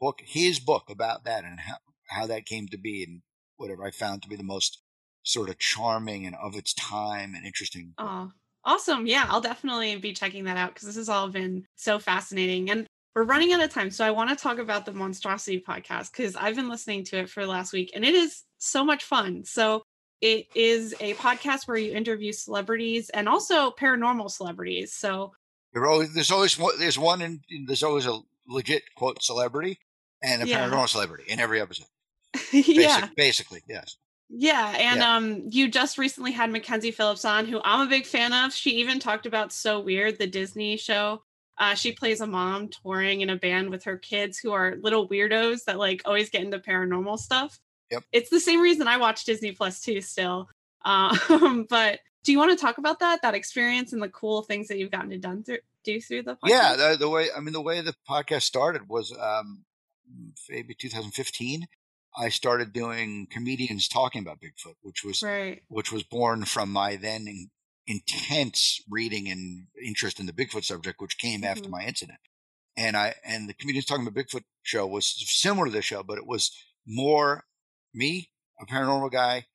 book, 0.00 0.20
his 0.24 0.58
book 0.60 0.84
about 0.88 1.24
that 1.24 1.44
and 1.44 1.60
how, 1.60 1.76
how 2.08 2.26
that 2.26 2.46
came 2.46 2.68
to 2.68 2.78
be 2.78 3.04
and 3.04 3.20
whatever 3.58 3.84
I 3.84 3.90
found 3.90 4.22
to 4.22 4.28
be 4.28 4.36
the 4.36 4.42
most 4.42 4.80
sort 5.22 5.50
of 5.50 5.58
charming 5.58 6.24
and 6.24 6.36
of 6.36 6.54
its 6.56 6.72
time 6.72 7.34
and 7.34 7.44
interesting. 7.44 7.92
book. 7.98 8.06
Oh, 8.08 8.32
awesome. 8.64 9.06
Yeah, 9.06 9.26
I'll 9.28 9.40
definitely 9.42 9.96
be 9.96 10.12
checking 10.14 10.44
that 10.44 10.56
out 10.56 10.72
because 10.72 10.86
this 10.86 10.96
has 10.96 11.08
all 11.10 11.28
been 11.28 11.66
so 11.74 11.98
fascinating. 11.98 12.70
And 12.70 12.86
we're 13.16 13.24
running 13.24 13.54
out 13.54 13.62
of 13.62 13.70
time. 13.70 13.90
So 13.90 14.04
I 14.04 14.10
want 14.10 14.28
to 14.28 14.36
talk 14.36 14.58
about 14.58 14.84
the 14.84 14.92
Monstrosity 14.92 15.58
podcast 15.66 16.12
because 16.12 16.36
I've 16.36 16.54
been 16.54 16.68
listening 16.68 17.02
to 17.04 17.18
it 17.20 17.30
for 17.30 17.42
the 17.42 17.50
last 17.50 17.72
week 17.72 17.90
and 17.94 18.04
it 18.04 18.14
is 18.14 18.42
so 18.58 18.84
much 18.84 19.04
fun. 19.04 19.42
So 19.46 19.82
it 20.20 20.48
is 20.54 20.94
a 21.00 21.14
podcast 21.14 21.66
where 21.66 21.78
you 21.78 21.92
interview 21.92 22.30
celebrities 22.32 23.08
and 23.10 23.26
also 23.26 23.70
paranormal 23.70 24.30
celebrities. 24.30 24.92
So 24.92 25.32
There 25.72 25.86
always, 25.86 26.12
there's 26.12 26.30
always 26.30 26.58
one, 26.58 26.78
there's 26.78 26.98
one, 26.98 27.22
in, 27.22 27.40
there's 27.66 27.82
always 27.82 28.04
a 28.06 28.18
legit 28.46 28.82
quote 28.96 29.22
celebrity 29.22 29.78
and 30.22 30.42
a 30.42 30.46
Yeah. 30.46 30.68
paranormal 30.68 30.88
celebrity 30.90 31.24
in 31.28 31.40
every 31.40 31.58
episode. 31.60 31.86
Basic, 32.52 32.76
yeah. 32.76 33.08
Basically, 33.16 33.62
yes. 33.66 33.96
Yeah, 34.28 34.74
and 34.78 34.98
Yeah. 35.00 35.16
um 35.16 35.42
you 35.48 35.68
just 35.68 35.96
recently 35.96 36.32
had 36.32 36.50
Mackenzie 36.50 36.90
Phillips 36.90 37.24
on 37.24 37.46
who 37.46 37.62
I'm 37.64 37.86
a 37.86 37.88
big 37.88 38.04
fan 38.04 38.34
of. 38.34 38.52
She 38.52 38.72
even 38.72 38.98
talked 38.98 39.24
about 39.24 39.52
So 39.54 39.80
Weird, 39.80 40.18
the 40.18 40.26
Disney 40.26 40.76
show. 40.76 41.22
Uh, 41.58 41.74
she 41.74 41.92
plays 41.92 42.20
a 42.20 42.26
mom 42.26 42.68
touring 42.68 43.22
in 43.22 43.30
a 43.30 43.36
band 43.36 43.70
with 43.70 43.84
her 43.84 43.96
kids 43.96 44.38
who 44.38 44.52
are 44.52 44.76
little 44.82 45.08
weirdos 45.08 45.64
that 45.64 45.78
like 45.78 46.02
always 46.04 46.28
get 46.28 46.42
into 46.42 46.58
paranormal 46.58 47.18
stuff. 47.18 47.58
Yep. 47.90 48.04
It's 48.12 48.30
the 48.30 48.40
same 48.40 48.60
reason 48.60 48.88
I 48.88 48.98
watch 48.98 49.24
Disney 49.24 49.52
Plus 49.52 49.80
too 49.80 50.00
still. 50.00 50.48
Um, 50.84 51.66
but 51.70 52.00
do 52.24 52.32
you 52.32 52.38
want 52.38 52.50
to 52.50 52.62
talk 52.62 52.78
about 52.78 52.98
that, 53.00 53.22
that 53.22 53.34
experience 53.34 53.92
and 53.92 54.02
the 54.02 54.08
cool 54.08 54.42
things 54.42 54.68
that 54.68 54.78
you've 54.78 54.90
gotten 54.90 55.10
to 55.10 55.18
done 55.18 55.44
through 55.44 55.58
do 55.84 56.00
through 56.00 56.24
the 56.24 56.32
podcast? 56.32 56.48
Yeah, 56.48 56.76
the, 56.76 56.96
the 56.98 57.08
way 57.08 57.28
I 57.34 57.40
mean, 57.40 57.52
the 57.52 57.62
way 57.62 57.80
the 57.80 57.94
podcast 58.08 58.42
started 58.42 58.88
was 58.88 59.16
um, 59.18 59.64
maybe 60.50 60.74
2015. 60.74 61.66
I 62.18 62.30
started 62.30 62.72
doing 62.72 63.28
comedians 63.30 63.88
talking 63.88 64.22
about 64.22 64.40
Bigfoot, 64.40 64.76
which 64.82 65.04
was 65.04 65.22
right. 65.22 65.62
which 65.68 65.92
was 65.92 66.02
born 66.02 66.44
from 66.44 66.70
my 66.70 66.96
then 66.96 67.50
intense 67.86 68.80
reading 68.90 69.28
and 69.28 69.68
interest 69.84 70.20
in 70.20 70.26
the 70.26 70.32
Bigfoot 70.32 70.64
subject, 70.64 71.00
which 71.00 71.18
came 71.18 71.44
after 71.44 71.68
Mhm. 71.68 71.72
my 71.72 71.84
incident. 71.84 72.18
And 72.76 72.96
I 72.96 73.14
and 73.24 73.48
the 73.48 73.54
comedians 73.54 73.86
talking 73.86 74.06
about 74.06 74.20
Bigfoot 74.22 74.44
show 74.62 74.86
was 74.86 75.06
similar 75.06 75.66
to 75.66 75.72
this 75.72 75.84
show, 75.84 76.02
but 76.02 76.18
it 76.18 76.26
was 76.26 76.52
more 76.86 77.46
me, 77.94 78.30
a 78.60 78.66
paranormal 78.66 79.10
guy, 79.12 79.46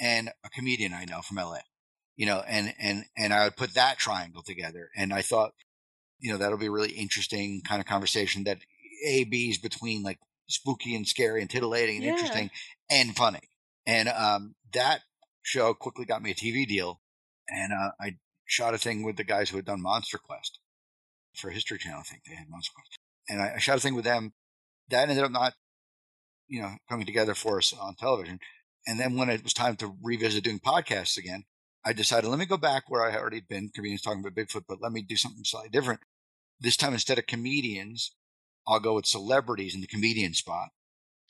and 0.00 0.30
a 0.44 0.50
comedian 0.50 0.94
I 0.94 1.04
know 1.06 1.22
from 1.22 1.38
LA. 1.38 1.60
You 2.16 2.26
know, 2.26 2.40
and 2.46 2.74
and 2.80 3.06
and 3.16 3.34
I 3.34 3.44
would 3.44 3.56
put 3.56 3.74
that 3.74 3.98
triangle 3.98 4.42
together, 4.42 4.90
and 4.96 5.12
I 5.14 5.22
thought, 5.22 5.54
you 6.20 6.32
know, 6.32 6.38
that'll 6.38 6.58
be 6.58 6.66
a 6.66 6.70
really 6.72 6.92
interesting 6.92 7.62
kind 7.62 7.80
of 7.80 7.86
conversation 7.86 8.44
that 8.44 8.60
A 9.06 9.24
B's 9.24 9.58
between 9.58 10.02
like 10.02 10.20
spooky 10.48 10.94
and 10.96 11.06
scary 11.08 11.42
and 11.42 11.50
titillating 11.50 11.96
and 11.98 12.06
Yeah. 12.06 12.10
interesting 12.10 12.50
and 12.90 13.16
funny. 13.16 13.40
And 13.86 14.08
um, 14.08 14.54
that 14.72 15.02
show 15.42 15.74
quickly 15.74 16.06
got 16.06 16.22
me 16.22 16.30
a 16.30 16.34
TV 16.34 16.66
deal, 16.66 17.01
and 17.48 17.72
uh, 17.72 17.90
I 18.00 18.16
shot 18.44 18.74
a 18.74 18.78
thing 18.78 19.02
with 19.02 19.16
the 19.16 19.24
guys 19.24 19.50
who 19.50 19.56
had 19.56 19.66
done 19.66 19.82
Monster 19.82 20.18
Quest 20.18 20.58
for 21.34 21.50
History 21.50 21.78
Channel. 21.78 22.00
I 22.00 22.02
think 22.02 22.22
they 22.24 22.34
had 22.34 22.48
Monster 22.48 22.72
Quest, 22.74 22.98
and 23.28 23.40
I, 23.40 23.54
I 23.56 23.58
shot 23.58 23.78
a 23.78 23.80
thing 23.80 23.94
with 23.94 24.04
them. 24.04 24.32
That 24.88 25.08
ended 25.08 25.24
up 25.24 25.30
not, 25.30 25.54
you 26.48 26.60
know, 26.60 26.72
coming 26.88 27.06
together 27.06 27.34
for 27.34 27.58
us 27.58 27.72
on 27.72 27.94
television. 27.94 28.38
And 28.86 28.98
then 28.98 29.16
when 29.16 29.30
it 29.30 29.44
was 29.44 29.54
time 29.54 29.76
to 29.76 29.96
revisit 30.02 30.44
doing 30.44 30.58
podcasts 30.58 31.16
again, 31.16 31.44
I 31.84 31.92
decided 31.92 32.28
let 32.28 32.38
me 32.38 32.46
go 32.46 32.56
back 32.56 32.84
where 32.88 33.04
I 33.04 33.10
had 33.10 33.20
already 33.20 33.40
been 33.40 33.70
comedians 33.74 34.02
talking 34.02 34.20
about 34.20 34.34
Bigfoot, 34.34 34.64
but 34.68 34.80
let 34.80 34.92
me 34.92 35.02
do 35.02 35.16
something 35.16 35.44
slightly 35.44 35.70
different. 35.70 36.00
This 36.60 36.76
time, 36.76 36.92
instead 36.92 37.18
of 37.18 37.26
comedians, 37.26 38.14
I'll 38.66 38.80
go 38.80 38.94
with 38.94 39.06
celebrities 39.06 39.74
in 39.74 39.80
the 39.80 39.86
comedian 39.86 40.34
spot 40.34 40.68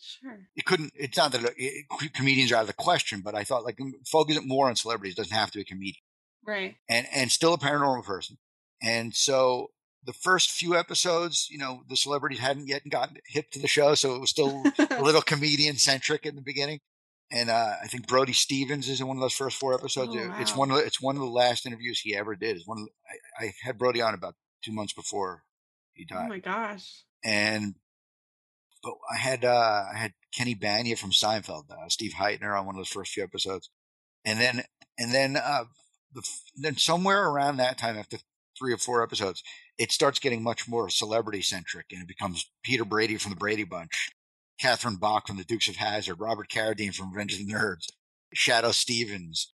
Sure. 0.03 0.48
it 0.57 0.64
couldn't 0.64 0.92
it's 0.96 1.16
not 1.16 1.30
that 1.32 1.44
it, 1.44 1.55
it- 1.57 2.14
comedians 2.14 2.50
are 2.50 2.57
out 2.57 2.61
of 2.62 2.66
the 2.66 2.72
question 2.72 3.20
but 3.24 3.34
i 3.34 3.44
thought 3.44 3.64
like 3.64 3.78
focus 4.07 4.36
it 4.36 4.44
more 4.46 4.68
on 4.68 4.74
celebrities 4.76 5.14
it 5.14 5.16
doesn't 5.18 5.36
have 5.36 5.50
to 5.53 5.59
be 5.59 5.62
a 5.62 5.64
comedian 5.64 6.03
Right. 6.44 6.74
and 6.88 7.07
and 7.14 7.30
still 7.30 7.55
a 7.55 7.59
paranormal 7.59 8.05
person 8.05 8.36
and 8.82 9.14
so 9.14 9.68
the 10.05 10.12
first 10.12 10.50
few 10.50 10.76
episodes 10.76 11.46
you 11.50 11.59
know 11.59 11.82
the 11.88 11.96
celebrities 11.96 12.40
hadn't 12.40 12.66
yet 12.66 12.82
gotten 12.88 13.18
hip 13.26 13.50
to 13.53 13.61
the 13.61 13.68
show 13.68 13.94
so 13.94 14.14
it 14.16 14.20
was 14.20 14.30
still 14.30 14.62
a 14.90 15.00
little 15.03 15.22
comedian 15.32 15.76
centric 15.76 16.26
in 16.26 16.34
the 16.34 16.42
beginning 16.42 16.80
and 17.34 17.48
uh, 17.48 17.76
I 17.82 17.86
think 17.86 18.07
Brody 18.09 18.34
Stevens 18.34 18.90
is 18.90 19.00
in 19.00 19.07
one 19.07 19.16
of 19.16 19.22
those 19.22 19.32
first 19.32 19.57
four 19.57 19.72
episodes. 19.72 20.14
Oh, 20.14 20.34
It's 20.38 20.55
one 20.55 20.70
of 20.70 20.76
the, 20.76 20.84
it's 20.84 21.00
one 21.00 21.16
of 21.16 21.22
the 21.22 21.28
last 21.28 21.64
interviews 21.64 21.98
he 21.98 22.14
ever 22.14 22.36
did. 22.36 22.57
It's 22.59 22.66
one 22.66 22.76
of 22.80 22.84
the, 22.84 22.90
I, 23.40 23.46
I 23.46 23.55
had 23.62 23.78
Brody 23.78 24.03
on 24.03 24.12
about 24.12 24.34
two 24.62 24.70
months 24.70 24.92
before 24.92 25.42
he 25.94 26.05
died. 26.05 26.26
oh 26.26 26.28
my 26.28 26.40
gosh. 26.40 27.05
and 27.24 27.74
but 28.83 28.95
I 29.12 29.18
had 29.18 29.45
uh, 29.45 29.85
I 29.93 29.97
had 29.97 30.12
Kenny 30.35 30.55
Bania 30.55 30.99
from 30.99 31.11
Seinfeld, 31.11 31.70
uh, 31.70 31.89
Steve 31.89 32.12
Hytner 32.18 32.59
on 32.59 32.66
one 32.66 32.74
of 32.74 32.80
those 32.80 32.89
first 32.89 33.12
few 33.12 33.22
episodes, 33.22 33.70
and 34.24 34.41
then 34.41 34.62
and 34.99 35.12
then 35.12 35.37
uh, 35.37 35.64
the, 36.12 36.22
then 36.57 36.76
somewhere 36.76 37.28
around 37.28 37.57
that 37.57 37.78
time, 37.78 37.97
after 37.97 38.18
three 38.59 38.72
or 38.72 38.78
four 38.78 39.03
episodes, 39.03 39.43
it 39.78 39.93
starts 39.93 40.18
getting 40.18 40.43
much 40.43 40.68
more 40.68 40.89
celebrity 40.89 41.43
centric, 41.43 41.87
and 41.93 42.03
it 42.03 42.09
becomes 42.09 42.51
Peter 42.62 42.85
Brady 42.85 43.16
from 43.16 43.30
the 43.30 43.37
Brady 43.37 43.64
Bunch, 43.64 44.11
Catherine 44.61 44.97
Bach 44.97 45.26
from 45.26 45.37
the 45.37 45.45
Dukes 45.45 45.68
of 45.68 45.76
Hazzard, 45.76 46.20
Robert 46.20 46.49
Carradine 46.49 46.95
from 46.95 47.12
Revenge 47.12 47.35
of 47.35 47.47
the 47.47 47.53
Nerds, 47.53 47.87
Shadoe 48.35 48.72
Stevens, 48.72 49.53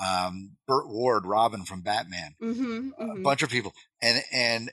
um, 0.00 0.56
Burt 0.66 0.88
Ward, 0.88 1.26
Robin 1.26 1.64
from 1.64 1.82
Batman, 1.82 2.34
Mm-hmm, 2.42 2.90
a 2.98 3.04
mm-hmm. 3.04 3.22
bunch 3.22 3.42
of 3.42 3.50
people, 3.50 3.72
and 4.02 4.22
and 4.32 4.70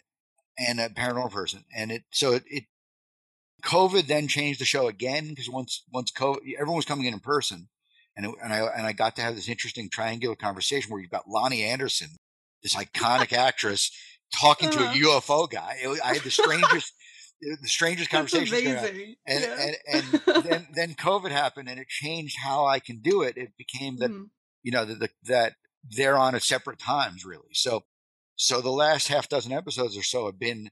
and 0.57 0.79
a 0.79 0.89
paranormal 0.89 1.31
person, 1.31 1.63
and 1.75 1.91
it 1.91 2.03
so 2.11 2.33
it, 2.33 2.43
it 2.47 2.63
COVID 3.61 4.07
then 4.07 4.27
changed 4.27 4.59
the 4.59 4.65
show 4.65 4.87
again 4.87 5.29
because 5.29 5.49
once 5.49 5.83
once 5.91 6.11
COVID, 6.11 6.39
everyone 6.55 6.77
was 6.77 6.85
coming 6.85 7.05
in 7.05 7.13
in 7.13 7.19
person, 7.19 7.69
and 8.15 8.25
it, 8.25 8.35
and 8.43 8.53
I 8.53 8.59
and 8.59 8.85
I 8.87 8.93
got 8.93 9.15
to 9.17 9.21
have 9.21 9.35
this 9.35 9.49
interesting 9.49 9.89
triangular 9.89 10.35
conversation 10.35 10.91
where 10.91 11.01
you've 11.01 11.11
got 11.11 11.25
Loni 11.27 11.61
Anderson, 11.63 12.09
this 12.63 12.75
iconic 12.75 13.33
actress, 13.33 13.91
talking 14.39 14.69
to 14.71 14.79
a 14.79 14.85
Uh-huh. 14.87 15.19
UFO 15.21 15.49
guy. 15.49 15.77
It, 15.81 15.99
I 16.03 16.13
had 16.15 16.23
the 16.23 16.31
strangest 16.31 16.93
the 17.41 17.67
strangest 17.67 18.09
conversation. 18.09 18.63
going 18.63 18.77
on. 18.77 18.85
amazing. 18.85 19.15
And, 19.27 19.41
yeah. 19.43 19.71
and 19.93 20.21
and 20.25 20.43
then 20.45 20.67
then 20.73 20.93
COVID 20.95 21.31
happened 21.31 21.69
and 21.69 21.79
it 21.79 21.87
changed 21.87 22.37
how 22.43 22.65
I 22.65 22.79
can 22.79 22.99
do 23.01 23.21
it. 23.23 23.37
It 23.37 23.57
became 23.57 23.97
that 23.97 24.11
Mhm. 24.11 24.29
you 24.63 24.71
know 24.71 24.85
that 24.85 24.99
the, 24.99 25.09
that 25.25 25.53
they're 25.89 26.17
on 26.17 26.35
at 26.35 26.43
separate 26.43 26.79
times 26.79 27.25
really. 27.25 27.53
So 27.53 27.83
so 28.35 28.61
the 28.61 28.69
last 28.71 29.07
half 29.07 29.29
dozen 29.29 29.51
episodes 29.51 29.95
or 29.97 30.03
so 30.03 30.25
have 30.27 30.39
been 30.39 30.69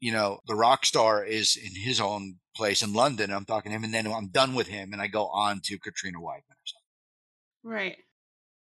you 0.00 0.12
know 0.12 0.40
the 0.46 0.54
rock 0.54 0.84
star 0.84 1.24
is 1.24 1.56
in 1.56 1.80
his 1.80 2.00
own 2.00 2.36
place 2.54 2.82
in 2.82 2.92
London. 2.92 3.32
I'm 3.32 3.44
talking 3.44 3.70
to 3.70 3.76
him 3.76 3.84
and 3.84 3.94
then 3.94 4.06
I'm 4.06 4.28
done 4.28 4.54
with 4.54 4.68
him 4.68 4.92
and 4.92 5.02
I 5.02 5.06
go 5.06 5.26
on 5.26 5.60
to 5.64 5.78
Katrina 5.78 6.18
Weidman 6.18 6.50
or 6.50 6.66
something. 6.66 6.82
right. 7.64 7.96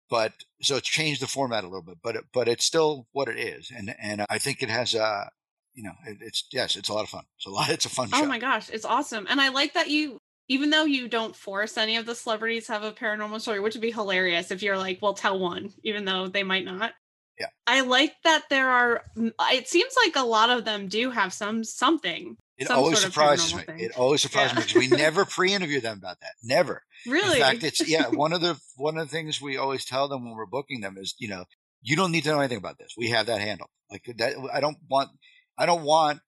But 0.09 0.33
so 0.61 0.75
it's 0.75 0.87
changed 0.87 1.21
the 1.21 1.27
format 1.27 1.63
a 1.63 1.67
little 1.67 1.81
bit, 1.81 1.97
but 2.03 2.15
it, 2.15 2.25
but 2.31 2.47
it's 2.47 2.63
still 2.63 3.07
what 3.11 3.27
it 3.27 3.39
is, 3.39 3.71
and 3.75 3.95
and 3.99 4.23
I 4.29 4.37
think 4.37 4.61
it 4.61 4.69
has 4.69 4.93
uh 4.93 5.25
you 5.73 5.83
know 5.83 5.93
it, 6.07 6.17
it's 6.21 6.45
yes 6.51 6.75
it's 6.75 6.89
a 6.89 6.93
lot 6.93 7.03
of 7.03 7.09
fun. 7.09 7.23
It's 7.37 7.47
a 7.47 7.49
lot. 7.49 7.69
It's 7.71 7.85
a 7.85 7.89
fun 7.89 8.09
show. 8.09 8.21
Oh 8.21 8.25
my 8.27 8.37
gosh, 8.39 8.69
it's 8.69 8.85
awesome. 8.85 9.25
And 9.29 9.41
I 9.41 9.49
like 9.49 9.73
that 9.73 9.89
you 9.89 10.19
even 10.47 10.69
though 10.69 10.85
you 10.85 11.07
don't 11.07 11.35
force 11.35 11.75
any 11.77 11.97
of 11.97 12.05
the 12.05 12.13
celebrities 12.13 12.67
have 12.67 12.83
a 12.83 12.91
paranormal 12.91 13.41
story, 13.41 13.59
which 13.59 13.73
would 13.73 13.81
be 13.81 13.91
hilarious 13.91 14.51
if 14.51 14.61
you're 14.61 14.77
like, 14.77 14.99
well, 15.01 15.15
tell 15.15 15.39
one, 15.39 15.73
even 15.83 16.05
though 16.05 16.27
they 16.27 16.43
might 16.43 16.65
not. 16.65 16.93
Yeah. 17.39 17.47
I 17.67 17.81
like 17.81 18.13
that 18.23 18.43
there 18.49 18.69
are 18.69 19.03
mm, 19.17 19.31
it 19.51 19.67
seems 19.67 19.93
like 20.05 20.15
a 20.15 20.25
lot 20.25 20.49
of 20.49 20.65
them 20.65 20.87
do 20.87 21.11
have 21.11 21.33
some 21.33 21.63
something. 21.63 22.37
It 22.57 22.67
some 22.67 22.77
always 22.77 22.99
sort 22.99 23.07
of 23.07 23.13
surprises 23.13 23.55
me. 23.55 23.63
thing. 23.63 23.79
It 23.81 23.97
always 23.97 24.21
surprises 24.21 24.51
Yeah. 24.53 24.59
me 24.59 24.65
because 24.65 24.89
we 24.89 24.97
never 25.03 25.25
pre-interview 25.25 25.81
them 25.81 25.97
about 25.97 26.19
that. 26.21 26.31
Never. 26.43 26.83
Really? 27.05 27.35
In 27.37 27.41
fact, 27.41 27.63
it's 27.63 27.87
yeah. 27.87 28.07
One 28.09 28.31
of 28.31 28.41
the 28.41 28.57
one 28.77 28.97
of 28.97 29.07
the 29.09 29.11
things 29.11 29.41
we 29.41 29.57
always 29.57 29.83
tell 29.85 30.07
them 30.07 30.23
when 30.25 30.35
we're 30.35 30.45
booking 30.45 30.81
them 30.81 30.97
is, 30.97 31.15
you 31.19 31.27
know, 31.27 31.45
you 31.81 31.95
don't 31.95 32.11
need 32.11 32.23
to 32.23 32.29
know 32.29 32.39
anything 32.39 32.57
about 32.57 32.77
this. 32.77 32.93
We 32.97 33.09
have 33.09 33.25
that 33.25 33.41
handle. 33.41 33.69
Like 33.91 34.05
that. 34.17 34.33
I 34.53 34.59
don't 34.61 34.77
want. 34.89 35.09
I 35.57 35.65
don't 35.65 35.83
want 35.83 36.19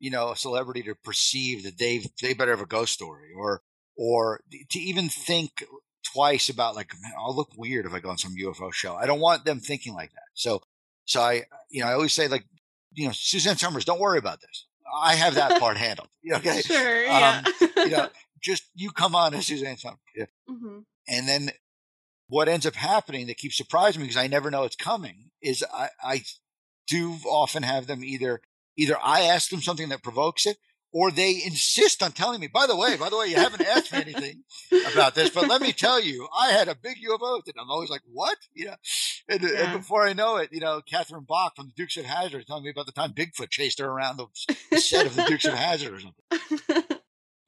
you 0.00 0.10
know 0.10 0.32
a 0.32 0.36
celebrity 0.36 0.82
to 0.82 0.94
perceive 1.04 1.62
that 1.64 1.78
they've 1.78 2.06
they 2.20 2.34
better 2.34 2.50
have 2.50 2.60
a 2.60 2.66
ghost 2.66 2.92
story 2.92 3.30
or 3.36 3.62
or 3.96 4.40
to 4.70 4.78
even 4.78 5.08
think 5.08 5.64
twice 6.04 6.48
about 6.48 6.74
like 6.74 6.92
I'll 7.18 7.34
look 7.34 7.50
weird 7.56 7.86
if 7.86 7.92
I 7.94 8.00
go 8.00 8.10
on 8.10 8.18
some 8.18 8.34
UFO 8.36 8.72
show. 8.72 8.94
I 8.94 9.06
don't 9.06 9.20
want 9.20 9.44
them 9.44 9.60
thinking 9.60 9.94
like 9.94 10.12
that. 10.12 10.28
So 10.34 10.62
so 11.04 11.20
I 11.20 11.44
you 11.70 11.82
know 11.82 11.88
I 11.88 11.94
always 11.94 12.12
say 12.12 12.28
like 12.28 12.44
you 12.92 13.06
know 13.06 13.12
Suzanne 13.12 13.56
Somers, 13.56 13.84
don't 13.84 14.00
worry 14.00 14.18
about 14.18 14.40
this. 14.40 14.66
I 14.96 15.14
have 15.14 15.34
that 15.34 15.58
part 15.60 15.76
handled. 15.86 16.08
Okay. 16.30 16.60
Sure, 16.60 17.04
yeah. 17.04 17.42
you 17.76 17.90
know, 17.90 18.08
just 18.42 18.64
you 18.74 18.90
come 18.90 19.14
on 19.14 19.34
as 19.34 19.46
Suzanne 19.46 19.76
Somers. 19.76 19.98
Yeah. 20.16 20.26
hmm 20.48 20.80
And 21.08 21.28
then 21.28 21.50
what 22.28 22.48
ends 22.48 22.66
up 22.66 22.74
happening 22.74 23.26
that 23.26 23.36
keeps 23.36 23.56
surprising 23.56 24.00
me 24.00 24.08
because 24.08 24.22
I 24.22 24.26
never 24.26 24.50
know 24.50 24.64
it's 24.64 24.76
coming 24.76 25.30
is 25.42 25.64
I, 25.72 25.88
I 26.02 26.22
do 26.86 27.16
often 27.26 27.62
have 27.62 27.86
them 27.86 28.04
either 28.04 28.40
either 28.76 28.96
I 29.02 29.22
ask 29.22 29.50
them 29.50 29.62
something 29.62 29.88
that 29.90 30.02
provokes 30.02 30.46
it 30.46 30.56
or 30.94 31.10
they 31.10 31.42
insist 31.44 32.04
on 32.04 32.12
telling 32.12 32.40
me, 32.40 32.46
by 32.46 32.68
the 32.68 32.76
way, 32.76 32.96
by 32.96 33.10
the 33.10 33.18
way, 33.18 33.26
you 33.26 33.34
haven't 33.34 33.66
asked 33.66 33.92
me 33.92 34.00
anything 34.00 34.44
about 34.92 35.16
this, 35.16 35.28
but 35.28 35.48
let 35.48 35.60
me 35.60 35.72
tell 35.72 36.00
you, 36.00 36.28
I 36.38 36.52
had 36.52 36.68
a 36.68 36.76
big 36.76 36.98
UFO. 37.10 37.42
And 37.44 37.54
I'm 37.60 37.68
always 37.68 37.90
like, 37.90 38.02
what? 38.12 38.38
You 38.54 38.66
know, 38.66 38.76
and, 39.28 39.42
and 39.42 39.80
before 39.80 40.06
I 40.06 40.12
know 40.12 40.36
it, 40.36 40.50
you 40.52 40.60
know, 40.60 40.80
Catherine 40.88 41.26
Bach 41.28 41.56
from 41.56 41.66
the 41.66 41.72
Dukes 41.76 41.96
of 41.96 42.04
Hazzard 42.04 42.42
is 42.42 42.46
telling 42.46 42.62
me 42.62 42.70
about 42.70 42.86
the 42.86 42.92
time 42.92 43.12
Bigfoot 43.12 43.50
chased 43.50 43.80
her 43.80 43.86
around 43.86 44.18
the 44.18 44.78
set 44.78 45.06
of 45.06 45.16
the 45.16 45.24
Dukes 45.24 45.44
of 45.44 45.54
Hazzard 45.54 45.92
or 45.92 46.00
something. 46.00 46.96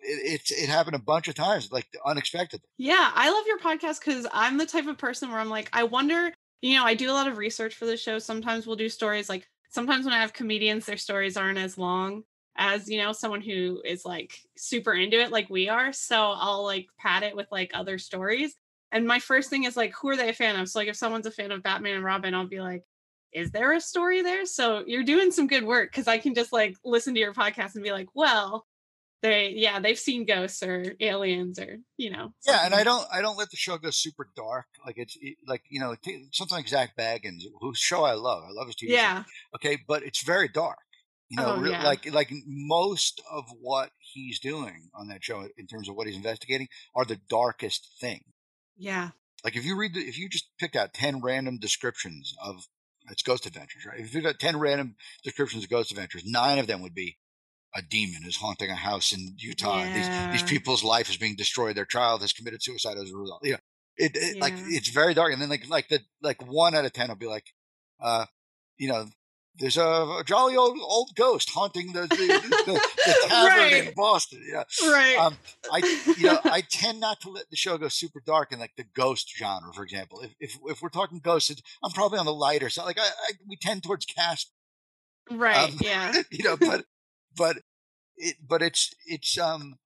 It, 0.09 0.40
it's 0.40 0.51
it 0.53 0.68
happened 0.68 0.94
a 0.94 1.01
bunch 1.01 1.26
of 1.26 1.34
times, 1.34 1.72
like 1.72 1.88
unexpected. 2.05 2.61
Yeah, 2.78 3.11
I 3.12 3.28
love 3.28 3.44
your 3.44 3.59
podcast 3.59 3.99
because 3.99 4.24
I'm 4.32 4.57
the 4.57 4.64
type 4.64 4.86
of 4.86 4.99
person 4.99 5.30
where 5.30 5.40
I'm 5.40 5.49
like, 5.49 5.68
I 5.72 5.82
wonder, 5.82 6.32
you 6.62 6.76
know, 6.76 6.84
I 6.84 6.94
do 6.94 7.11
a 7.11 7.12
lot 7.12 7.26
of 7.26 7.38
research 7.38 7.74
for 7.74 7.86
the 7.86 7.97
show. 7.97 8.20
Sometimes 8.20 8.68
we'll 8.68 8.76
do 8.76 8.88
stories 8.88 9.28
like 9.28 9.49
sometimes 9.68 10.05
when 10.05 10.14
I 10.14 10.20
have 10.20 10.32
comedians, 10.32 10.86
their 10.86 10.97
stories 10.97 11.36
aren't 11.36 11.59
as 11.59 11.76
long 11.76 12.22
as, 12.57 12.88
you 12.88 12.98
know, 12.98 13.12
someone 13.12 13.42
who 13.42 13.80
is 13.84 14.04
like 14.04 14.38
super 14.57 14.94
into 14.94 15.20
it 15.20 15.30
like 15.30 15.48
we 15.50 15.68
are. 15.68 15.92
So 15.92 16.16
I'll 16.16 16.64
like 16.64 16.86
pad 16.98 17.22
it 17.22 17.36
with 17.36 17.46
like 17.50 17.70
other 17.74 17.98
stories. 17.98 18.54
And 18.92 19.07
my 19.07 19.18
first 19.18 19.50
thing 19.50 19.64
is 19.64 19.76
like, 19.76 19.94
who 20.00 20.09
are 20.09 20.16
they 20.16 20.30
a 20.30 20.34
fan 20.34 20.59
of? 20.59 20.68
So 20.68 20.78
like 20.78 20.88
if 20.88 20.96
someone's 20.96 21.26
a 21.26 21.30
fan 21.30 21.52
of 21.52 21.62
Batman 21.62 21.96
and 21.96 22.04
Robin, 22.04 22.34
I'll 22.34 22.46
be 22.46 22.61
like, 22.61 22.82
is 23.32 23.50
there 23.50 23.72
a 23.72 23.80
story 23.80 24.22
there? 24.22 24.46
So 24.46 24.84
you're 24.86 25.04
doing 25.04 25.30
some 25.30 25.46
good 25.46 25.64
work 25.64 25.90
because 25.90 26.09
I 26.09 26.18
can 26.18 26.34
just 26.34 26.52
like 26.52 26.76
listen 26.84 27.14
to 27.14 27.20
your 27.20 27.34
podcast 27.34 27.74
and 27.74 27.84
be 27.84 27.92
like, 27.92 28.09
well, 28.14 28.64
they 29.22 29.52
yeah, 29.57 29.80
they've 29.80 29.98
seen 29.98 30.24
ghosts 30.24 30.62
or 30.62 30.94
aliens 31.00 31.59
or 31.59 31.78
you 31.96 32.11
know. 32.11 32.32
Yeah, 32.46 32.64
and. 32.64 32.74
I 32.74 32.84
don't 32.84 33.07
I 33.12 33.22
don't 33.22 33.36
let 33.36 33.50
the 33.50 33.57
show 33.57 33.76
go 33.78 33.90
super 33.90 34.28
dark. 34.36 34.66
Like 34.84 34.98
it's 34.98 35.16
it, 35.20 35.36
like 35.46 35.62
you 35.68 35.80
know 35.80 35.94
t- 36.00 36.28
something 36.32 36.57
like 36.57 36.68
Zak 36.68 36.96
Bagans, 36.98 37.42
whose 37.61 37.78
show 37.78 38.04
I 38.04 38.12
love. 38.12 38.44
I 38.46 38.52
love 38.52 38.66
his 38.66 38.76
TV 38.76 38.88
show. 38.88 38.94
Yeah. 38.94 39.24
Okay, 39.54 39.78
but 39.88 40.02
it's 40.02 40.22
very 40.22 40.48
dark. 40.48 40.78
You 41.29 41.39
know, 41.39 41.57
Oh, 41.59 41.64
yeah. 41.64 41.83
like 41.83 42.11
like 42.12 42.31
most 42.47 43.20
of 43.31 43.45
what 43.61 43.91
he's 43.99 44.39
doing 44.39 44.91
on 44.95 45.09
that 45.09 45.24
show 45.24 45.49
in 45.57 45.66
terms 45.66 45.89
of 45.89 45.97
what 45.97 46.07
he's 46.07 46.16
investigating 46.16 46.68
are 46.95 47.05
the 47.05 47.20
darkest 47.29 47.89
thing. 48.01 48.22
Yeah. 48.77 49.11
Like 49.45 49.57
if 49.57 49.64
you 49.64 49.77
read 49.77 49.95
the, 49.95 50.01
if 50.01 50.18
you 50.18 50.29
just 50.29 50.49
picked 50.59 50.77
out 50.77 50.95
ten 50.95 51.20
random 51.20 51.59
descriptions 51.59 52.35
of 52.43 52.66
it's 53.11 53.22
Ghost 53.22 53.47
Adventures, 53.47 53.85
right? 53.87 54.01
If 54.01 54.14
you 54.14 54.20
got 54.20 54.39
ten 54.39 54.59
random 54.59 54.97
descriptions 55.24 55.64
of 55.64 55.70
Ghost 55.70 55.91
Adventures, 55.91 56.22
nine 56.24 56.59
of 56.59 56.66
them 56.68 56.81
would 56.83 56.95
be 56.95 57.16
a 57.74 57.83
demon 57.83 58.22
is 58.24 58.37
haunting 58.37 58.70
a 58.70 58.77
house 58.77 59.12
in 59.12 59.35
Utah. 59.39 59.85
These 59.93 60.09
these 60.33 60.43
people's 60.49 60.83
life 60.85 61.11
is 61.11 61.16
being 61.16 61.37
destroyed. 61.37 61.77
Their 61.77 61.85
child 61.85 62.20
has 62.22 62.33
committed 62.33 62.62
suicide 62.62 62.97
as 62.99 63.11
a 63.11 63.16
result. 63.16 63.41
You 63.45 63.53
know, 63.53 63.59
it, 63.97 64.12
it 64.14 64.41
like 64.41 64.55
it's 64.57 64.89
very 64.89 65.12
dark. 65.14 65.33
And 65.33 65.43
then 65.43 65.49
like 65.49 65.68
like 65.68 65.89
the 65.89 66.01
like 66.22 66.41
one 66.47 66.74
out 66.74 66.85
of 66.85 66.93
ten 66.93 67.09
will 67.09 67.16
be 67.16 67.27
like, 67.27 67.47
uh, 68.01 68.27
you 68.79 68.89
know. 68.89 69.07
There's 69.59 69.76
a, 69.76 69.82
a 69.84 70.22
jolly 70.24 70.57
old 70.57 70.78
old 70.82 71.14
ghost 71.14 71.50
haunting 71.50 71.92
the 71.92 72.02
the, 72.02 72.16
the, 72.16 72.80
the 73.07 73.14
tavern 73.28 73.86
in 73.88 73.94
Boston. 73.94 74.42
Yeah, 74.46 74.64
Right. 74.82 75.16
um, 75.18 75.38
I 75.72 75.78
you 76.18 76.26
know 76.26 76.40
I 76.44 76.61
tend 76.70 77.00
not 77.00 77.20
to 77.22 77.30
let 77.30 77.48
the 77.50 77.57
show 77.57 77.78
go 77.78 77.88
super 77.88 78.20
dark 78.24 78.52
in 78.52 78.59
like 78.59 78.72
the 78.76 78.84
ghost 78.94 79.32
genre, 79.36 79.72
for 79.72 79.82
example. 79.82 80.20
If 80.20 80.34
if, 80.40 80.59
if 80.66 80.82
we're 80.82 80.88
talking 80.88 81.20
ghosts, 81.20 81.61
I'm 81.82 81.92
probably 81.92 82.18
on 82.18 82.26
the 82.26 82.34
lighter 82.34 82.68
side. 82.70 82.84
Like 82.84 82.98
I, 82.98 83.04
I 83.07 83.32
we 83.48 83.57
tend 83.57 83.82
towards 83.82 84.04
cast, 84.04 84.52
right. 85.30 85.70
um, 85.70 85.78
yeah. 85.80 86.12
you 86.30 86.44
know, 86.44 86.57
but 86.57 86.84
but 87.36 87.59
it 88.16 88.36
but 88.46 88.62
it's 88.62 88.94
it's 89.07 89.38
um 89.38 89.76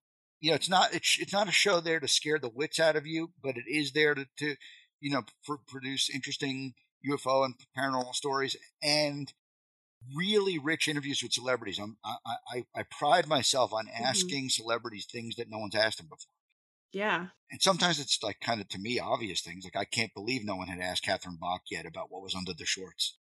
you 0.40 0.50
know 0.50 0.56
it's 0.56 0.68
not 0.68 0.92
it's 0.94 1.18
it's 1.20 1.32
not 1.32 1.48
a 1.48 1.52
show 1.52 1.80
there 1.80 2.00
to 2.00 2.08
scare 2.08 2.38
the 2.38 2.48
wits 2.48 2.80
out 2.80 2.96
of 2.96 3.06
you, 3.06 3.30
but 3.42 3.56
it 3.56 3.64
is 3.68 3.92
there 3.92 4.14
to 4.14 4.26
to 4.38 4.56
you 5.00 5.10
know 5.10 5.22
pr- 5.44 5.54
produce 5.68 6.10
interesting 6.12 6.74
UFO 7.08 7.44
and 7.44 7.54
paranormal 7.76 8.14
stories 8.14 8.56
and 8.82 9.32
really 10.14 10.59
rich 10.59 10.88
interviews 10.88 11.22
with 11.22 11.32
celebrities. 11.32 11.78
I'm, 11.78 11.96
I, 12.05 12.16
I 12.53 12.64
I 12.74 12.84
pride 12.90 13.26
myself 13.28 13.72
on 13.72 13.86
mm-hmm. 13.86 14.05
asking 14.05 14.48
celebrities 14.51 15.07
things 15.11 15.36
that 15.36 15.51
no 15.51 15.59
one's 15.59 15.74
asked 15.74 15.98
them 15.98 16.09
before 16.09 16.32
Yeah. 16.92 17.26
And 17.51 17.61
sometimes 17.61 17.98
it's 17.98 18.22
like 18.22 18.40
kind 18.40 18.61
of 18.61 18.68
to 18.68 18.78
me 18.78 18.98
obvious 18.98 19.40
things 19.40 19.64
like 19.64 19.76
i 19.76 19.84
can't 19.84 20.14
believe 20.14 20.44
no 20.44 20.57
one 20.57 20.68
had 20.68 20.80
asked 20.80 21.05
catherine 21.05 21.38
bach 21.40 21.62
yet 21.70 21.86
about 21.86 22.11
what 22.11 22.22
was 22.22 22.34
under 22.34 22.53
the 22.53 22.66
shorts 22.66 23.16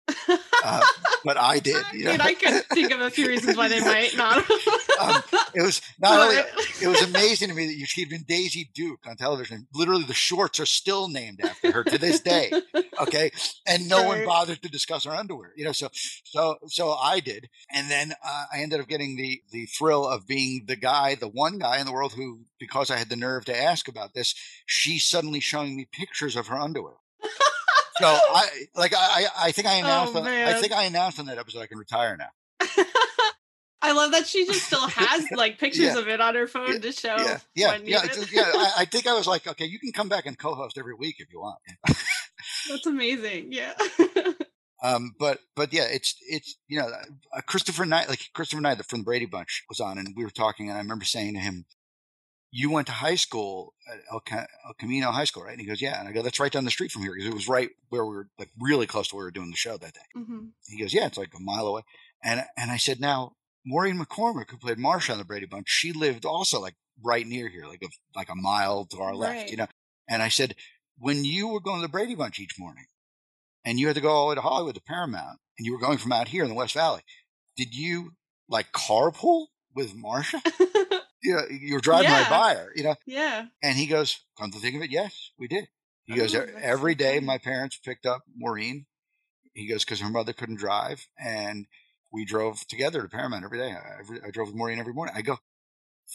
uh, 0.64 0.82
but 1.24 1.36
i 1.36 1.58
did 1.58 1.76
I 1.76 1.92
you 1.92 2.04
know? 2.04 2.10
mean, 2.12 2.20
I 2.20 2.34
could 2.34 2.64
think 2.66 2.92
of 2.92 3.00
a 3.00 3.10
few 3.10 3.28
reasons 3.28 3.56
why 3.56 3.68
they 3.68 3.80
might 3.80 4.16
not. 4.16 4.44
Um, 5.00 5.22
it 5.54 5.62
was 5.62 5.80
not 6.00 6.18
only 6.18 6.42
it 6.82 6.88
was 6.88 7.00
amazing 7.02 7.50
to 7.50 7.54
me 7.54 7.68
that 7.68 7.74
you 7.74 7.86
she'd 7.86 8.08
been 8.10 8.24
daisy 8.26 8.68
duke 8.74 9.06
on 9.06 9.16
television 9.16 9.68
literally 9.72 10.02
the 10.02 10.12
shorts 10.12 10.58
are 10.58 10.66
still 10.66 11.06
named 11.08 11.40
after 11.40 11.70
her 11.70 11.84
to 11.84 11.98
this 11.98 12.18
day 12.18 12.50
okay 13.00 13.30
and 13.64 13.88
no 13.88 14.02
one 14.02 14.24
bothered 14.24 14.60
to 14.60 14.68
discuss 14.68 15.04
her 15.04 15.12
underwear 15.12 15.52
you 15.56 15.64
know 15.64 15.70
so 15.70 15.88
so 16.24 16.56
so 16.66 16.94
i 16.94 17.20
did 17.20 17.48
and 17.72 17.88
then 17.88 18.12
uh, 18.24 18.44
i 18.52 18.58
ended 18.58 18.80
up 18.80 18.88
getting 18.88 19.16
the 19.16 19.40
the 19.52 19.66
thrill 19.66 20.04
of 20.04 20.26
being 20.26 20.64
the 20.66 20.74
guy 20.74 21.14
the 21.14 21.28
one 21.28 21.58
guy 21.60 21.78
in 21.78 21.86
the 21.86 21.92
world 21.92 22.14
who 22.14 22.40
because 22.58 22.90
i 22.90 22.96
had 22.96 23.08
the 23.08 23.14
nerve 23.14 23.44
to 23.44 23.56
ask 23.56 23.86
about 23.86 24.14
this 24.18 24.34
she's 24.66 25.04
suddenly 25.04 25.40
showing 25.40 25.76
me 25.76 25.86
pictures 25.90 26.36
of 26.36 26.46
her 26.48 26.56
underwear 26.56 26.94
so 27.98 28.06
i 28.06 28.48
like 28.74 28.92
i 28.96 29.26
i 29.38 29.52
think 29.52 29.66
i 29.68 29.74
announced 29.74 30.14
Oh, 30.14 30.20
on, 30.20 30.26
i 30.26 30.60
think 30.60 30.72
i 30.72 30.84
announced 30.84 31.18
on 31.18 31.26
that 31.26 31.38
episode 31.38 31.60
i 31.60 31.66
can 31.66 31.78
retire 31.78 32.16
now 32.16 32.30
I 33.80 33.92
love 33.92 34.10
that 34.10 34.26
she 34.26 34.44
just 34.44 34.66
still 34.66 34.86
has 34.88 35.24
like 35.36 35.58
pictures 35.58 35.84
Yeah. 35.94 35.98
of 35.98 36.08
it 36.08 36.20
on 36.20 36.34
her 36.34 36.48
phone 36.48 36.80
to 36.80 36.92
show. 36.92 37.16
yeah 37.16 37.38
yeah 37.54 37.78
yeah, 37.84 38.02
yeah 38.32 38.42
I, 38.54 38.72
I 38.78 38.84
think 38.84 39.06
i 39.06 39.14
was 39.14 39.26
like 39.26 39.46
okay 39.46 39.64
you 39.66 39.78
can 39.78 39.92
come 39.92 40.08
back 40.08 40.26
and 40.26 40.36
co-host 40.38 40.76
every 40.78 40.94
week 40.94 41.16
if 41.20 41.28
you 41.32 41.40
want 41.40 41.58
That's 42.68 42.86
amazing. 42.86 43.52
Yeah. 43.52 43.72
Um, 44.82 45.12
but 45.18 45.40
but 45.56 45.72
yeah, 45.72 45.86
it's 45.90 46.14
it's 46.28 46.56
you 46.68 46.78
know 46.78 46.86
uh, 47.34 47.40
Christopher 47.46 47.84
Knight, 47.84 48.08
like 48.08 48.20
Christopher 48.32 48.60
Knight 48.62 48.84
from 48.86 49.00
the 49.00 49.04
Brady 49.04 49.26
Bunch 49.26 49.64
was 49.68 49.80
on, 49.80 49.98
and 49.98 50.14
we 50.16 50.22
were 50.24 50.30
talking, 50.30 50.68
and 50.68 50.76
I 50.78 50.80
remember 50.80 51.04
saying 51.04 51.34
to 51.34 51.40
him, 51.40 51.64
"You 52.50 52.70
went 52.70 52.86
to 52.86 52.92
high 52.92 53.14
school 53.16 53.74
at 53.92 54.00
El, 54.10 54.22
El 54.66 54.74
Camino 54.78 55.10
High 55.10 55.24
School, 55.24 55.44
right?" 55.44 55.52
And 55.52 55.60
he 55.60 55.66
goes, 55.66 55.80
"Yeah," 55.82 55.98
and 55.98 56.08
I 56.08 56.12
go, 56.12 56.22
"That's 56.22 56.40
right 56.40 56.50
down 56.52 56.64
the 56.64 56.70
street 56.70 56.90
from 56.92 57.02
here 57.02 57.12
because 57.12 57.28
it 57.28 57.34
was 57.34 57.48
right 57.48 57.70
where 57.90 58.04
we 58.04 58.14
were, 58.16 58.28
like 58.38 58.50
really 58.60 58.86
close 58.86 59.08
to 59.08 59.16
where 59.16 59.24
we 59.24 59.26
were 59.28 59.32
doing 59.32 59.50
the 59.50 59.56
show 59.56 59.76
that 59.76 59.94
day." 59.94 60.00
Mm-hmm. 60.16 60.46
He 60.68 60.78
goes, 60.80 60.92
"Yeah, 60.94 61.06
it's 61.06 61.18
like 61.18 61.32
a 61.34 61.40
mile 61.40 61.66
away," 61.66 61.82
and 62.22 62.44
and 62.56 62.70
I 62.70 62.76
said, 62.76 63.00
"Now 63.00 63.32
Maureen 63.66 63.98
McCormick, 63.98 64.50
who 64.50 64.56
played 64.56 64.78
Marcia 64.78 65.12
on 65.12 65.18
the 65.18 65.24
Brady 65.24 65.46
Bunch, 65.46 65.68
she 65.68 65.92
lived 65.92 66.24
also 66.24 66.60
like 66.60 66.76
right 67.02 67.26
near 67.26 67.48
here, 67.48 67.66
like 67.66 67.82
a 67.82 67.88
like 68.16 68.28
a 68.30 68.34
mile 68.34 68.86
to 68.86 68.98
our 69.00 69.14
left, 69.14 69.36
Right. 69.36 69.50
you 69.50 69.56
know." 69.56 69.66
And 70.08 70.22
I 70.22 70.28
said, 70.28 70.54
"When 70.96 71.24
you 71.24 71.48
were 71.48 71.60
going 71.60 71.80
to 71.80 71.86
the 71.86 71.88
Brady 71.92 72.14
Bunch 72.14 72.38
each 72.40 72.58
morning." 72.58 72.86
and 73.64 73.78
you 73.78 73.86
had 73.88 73.96
to 73.96 74.00
go 74.00 74.08
all 74.08 74.24
the 74.24 74.28
way 74.30 74.34
to 74.36 74.40
Hollywood 74.40 74.74
to 74.76 74.80
Paramount, 74.80 75.38
and 75.58 75.66
you 75.66 75.72
were 75.72 75.80
going 75.80 75.98
from 75.98 76.12
out 76.12 76.28
here 76.28 76.42
in 76.42 76.48
the 76.48 76.54
West 76.54 76.72
Valley, 76.72 77.02
did 77.56 77.74
you 77.74 78.12
like 78.48 78.72
carpool 78.72 79.48
with 79.74 79.94
Marcia? 79.94 80.40
you 81.22 81.34
know, 81.34 81.42
you 81.50 81.74
were 81.74 81.80
driving 81.80 82.10
Yeah. 82.10 82.20
right 82.22 82.30
by 82.30 82.54
her, 82.54 82.72
you 82.76 82.84
know? 82.84 82.94
yeah. 83.06 83.46
And 83.62 83.76
he 83.76 83.86
goes, 83.86 84.18
come 84.38 84.50
to 84.52 84.58
think 84.58 84.76
of 84.76 84.82
it, 84.82 84.90
yes, 84.90 85.30
we 85.38 85.48
did. 85.48 85.68
He 86.04 86.14
goes, 86.14 86.34
Oh, 86.34 86.42
"E- 86.42 86.46
that's 86.46 86.64
every 86.64 86.94
day 86.94 87.20
my 87.20 87.38
parents 87.38 87.78
picked 87.84 88.06
up 88.06 88.22
Maureen. 88.36 88.86
He 89.54 89.66
goes, 89.68 89.84
because 89.84 90.00
her 90.00 90.08
mother 90.08 90.32
couldn't 90.32 90.56
drive, 90.56 91.06
and 91.18 91.66
we 92.12 92.24
drove 92.24 92.66
together 92.68 93.02
to 93.02 93.08
Paramount 93.08 93.44
every 93.44 93.58
day. 93.58 93.72
I, 93.72 93.98
every, 94.00 94.20
I 94.22 94.30
drove 94.30 94.48
with 94.48 94.56
Maureen 94.56 94.78
every 94.78 94.92
morning. 94.94 95.14
I 95.16 95.22
go, 95.22 95.38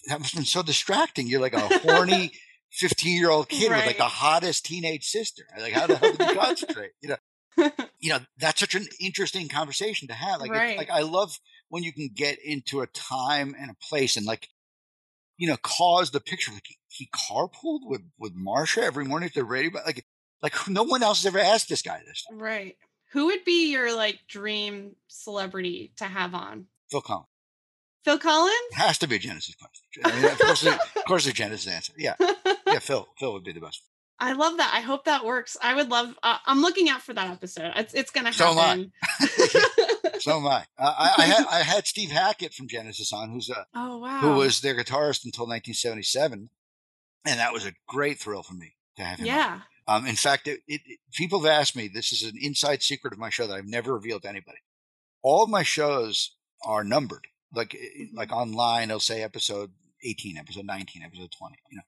that 0.07 0.19
must 0.19 0.33
have 0.33 0.39
been 0.39 0.45
so 0.45 0.63
distracting. 0.63 1.27
You're 1.27 1.41
like 1.41 1.53
a 1.53 1.59
horny 1.59 2.31
15 2.71 3.15
year 3.19 3.29
old 3.29 3.49
kid 3.49 3.69
with 3.69 3.85
like 3.85 3.97
the 3.97 4.03
hottest 4.05 4.65
teenage 4.65 5.05
sister. 5.05 5.43
Like, 5.59 5.73
how 5.73 5.85
the 5.87 5.97
hell 5.97 6.11
did 6.13 6.27
you 6.29 6.35
concentrate? 6.39 6.91
You 7.01 7.09
know? 7.09 7.69
you 7.99 8.09
know 8.09 8.19
that's 8.39 8.59
such 8.59 8.73
an 8.73 8.87
interesting 8.99 9.47
conversation 9.47 10.07
to 10.07 10.13
have 10.15 10.41
like 10.41 10.49
Right. 10.51 10.75
like 10.75 10.89
i 10.89 11.01
love 11.03 11.37
when 11.69 11.83
you 11.83 11.93
can 11.93 12.09
get 12.13 12.39
into 12.43 12.81
a 12.81 12.87
time 12.87 13.55
and 13.59 13.69
a 13.69 13.75
place 13.75 14.17
and 14.17 14.25
like 14.25 14.47
you 15.37 15.47
know 15.47 15.57
cause 15.57 16.11
the 16.11 16.19
picture 16.19 16.51
like 16.51 16.65
he, 16.67 16.77
he 16.87 17.09
carpooled 17.13 17.81
with 17.83 18.01
with 18.19 18.33
marcia 18.35 18.81
every 18.81 19.05
morning 19.05 19.29
to 19.29 19.35
the 19.35 19.45
radio 19.45 19.71
but 19.71 19.85
like 19.85 20.05
like 20.41 20.53
no 20.67 20.83
one 20.83 21.03
else 21.03 21.23
has 21.23 21.27
ever 21.33 21.39
asked 21.39 21.69
this 21.69 21.81
guy 21.81 22.01
this 22.05 22.19
stuff. 22.19 22.37
Right. 22.39 22.75
Who 23.13 23.27
would 23.27 23.45
be 23.45 23.71
your 23.71 23.95
like 23.95 24.19
dream 24.27 24.95
celebrity 25.07 25.93
to 25.97 26.05
have 26.05 26.33
on? 26.33 26.67
phil 26.91 27.01
collins 27.01 27.27
Phil 28.03 28.19
Collins? 28.19 28.53
has 28.73 28.97
to 28.97 29.07
be 29.07 29.17
genesis 29.17 29.55
question 29.55 30.03
I 30.05 30.21
mean, 30.21 30.31
of 30.31 30.37
course 30.37 30.65
of 30.65 30.79
course 31.07 31.25
the 31.25 31.31
genesis 31.31 31.71
answer 31.71 31.93
yeah 31.97 32.15
yeah 32.67 32.79
phil 32.79 33.07
phil 33.17 33.33
would 33.33 33.43
be 33.43 33.53
the 33.53 33.61
best 33.61 33.81
I 34.19 34.33
love 34.33 34.57
that. 34.57 34.71
I 34.73 34.79
hope 34.79 35.03
that 35.05 35.25
works. 35.25 35.57
I 35.61 35.75
would 35.75 35.89
love. 35.89 36.15
Uh, 36.23 36.37
I'm 36.45 36.61
looking 36.61 36.87
out 36.87 37.01
for 37.01 37.13
that 37.13 37.29
episode. 37.29 37.73
It's 37.75 37.93
it's 37.93 38.11
gonna 38.11 38.31
So 38.31 38.51
am 38.57 38.57
I. 38.57 39.27
so 40.19 40.37
am 40.37 40.45
i 40.47 40.65
uh, 40.77 40.93
I, 40.97 41.13
I, 41.17 41.25
had, 41.25 41.45
I 41.51 41.59
had 41.63 41.87
steve 41.87 42.11
hackett 42.11 42.53
from 42.53 42.67
genesis 42.67 43.11
on 43.13 43.29
who's 43.31 43.49
a 43.49 43.65
oh 43.75 43.97
wow. 43.99 44.19
who 44.19 44.33
was 44.35 44.61
their 44.61 44.75
guitarist 44.75 45.25
until 45.25 45.45
1977 45.47 46.49
and 47.25 47.39
that 47.39 47.53
was 47.53 47.65
a 47.65 47.73
great 47.87 48.19
thrill 48.19 48.43
for 48.43 48.53
me 48.53 48.75
to 48.97 49.03
have 49.03 49.19
him. 49.19 49.27
Yeah. 49.27 49.61
Um, 49.87 50.05
in 50.05 50.15
fact, 50.15 50.47
it, 50.47 50.59
it, 50.67 50.81
it- 50.85 50.99
people 51.13 51.39
have 51.41 51.49
asked 51.49 51.75
me. 51.75 51.87
This 51.87 52.11
is 52.11 52.23
an 52.23 52.35
inside 52.39 52.83
secret 52.83 53.13
of 53.13 53.19
my 53.19 53.29
show 53.29 53.47
that 53.47 53.53
I've 53.55 53.65
never 53.65 53.93
revealed 53.93 54.23
to 54.23 54.29
anybody. 54.29 54.57
All 55.21 55.43
of 55.43 55.49
my 55.49 55.63
shows 55.63 56.35
are 56.65 56.83
numbered. 56.83 57.27
Like 57.55 57.75
eh, 57.75 58.05
like 58.13 58.31
online, 58.33 58.89
They'll 58.89 58.99
say 58.99 59.23
episode 59.23 59.71
eighteen, 60.03 60.37
episode 60.37 60.65
nineteen, 60.65 61.01
episode 61.01 61.31
twenty. 61.31 61.57
You 61.71 61.77
know, 61.77 61.83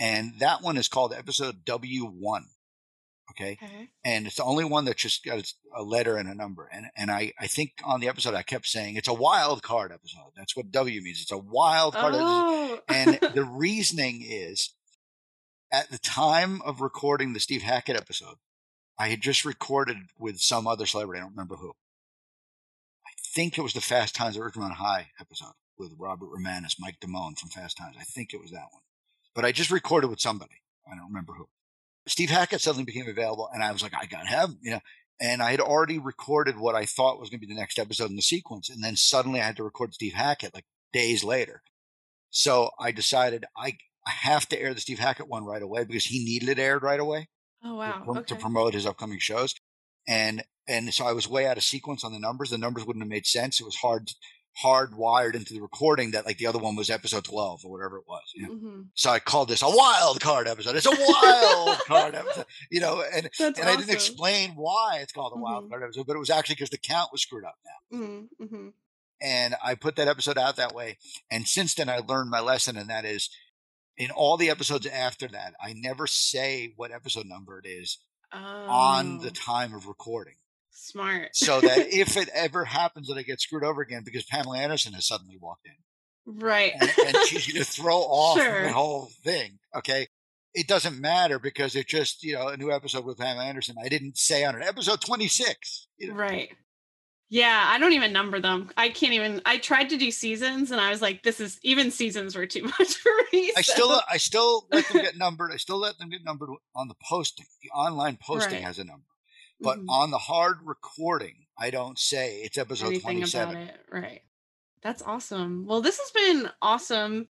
and 0.00 0.38
that 0.40 0.60
one 0.62 0.76
is 0.76 0.88
called 0.88 1.14
episode 1.14 1.64
W 1.64 2.04
one. 2.04 2.44
Okay, 3.32 3.58
Okay. 3.62 3.88
and 4.04 4.26
it's 4.26 4.36
the 4.36 4.44
only 4.44 4.64
one 4.64 4.84
that 4.86 4.96
just 4.96 5.24
got 5.24 5.52
a 5.76 5.82
letter 5.82 6.16
and 6.16 6.28
a 6.28 6.34
number. 6.34 6.68
And 6.72 6.86
and 6.96 7.10
I 7.10 7.32
I 7.38 7.46
think 7.46 7.72
on 7.84 8.00
the 8.00 8.08
episode 8.08 8.34
I 8.34 8.42
kept 8.42 8.66
saying 8.66 8.96
it's 8.96 9.06
a 9.08 9.12
wild 9.14 9.62
card 9.62 9.92
episode. 9.92 10.30
That's 10.36 10.56
what 10.56 10.70
W 10.72 11.02
means. 11.02 11.20
It's 11.22 11.30
a 11.32 11.38
wild 11.38 11.94
card. 11.94 12.14
episode 12.14 12.24
Oh. 12.26 12.80
and 12.88 13.18
the 13.34 13.44
reasoning 13.44 14.22
is 14.26 14.70
at 15.70 15.90
the 15.90 15.98
time 15.98 16.62
of 16.62 16.80
recording 16.80 17.32
the 17.34 17.40
Steve 17.40 17.62
Hackett 17.62 17.96
episode, 17.96 18.36
I 18.98 19.08
had 19.08 19.20
just 19.20 19.44
recorded 19.44 19.98
with 20.18 20.40
some 20.40 20.66
other 20.66 20.86
celebrity. 20.86 21.20
I 21.20 21.22
don't 21.24 21.32
remember 21.32 21.56
who. 21.56 21.70
I 23.06 23.10
think 23.34 23.58
it 23.58 23.62
was 23.62 23.74
the 23.74 23.80
Fast 23.82 24.14
Times 24.16 24.36
at 24.36 24.42
Ridgemont 24.42 24.72
High 24.72 25.08
episode 25.20 25.52
with 25.78 25.92
Robert 25.98 26.28
Romanus, 26.32 26.76
Mike 26.80 26.98
Damone 27.00 27.38
from 27.38 27.50
Fast 27.50 27.76
Times. 27.76 27.96
I 28.00 28.04
think 28.04 28.32
it 28.32 28.40
was 28.40 28.50
that 28.52 28.66
one. 28.72 28.82
But 29.34 29.44
I 29.44 29.52
just 29.52 29.70
recorded 29.70 30.08
with 30.08 30.20
somebody. 30.20 30.62
I 30.90 30.96
don't 30.96 31.08
remember 31.08 31.34
who. 31.34 31.48
Steve 32.08 32.30
Hackett 32.30 32.60
suddenly 32.60 32.84
became 32.84 33.08
available, 33.08 33.48
and 33.52 33.62
I 33.62 33.72
was 33.72 33.82
like, 33.82 33.94
I 33.94 34.06
got 34.06 34.22
to 34.22 34.28
have 34.28 34.50
him, 34.50 34.58
you 34.62 34.70
know. 34.72 34.80
And 35.20 35.42
I 35.42 35.50
had 35.50 35.60
already 35.60 35.98
recorded 35.98 36.58
what 36.58 36.76
I 36.76 36.84
thought 36.84 37.18
was 37.18 37.28
going 37.28 37.40
to 37.40 37.46
be 37.46 37.52
the 37.52 37.58
next 37.58 37.78
episode 37.78 38.10
in 38.10 38.16
the 38.16 38.22
sequence, 38.22 38.70
and 38.70 38.82
then 38.82 38.96
suddenly 38.96 39.40
I 39.40 39.44
had 39.44 39.56
to 39.56 39.64
record 39.64 39.94
Steve 39.94 40.14
Hackett 40.14 40.54
like 40.54 40.64
days 40.92 41.24
later. 41.24 41.62
So 42.30 42.70
I 42.78 42.92
decided 42.92 43.44
I, 43.56 43.76
I 44.06 44.10
have 44.10 44.46
to 44.50 44.60
air 44.60 44.74
the 44.74 44.80
Steve 44.80 44.98
Hackett 44.98 45.28
one 45.28 45.44
right 45.44 45.62
away 45.62 45.84
because 45.84 46.04
he 46.04 46.24
needed 46.24 46.48
it 46.50 46.58
aired 46.58 46.82
right 46.82 47.00
away 47.00 47.28
oh 47.64 47.70
to, 47.70 47.74
wow. 47.76 48.02
prom- 48.04 48.18
Okay. 48.18 48.34
to 48.34 48.40
promote 48.40 48.74
his 48.74 48.86
upcoming 48.86 49.18
shows. 49.18 49.54
And 50.06 50.44
and 50.66 50.92
so 50.92 51.06
I 51.06 51.12
was 51.12 51.28
way 51.28 51.46
out 51.46 51.56
of 51.56 51.64
sequence 51.64 52.04
on 52.04 52.12
the 52.12 52.18
numbers. 52.18 52.50
The 52.50 52.58
numbers 52.58 52.84
wouldn't 52.86 53.02
have 53.02 53.08
made 53.08 53.26
sense. 53.26 53.60
It 53.60 53.64
was 53.64 53.76
hard 53.76 54.10
hardwired 54.62 55.34
into 55.34 55.54
the 55.54 55.60
recording 55.60 56.10
that 56.12 56.26
like 56.26 56.38
the 56.38 56.46
other 56.46 56.58
one 56.58 56.74
was 56.76 56.90
episode 56.90 57.24
twelve 57.24 57.64
or 57.64 57.70
whatever 57.70 57.98
it 57.98 58.04
was. 58.08 58.22
You 58.34 58.42
know? 58.48 58.54
Mhm. 58.54 58.86
So 58.94 59.10
I 59.10 59.18
called 59.20 59.48
this 59.48 59.62
a 59.62 59.68
wild 59.70 60.20
card 60.20 60.48
episode. 60.48 60.74
It's 60.76 60.86
a 60.86 60.90
wild 60.90 61.78
card 61.86 62.14
episode. 62.14 62.46
You 62.70 62.80
know, 62.80 63.02
and 63.12 63.30
That's 63.38 63.58
and 63.58 63.68
I 63.68 63.76
didn't 63.76 63.90
explain 63.94 64.52
why 64.56 64.98
it's 65.00 65.12
called 65.12 65.32
a 65.36 65.40
wild 65.40 65.66
Mhm. 65.66 65.70
card 65.70 65.82
episode, 65.84 66.06
but 66.06 66.16
it 66.16 66.20
was 66.20 66.30
actually 66.30 66.56
because 66.56 66.70
the 66.70 66.78
count 66.78 67.10
was 67.12 67.22
screwed 67.22 67.44
up 67.44 67.56
now. 67.64 67.98
Mhm, 67.98 68.28
mhm. 68.40 68.72
And 69.20 69.54
I 69.64 69.74
put 69.74 69.96
that 69.96 70.08
episode 70.08 70.38
out 70.38 70.56
that 70.56 70.74
way. 70.74 70.98
And 71.30 71.46
since 71.48 71.74
then, 71.74 71.88
I 71.88 71.98
learned 71.98 72.30
my 72.30 72.40
lesson, 72.40 72.76
and 72.76 72.88
that 72.90 73.04
is 73.04 73.28
in 73.96 74.10
all 74.12 74.36
the 74.36 74.48
episodes 74.50 74.86
after 74.86 75.26
that, 75.28 75.54
I 75.60 75.72
never 75.72 76.06
say 76.06 76.72
what 76.76 76.92
episode 76.92 77.26
number 77.26 77.58
it 77.58 77.66
is 77.66 77.98
on 78.32 79.18
the 79.18 79.26
Oh, 79.28 79.30
time 79.30 79.74
of 79.74 79.86
recording. 79.86 80.36
Smart. 80.78 81.34
So 81.36 81.60
that 81.60 81.78
if 81.94 82.16
it 82.16 82.28
ever 82.34 82.64
happens 82.64 83.08
that 83.08 83.16
I 83.18 83.22
get 83.22 83.40
screwed 83.40 83.64
over 83.64 83.82
again 83.82 84.02
because 84.04 84.24
Pamela 84.24 84.58
Anderson 84.58 84.92
has 84.94 85.06
suddenly 85.06 85.36
walked 85.40 85.66
in 85.66 85.74
right. 86.40 86.72
and, 86.78 86.90
and 87.06 87.16
she's 87.26 87.46
going 87.52 87.64
to 87.64 87.70
throw 87.70 87.96
off 87.98 88.38
Sure. 88.38 88.62
the 88.64 88.72
whole 88.72 89.10
thing, 89.24 89.58
okay? 89.74 90.06
It 90.54 90.66
doesn't 90.66 91.00
matter 91.00 91.38
because 91.38 91.76
it 91.76 91.86
just, 91.86 92.22
you 92.24 92.34
know, 92.34 92.48
a 92.48 92.56
new 92.56 92.72
episode 92.72 93.04
with 93.04 93.18
Pamela 93.18 93.44
Anderson. 93.44 93.76
I 93.82 93.88
didn't 93.88 94.16
say 94.16 94.44
on 94.44 94.56
it, 94.60 94.66
episode 94.66 95.00
26. 95.00 95.88
You 95.98 96.08
know, 96.08 96.14
Right. 96.14 96.50
Yeah, 97.30 97.62
I 97.68 97.78
don't 97.78 97.92
even 97.92 98.14
number 98.14 98.40
them. 98.40 98.70
I 98.78 98.88
can't 98.88 99.12
even. 99.12 99.42
I 99.44 99.58
tried 99.58 99.90
to 99.90 99.98
do 99.98 100.10
seasons, 100.10 100.70
and 100.70 100.80
I 100.80 100.88
was 100.88 101.02
like, 101.02 101.22
"This 101.22 101.40
is 101.40 101.58
even 101.62 101.90
seasons 101.90 102.34
were 102.34 102.46
too 102.46 102.62
much 102.78 102.94
for 102.94 103.10
me." 103.34 103.52
I 103.54 103.60
still, 103.60 104.00
I 104.10 104.16
still 104.16 104.66
let 104.72 104.88
them 104.88 105.02
get 105.02 105.18
numbered. 105.18 105.52
I 105.52 105.58
still 105.58 105.76
let 105.76 105.98
them 105.98 106.08
get 106.08 106.24
numbered 106.24 106.48
on 106.74 106.88
the 106.88 106.94
posting. 107.06 107.44
The 107.62 107.68
online 107.68 108.16
posting 108.18 108.54
Right. 108.54 108.62
has 108.64 108.78
a 108.78 108.84
number, 108.84 109.04
but 109.60 109.78
Mhm. 109.78 109.88
on 109.88 110.10
the 110.10 110.18
hard 110.18 110.58
recording, 110.62 111.46
I 111.58 111.70
don't 111.70 111.98
say 111.98 112.40
it's 112.42 112.58
episode 112.58 112.86
anything 112.88 113.16
27. 113.18 113.56
about 113.56 113.68
it. 113.74 113.80
Right. 113.90 114.22
That's 114.82 115.02
awesome. 115.02 115.66
Well, 115.66 115.80
this 115.80 115.98
has 115.98 116.10
been 116.12 116.50
awesome. 116.62 117.28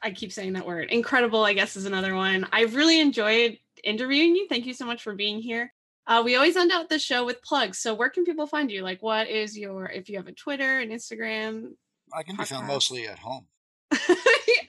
I 0.00 0.10
keep 0.12 0.32
saying 0.32 0.54
that 0.54 0.66
word. 0.66 0.90
Incredible, 0.90 1.44
I 1.44 1.52
guess, 1.52 1.76
is 1.76 1.84
another 1.84 2.14
one. 2.14 2.48
I've 2.52 2.74
really 2.74 2.98
enjoyed 3.00 3.58
interviewing 3.84 4.34
you. 4.34 4.48
Thank 4.48 4.66
you 4.66 4.74
so 4.74 4.86
much 4.86 5.02
for 5.02 5.14
being 5.14 5.40
here. 5.40 5.72
Uh, 6.06 6.22
we 6.24 6.34
always 6.34 6.56
end 6.56 6.72
out 6.72 6.88
the 6.88 6.98
show 6.98 7.24
with 7.24 7.42
plugs. 7.42 7.78
So, 7.78 7.94
where 7.94 8.10
can 8.10 8.24
people 8.24 8.46
find 8.46 8.70
you? 8.72 8.82
Like, 8.82 9.02
what 9.02 9.28
is 9.28 9.56
your, 9.56 9.86
if 9.86 10.08
you 10.08 10.16
have 10.16 10.26
a 10.26 10.32
Twitter 10.32 10.80
and 10.80 10.90
Instagram? 10.90 11.74
I 12.12 12.24
can 12.24 12.36
be 12.36 12.44
found 12.44 12.66
mostly 12.66 13.06
at 13.06 13.18
home. 13.20 13.46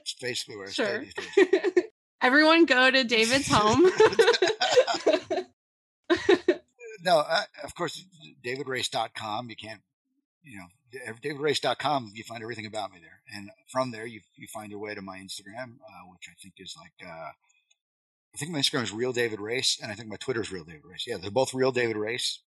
It's 0.06 0.14
basically 0.20 0.56
where 0.56 0.66
I 0.68 0.70
sure. 0.70 1.04
stay. 1.06 1.82
Everyone 2.22 2.66
go 2.66 2.90
to 2.90 3.04
David's 3.04 3.48
home. 3.48 3.90
no, 7.04 7.18
uh, 7.18 7.42
of 7.62 7.74
course, 7.74 8.04
davidrace.com. 8.44 9.50
You 9.50 9.56
can't, 9.56 9.80
you 10.42 10.58
know, 10.58 10.66
davidrace.com, 11.22 12.12
you 12.14 12.24
find 12.24 12.42
everything 12.42 12.66
about 12.66 12.92
me 12.92 12.98
there. 13.00 13.20
And 13.34 13.50
from 13.70 13.90
there, 13.90 14.06
you, 14.06 14.20
you 14.36 14.46
find 14.46 14.70
your 14.70 14.80
way 14.80 14.94
to 14.94 15.02
my 15.02 15.18
Instagram, 15.18 15.78
uh, 15.82 16.04
which 16.10 16.28
I 16.28 16.34
think 16.40 16.54
is 16.58 16.76
like, 16.78 17.08
uh, 17.08 17.30
I 18.34 18.36
think 18.36 18.50
my 18.50 18.58
Instagram 18.58 18.82
is 18.82 18.92
real 18.92 19.12
David 19.12 19.40
Race, 19.40 19.78
and 19.80 19.92
I 19.92 19.94
think 19.94 20.08
my 20.08 20.16
Twitter 20.16 20.40
is 20.40 20.52
real 20.52 20.64
David 20.64 20.84
Race. 20.84 21.04
Yeah, 21.06 21.18
they're 21.20 21.30
both 21.30 21.54
real 21.54 21.72
David 21.72 21.96
Race. 21.96 22.40